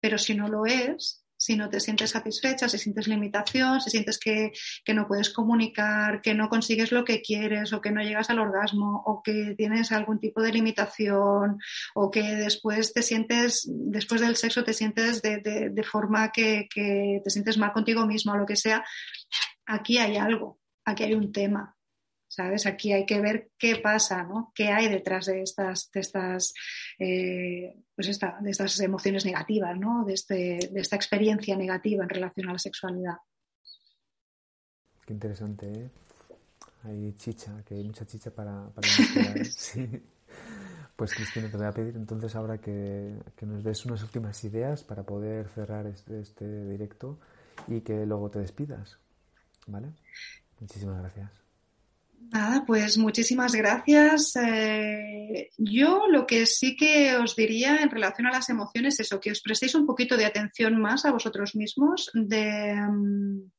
pero 0.00 0.18
si 0.18 0.34
no 0.34 0.48
lo 0.48 0.66
es, 0.66 1.24
si 1.38 1.56
no 1.56 1.70
te 1.70 1.78
sientes 1.78 2.10
satisfecha, 2.10 2.68
si 2.68 2.78
sientes 2.78 3.06
limitación, 3.06 3.80
si 3.80 3.90
sientes 3.90 4.18
que, 4.18 4.50
que, 4.84 4.92
no 4.92 5.06
puedes 5.06 5.30
comunicar, 5.30 6.20
que 6.20 6.34
no 6.34 6.48
consigues 6.48 6.90
lo 6.90 7.04
que 7.04 7.22
quieres 7.22 7.72
o 7.72 7.80
que 7.80 7.92
no 7.92 8.02
llegas 8.02 8.28
al 8.28 8.40
orgasmo 8.40 9.02
o 9.06 9.22
que 9.22 9.54
tienes 9.56 9.92
algún 9.92 10.18
tipo 10.18 10.42
de 10.42 10.52
limitación 10.52 11.58
o 11.94 12.10
que 12.10 12.22
después 12.22 12.92
te 12.92 13.02
sientes, 13.02 13.68
después 13.70 14.20
del 14.20 14.36
sexo 14.36 14.64
te 14.64 14.74
sientes 14.74 15.22
de, 15.22 15.38
de, 15.38 15.70
de 15.70 15.82
forma 15.84 16.32
que, 16.32 16.66
que, 16.68 17.20
te 17.22 17.30
sientes 17.30 17.56
mal 17.56 17.72
contigo 17.72 18.04
mismo 18.04 18.32
o 18.32 18.36
lo 18.36 18.46
que 18.46 18.56
sea, 18.56 18.84
aquí 19.64 19.98
hay 19.98 20.16
algo 20.16 20.58
aquí 20.90 21.04
hay 21.04 21.14
un 21.14 21.32
tema, 21.32 21.76
¿sabes? 22.26 22.66
Aquí 22.66 22.92
hay 22.92 23.06
que 23.06 23.20
ver 23.20 23.50
qué 23.58 23.76
pasa, 23.76 24.22
¿no? 24.22 24.52
¿Qué 24.54 24.68
hay 24.68 24.88
detrás 24.88 25.26
de 25.26 25.42
estas, 25.42 25.90
de 25.92 26.00
estas, 26.00 26.54
eh, 26.98 27.74
pues 27.94 28.18
de 28.18 28.50
estas 28.50 28.80
emociones 28.80 29.24
negativas, 29.24 29.78
¿no? 29.78 30.04
De, 30.04 30.14
este, 30.14 30.58
de 30.70 30.80
esta 30.80 30.96
experiencia 30.96 31.56
negativa 31.56 32.04
en 32.04 32.10
relación 32.10 32.48
a 32.48 32.52
la 32.52 32.58
sexualidad. 32.58 33.16
Qué 35.06 35.12
interesante, 35.12 35.66
¿eh? 35.72 35.90
Hay 36.84 37.12
chicha, 37.14 37.64
que 37.66 37.74
hay 37.74 37.84
mucha 37.84 38.06
chicha 38.06 38.30
para, 38.30 38.68
para 38.70 38.86
sí. 39.44 39.88
Pues 40.94 41.14
Cristina, 41.14 41.50
te 41.50 41.56
voy 41.56 41.66
a 41.66 41.72
pedir 41.72 41.96
entonces 41.96 42.34
ahora 42.34 42.58
que, 42.58 43.14
que, 43.36 43.46
nos 43.46 43.62
des 43.62 43.84
unas 43.86 44.02
últimas 44.02 44.42
ideas 44.44 44.82
para 44.82 45.04
poder 45.04 45.48
cerrar 45.48 45.86
este, 45.86 46.20
este 46.20 46.64
directo 46.66 47.18
y 47.68 47.80
que 47.80 48.04
luego 48.04 48.30
te 48.30 48.40
despidas, 48.40 48.98
¿vale? 49.66 49.92
Muchísimas 50.60 50.98
gracias. 51.00 51.30
Nada, 52.30 52.64
pues 52.66 52.98
muchísimas 52.98 53.54
gracias. 53.54 54.36
Eh, 54.36 55.50
yo 55.56 56.08
lo 56.08 56.26
que 56.26 56.44
sí 56.44 56.76
que 56.76 57.16
os 57.16 57.34
diría 57.36 57.78
en 57.78 57.90
relación 57.90 58.26
a 58.26 58.32
las 58.32 58.50
emociones 58.50 58.94
es 58.94 59.06
eso, 59.06 59.20
que 59.20 59.30
os 59.30 59.40
prestéis 59.40 59.74
un 59.74 59.86
poquito 59.86 60.16
de 60.16 60.26
atención 60.26 60.78
más 60.80 61.04
a 61.04 61.12
vosotros 61.12 61.54
mismos, 61.54 62.10
de... 62.12 62.74
Mm, 62.74 63.50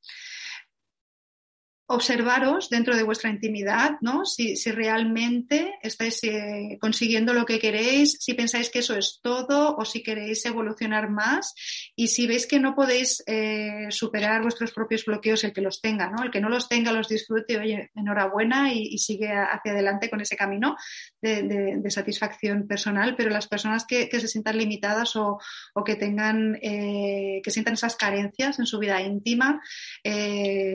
observaros 1.91 2.69
dentro 2.69 2.95
de 2.95 3.01
vuestra 3.01 3.31
intimidad, 3.31 3.97
¿no? 4.01 4.23
Si, 4.23 4.55
realmente 4.69 5.79
estáis 5.81 6.23
eh, 6.23 6.77
consiguiendo 6.79 7.33
lo 7.33 7.45
que 7.47 7.57
queréis, 7.57 8.17
si 8.19 8.35
pensáis 8.35 8.69
que 8.69 8.79
eso 8.79 8.95
es 8.95 9.19
todo 9.23 9.75
o 9.75 9.83
si 9.85 10.03
queréis 10.03 10.45
evolucionar 10.45 11.09
más 11.09 11.55
y 11.95 12.09
si 12.09 12.27
veis 12.27 12.45
que 12.45 12.59
no 12.59 12.75
podéis 12.75 13.23
eh, 13.25 13.87
superar 13.89 14.43
vuestros 14.43 14.71
propios 14.71 15.03
bloqueos, 15.03 15.43
el 15.43 15.51
que 15.51 15.61
los 15.61 15.81
tenga, 15.81 16.11
¿no? 16.11 16.23
El 16.23 16.29
que 16.29 16.39
no 16.39 16.49
los 16.49 16.69
tenga 16.69 16.91
los 16.91 17.09
disfrute, 17.09 17.57
oye, 17.57 17.89
enhorabuena 17.95 18.71
y, 18.71 18.99
sigue 18.99 19.31
hacia 19.31 19.71
adelante 19.71 20.11
con 20.11 20.21
ese 20.21 20.35
camino 20.35 20.75
de, 21.21 21.81
satisfacción 21.89 22.67
personal, 22.67 23.15
pero 23.15 23.31
las 23.31 23.47
personas 23.47 23.85
que, 23.87 24.07
se 24.11 24.27
sientan 24.27 24.59
limitadas 24.59 25.15
o, 25.15 25.39
que 25.83 25.95
tengan, 25.95 26.59
eh, 26.61 27.41
que 27.43 27.49
sientan 27.49 27.73
esas 27.73 27.95
carencias 27.95 28.59
en 28.59 28.67
su 28.67 28.77
vida 28.77 29.01
íntima, 29.01 29.59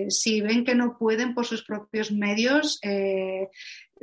si 0.09 0.41
ven 0.41 0.65
que 0.65 0.75
no 0.75 0.97
pueden 0.99 1.04
por 1.35 1.47
sus 1.47 1.63
propios 1.63 2.11
medios 2.11 2.79
eh, 2.83 3.49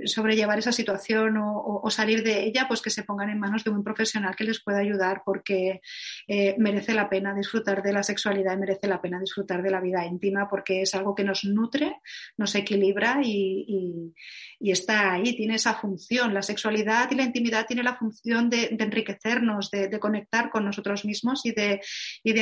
sobrellevar 0.05 0.59
esa 0.59 0.71
situación 0.71 1.37
o, 1.37 1.89
salir 1.89 2.23
de 2.23 2.43
ella, 2.43 2.65
pues 2.67 2.81
que 2.81 2.89
se 2.89 3.03
pongan 3.03 3.29
en 3.29 3.39
manos 3.39 3.63
de 3.63 3.71
un 3.71 3.83
profesional 3.83 4.35
que 4.35 4.43
les 4.43 4.63
pueda 4.63 4.79
ayudar 4.79 5.21
porque 5.25 5.81
eh, 6.27 6.55
merece 6.57 6.93
la 6.93 7.09
pena 7.09 7.33
disfrutar 7.33 7.83
de 7.83 7.93
la 7.93 8.03
sexualidad 8.03 8.53
y 8.53 8.59
merece 8.59 8.87
la 8.87 9.01
pena 9.01 9.19
disfrutar 9.19 9.61
de 9.61 9.71
la 9.71 9.81
vida 9.81 10.05
íntima 10.05 10.47
porque 10.49 10.81
es 10.81 10.95
algo 10.95 11.13
que 11.13 11.23
nos 11.23 11.43
nutre, 11.43 11.97
nos 12.37 12.55
equilibra 12.55 13.19
y, 13.23 14.13
está 14.59 15.13
ahí, 15.13 15.35
tiene 15.35 15.55
esa 15.55 15.73
función. 15.73 16.33
La 16.33 16.41
sexualidad 16.41 17.09
y 17.11 17.15
la 17.15 17.23
intimidad 17.23 17.65
tiene 17.67 17.83
la 17.83 17.97
función 17.97 18.49
de, 18.49 18.75
enriquecernos, 18.79 19.69
de, 19.69 19.99
conectar 19.99 20.49
con 20.49 20.65
nosotros 20.65 21.03
mismos 21.05 21.45
y 21.45 21.51
de, 21.51 21.81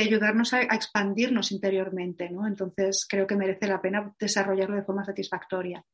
ayudarnos 0.00 0.54
a, 0.54 0.62
expandirnos 0.62 1.50
interiormente. 1.52 2.30
¿no? 2.30 2.46
Entonces 2.46 3.06
creo 3.08 3.26
que 3.26 3.36
merece 3.36 3.66
la 3.66 3.82
pena 3.82 4.14
desarrollarlo 4.18 4.76
de 4.76 4.84
forma 4.84 5.04
satisfactoria. 5.04 5.84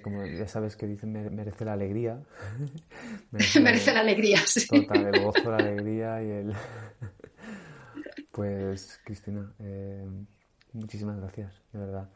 Como 0.00 0.24
ya 0.26 0.46
sabes 0.48 0.76
que 0.76 0.86
dicen 0.86 1.12
merece 1.12 1.64
la 1.64 1.74
alegría. 1.74 2.20
merece, 3.30 3.92
la, 3.92 4.00
alegría, 4.00 4.38
sí. 4.46 4.66
Total, 4.66 5.14
el 5.14 5.20
gozo, 5.24 5.50
la 5.50 5.56
alegría 5.56 6.22
y 6.22 6.30
el... 6.30 6.52
pues, 8.32 9.00
Cristina, 9.04 9.52
eh, 9.60 10.06
muchísimas 10.72 11.18
gracias, 11.18 11.62
de 11.72 11.78
verdad. 11.78 12.08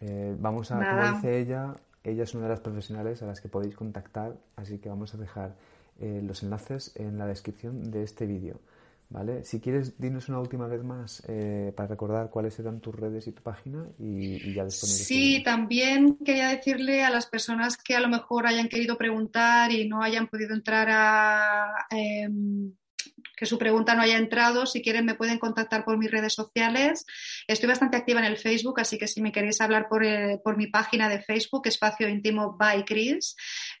Eh, 0.00 0.34
vamos 0.38 0.70
a, 0.72 0.76
como 0.76 1.14
dice 1.14 1.38
ella, 1.38 1.74
ella 2.04 2.24
es 2.24 2.34
una 2.34 2.44
de 2.44 2.50
las 2.50 2.60
profesionales 2.60 3.22
a 3.22 3.26
las 3.26 3.40
que 3.40 3.48
podéis 3.48 3.76
contactar, 3.76 4.36
así 4.56 4.78
que 4.78 4.88
vamos 4.88 5.14
a 5.14 5.18
dejar 5.18 5.54
eh, 6.00 6.20
los 6.24 6.42
enlaces 6.42 6.92
en 6.96 7.18
la 7.18 7.26
descripción 7.26 7.90
de 7.90 8.02
este 8.02 8.26
vídeo. 8.26 8.60
¿Vale? 9.12 9.44
Si 9.44 9.60
quieres, 9.60 10.00
dinos 10.00 10.30
una 10.30 10.40
última 10.40 10.66
vez 10.66 10.82
más 10.82 11.22
eh, 11.28 11.70
para 11.76 11.90
recordar 11.90 12.30
cuáles 12.30 12.58
eran 12.58 12.80
tus 12.80 12.94
redes 12.94 13.26
y 13.26 13.32
tu 13.32 13.42
página 13.42 13.86
y, 13.98 14.54
ya 14.54 14.64
después. 14.64 15.04
Sí, 15.06 15.42
también 15.44 16.16
quería 16.24 16.48
decirle 16.48 17.04
a 17.04 17.10
las 17.10 17.26
personas 17.26 17.76
que 17.76 17.94
a 17.94 18.00
lo 18.00 18.08
mejor 18.08 18.46
hayan 18.46 18.68
querido 18.68 18.96
preguntar 18.96 19.70
y 19.70 19.86
no 19.86 20.02
hayan 20.02 20.28
podido 20.28 20.54
entrar 20.54 20.88
a, 20.90 21.86
em, 21.90 22.72
que 23.36 23.46
su 23.46 23.58
pregunta 23.58 23.94
no 23.94 24.02
haya 24.02 24.16
entrado, 24.16 24.66
si 24.66 24.82
quieren 24.82 25.04
me 25.04 25.14
pueden 25.14 25.38
contactar 25.38 25.84
por 25.84 25.98
mis 25.98 26.10
redes 26.10 26.34
sociales. 26.34 27.04
Estoy 27.46 27.68
bastante 27.68 27.96
activa 27.96 28.20
en 28.20 28.26
el 28.26 28.36
Facebook, 28.36 28.80
así 28.80 28.98
que 28.98 29.08
si 29.08 29.20
me 29.20 29.32
queréis 29.32 29.60
hablar 29.60 29.88
por, 29.88 30.04
eh, 30.04 30.40
mi 30.56 30.66
página 30.66 31.08
de 31.08 31.20
Facebook, 31.20 31.66
Espacio 31.66 32.08
Íntimo 32.08 32.56
by 32.56 32.84
Chris, 32.84 33.34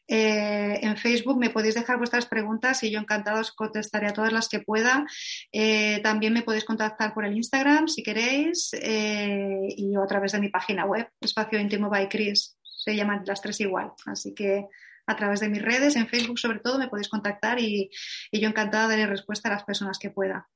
eh, 0.08 0.80
en 0.82 0.96
Facebook 0.96 1.38
me 1.38 1.50
podéis 1.50 1.74
dejar 1.74 1.98
vuestras 1.98 2.26
preguntas 2.26 2.82
y 2.82 2.90
yo 2.90 2.98
encantada 2.98 3.40
os 3.40 3.52
contestaré 3.52 4.08
a 4.08 4.12
todas 4.12 4.32
las 4.32 4.48
que 4.48 4.60
pueda. 4.60 5.04
Eh, 5.52 6.00
también 6.02 6.32
me 6.32 6.42
podéis 6.42 6.64
contactar 6.64 7.14
por 7.14 7.24
el 7.24 7.36
Instagram 7.36 7.88
si 7.88 8.02
queréis 8.02 8.70
y 8.72 9.94
a 9.94 10.06
través 10.06 10.32
de 10.32 10.40
mi 10.40 10.48
página 10.48 10.84
web, 10.84 11.08
Espacio 11.20 11.60
Íntimo 11.60 11.88
by 11.88 12.08
Chris. 12.08 12.56
Se 12.62 12.96
llaman 12.96 13.22
las 13.26 13.40
tres 13.40 13.60
igual, 13.60 13.92
así 14.06 14.34
que 14.34 14.66
a 15.06 15.16
través 15.16 15.40
de 15.40 15.48
mis 15.48 15.62
redes, 15.62 15.96
en 15.96 16.06
Facebook 16.06 16.38
sobre 16.38 16.60
todo, 16.60 16.78
me 16.78 16.88
podéis 16.88 17.08
contactar 17.08 17.58
y, 17.60 17.90
yo 18.32 18.48
encantada 18.48 18.88
de 18.88 18.96
daré 18.96 19.06
respuesta 19.06 19.48
a 19.48 19.52
las 19.52 19.64
personas 19.64 19.98
que 19.98 20.10
pueda. 20.10 20.48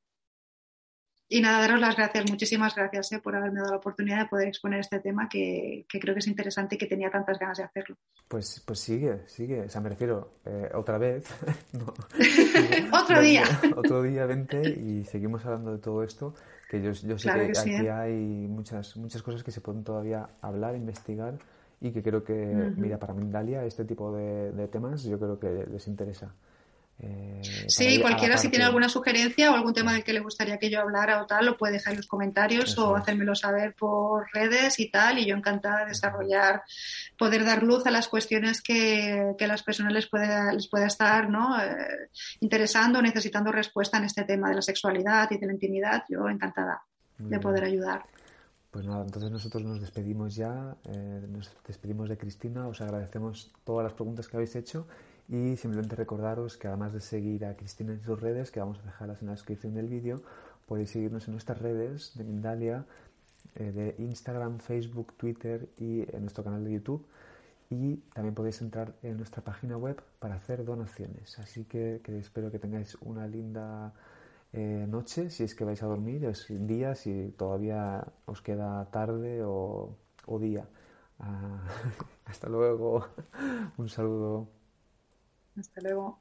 Y 1.29 1.41
nada, 1.41 1.59
daros 1.59 1.81
las 1.81 1.97
gracias, 1.97 2.31
muchísimas 2.31 2.77
gracias 2.77 3.11
eh, 3.11 3.19
por 3.19 3.35
haberme 3.35 3.59
dado 3.59 3.73
la 3.73 3.79
oportunidad 3.79 4.21
de 4.21 4.27
poder 4.27 4.47
exponer 4.47 4.79
este 4.79 5.01
tema 5.01 5.29
que, 5.29 5.85
creo 5.89 6.15
que 6.15 6.21
es 6.21 6.29
interesante 6.29 6.77
y 6.77 6.79
que 6.79 6.87
tenía 6.87 7.11
tantas 7.11 7.37
ganas 7.41 7.59
de 7.59 7.65
hacerlo. 7.65 7.97
Pues, 8.29 8.63
pues 8.65 8.79
sigue, 8.79 9.23
sigue, 9.27 9.63
o 9.63 9.69
sea, 9.69 9.81
me 9.81 9.89
refiero, 9.89 10.39
eh, 10.45 10.71
otra 10.75 10.99
vez. 10.99 11.27
otro 12.93 13.21
día. 13.21 13.43
otro 13.75 14.03
día, 14.05 14.25
vente 14.27 14.63
y 14.69 15.05
seguimos 15.05 15.45
hablando 15.45 15.73
de 15.73 15.79
todo 15.79 16.05
esto, 16.05 16.33
que 16.71 16.81
yo, 16.81 16.93
yo 16.93 17.19
sé 17.19 17.29
que, 17.33 17.59
aquí 17.59 17.71
¿eh? 17.71 17.91
hay 17.91 18.15
muchas, 18.15 18.97
muchas 18.97 19.21
cosas 19.23 19.43
que 19.43 19.51
se 19.51 19.61
pueden 19.61 19.83
todavía 19.83 20.29
hablar, 20.41 20.77
investigar 20.77 21.41
y 21.81 21.91
que 21.91 22.03
creo 22.03 22.25
que, 22.25 22.35
mira, 22.77 22.99
para 22.99 23.15
Mindalia 23.15 23.65
este 23.65 23.85
tipo 23.85 24.13
de, 24.13 24.69
temas 24.69 25.05
yo 25.05 25.19
creo 25.19 25.39
que 25.39 25.67
les 25.71 25.87
interesa. 25.89 26.33
Eh, 26.99 27.43
sí, 27.69 28.01
cualquiera 28.01 28.39
si 28.39 28.49
tiene 28.49 28.65
alguna 28.65 28.89
sugerencia 28.89 29.51
o 29.51 29.55
algún 29.55 29.75
tema 29.75 29.93
del 29.93 30.03
que 30.03 30.15
le 30.15 30.21
gustaría 30.21 30.57
que 30.57 30.71
yo 30.71 30.81
hablara 30.81 31.21
o 31.23 31.27
tal, 31.27 31.45
lo 31.45 31.59
puede 31.59 31.75
dejar 31.75 31.93
en 31.93 31.99
los 31.99 32.07
comentarios 32.07 32.79
o 32.79 32.97
hacérmelo 32.97 33.35
saber 33.35 33.75
por 33.75 34.27
redes 34.33 34.81
y 34.81 34.91
tal, 34.91 35.19
y 35.19 35.27
yo 35.27 35.37
encantada 35.37 35.81
de 35.81 35.89
desarrollar, 35.89 36.63
poder 37.19 37.45
dar 37.45 37.63
luz 37.63 37.87
a 37.87 37.91
las 37.91 38.09
cuestiones 38.09 38.63
que, 38.63 39.35
que 39.37 39.45
a 39.45 39.49
las 39.49 39.63
personas 39.63 39.93
les 39.93 40.07
pueda, 40.07 40.51
les 40.55 40.69
pueda 40.69 40.87
estar 40.87 41.29
¿no? 41.29 41.61
Eh, 41.61 42.09
interesando 42.41 43.03
necesitando 43.03 43.53
respuesta 43.53 43.99
en 43.99 44.05
este 44.05 44.25
tema 44.25 44.49
de 44.49 44.55
la 44.55 44.63
sexualidad 44.63 45.31
y 45.31 45.37
de 45.37 45.47
la 45.47 45.53
intimidad, 45.53 46.05
yo 46.09 46.27
encantada 46.31 46.83
de 47.19 47.39
poder 47.39 47.65
ayudar. 47.65 48.05
Pues 48.77 48.85
nada, 48.85 49.05
entonces 49.07 49.31
nosotros 49.31 49.63
nos 49.63 49.81
despedimos 49.81 50.37
ya, 50.37 50.77
eh, 50.85 51.27
nos 51.31 51.51
despedimos 51.67 52.11
de 52.11 52.19
Cristina, 52.19 52.69
os 52.69 52.83
agradecemos 52.83 53.51
todas 53.65 53.85
las 53.85 53.95
preguntas 53.95 54.29
que 54.29 54.37
habéis 54.37 54.55
hecho 54.55 54.87
y 55.31 55.57
simplemente 55.57 55.97
recordaros 55.97 56.59
que 56.59 56.69
además 56.69 56.93
de 56.93 57.01
seguir 57.01 57.47
a 57.47 57.57
Cristina 57.57 57.95
en 57.95 58.03
sus 58.03 58.21
redes, 58.21 58.51
que 58.51 58.61
vamos 58.61 58.79
a 58.81 58.83
dejarlas 58.83 59.23
en 59.23 59.29
la 59.29 59.33
descripción 59.33 59.73
del 59.73 59.89
vídeo, 59.89 60.21
podéis 60.67 60.91
seguirnos 60.91 61.27
en 61.27 61.33
nuestras 61.33 61.59
redes 61.59 62.13
de 62.17 62.25
Mindalia, 62.25 62.85
eh, 63.55 63.73
de 63.73 63.95
Instagram, 63.97 64.59
Facebook, 64.59 65.15
Twitter 65.15 65.71
y 65.79 66.03
en 66.15 66.21
nuestro 66.21 66.45
canal 66.45 66.63
de 66.63 66.73
YouTube. 66.73 67.07
Y 67.71 67.97
también 68.13 68.35
podéis 68.35 68.61
entrar 68.61 68.93
en 69.03 69.17
nuestra 69.17 69.43
página 69.43 69.79
web 69.79 70.03
para 70.19 70.35
hacer 70.35 70.67
donaciones. 70.67 71.39
Así 71.39 71.65
que 71.65 72.03
espero 72.09 72.51
que 72.51 72.59
tengáis 72.59 72.95
una 72.97 73.27
linda 73.27 73.95
eh, 74.57 74.87
noche, 74.89 75.29
si 75.29 75.45
es 75.45 75.55
que 75.55 75.65
vais 75.65 75.83
a 75.83 75.87
dormir, 75.87 76.25
es 76.25 76.47
día, 76.49 76.95
si 76.95 77.35
todavía 77.37 78.07
os 78.25 78.41
queda 78.41 78.91
tarde 78.91 79.43
o, 79.45 79.99
día. 80.41 80.67
Ah, 81.19 81.63
hasta 82.25 82.49
luego. 82.49 83.07
Un 83.77 83.89
saludo. 83.89 84.49
Hasta 85.59 85.81
luego. 85.83 86.21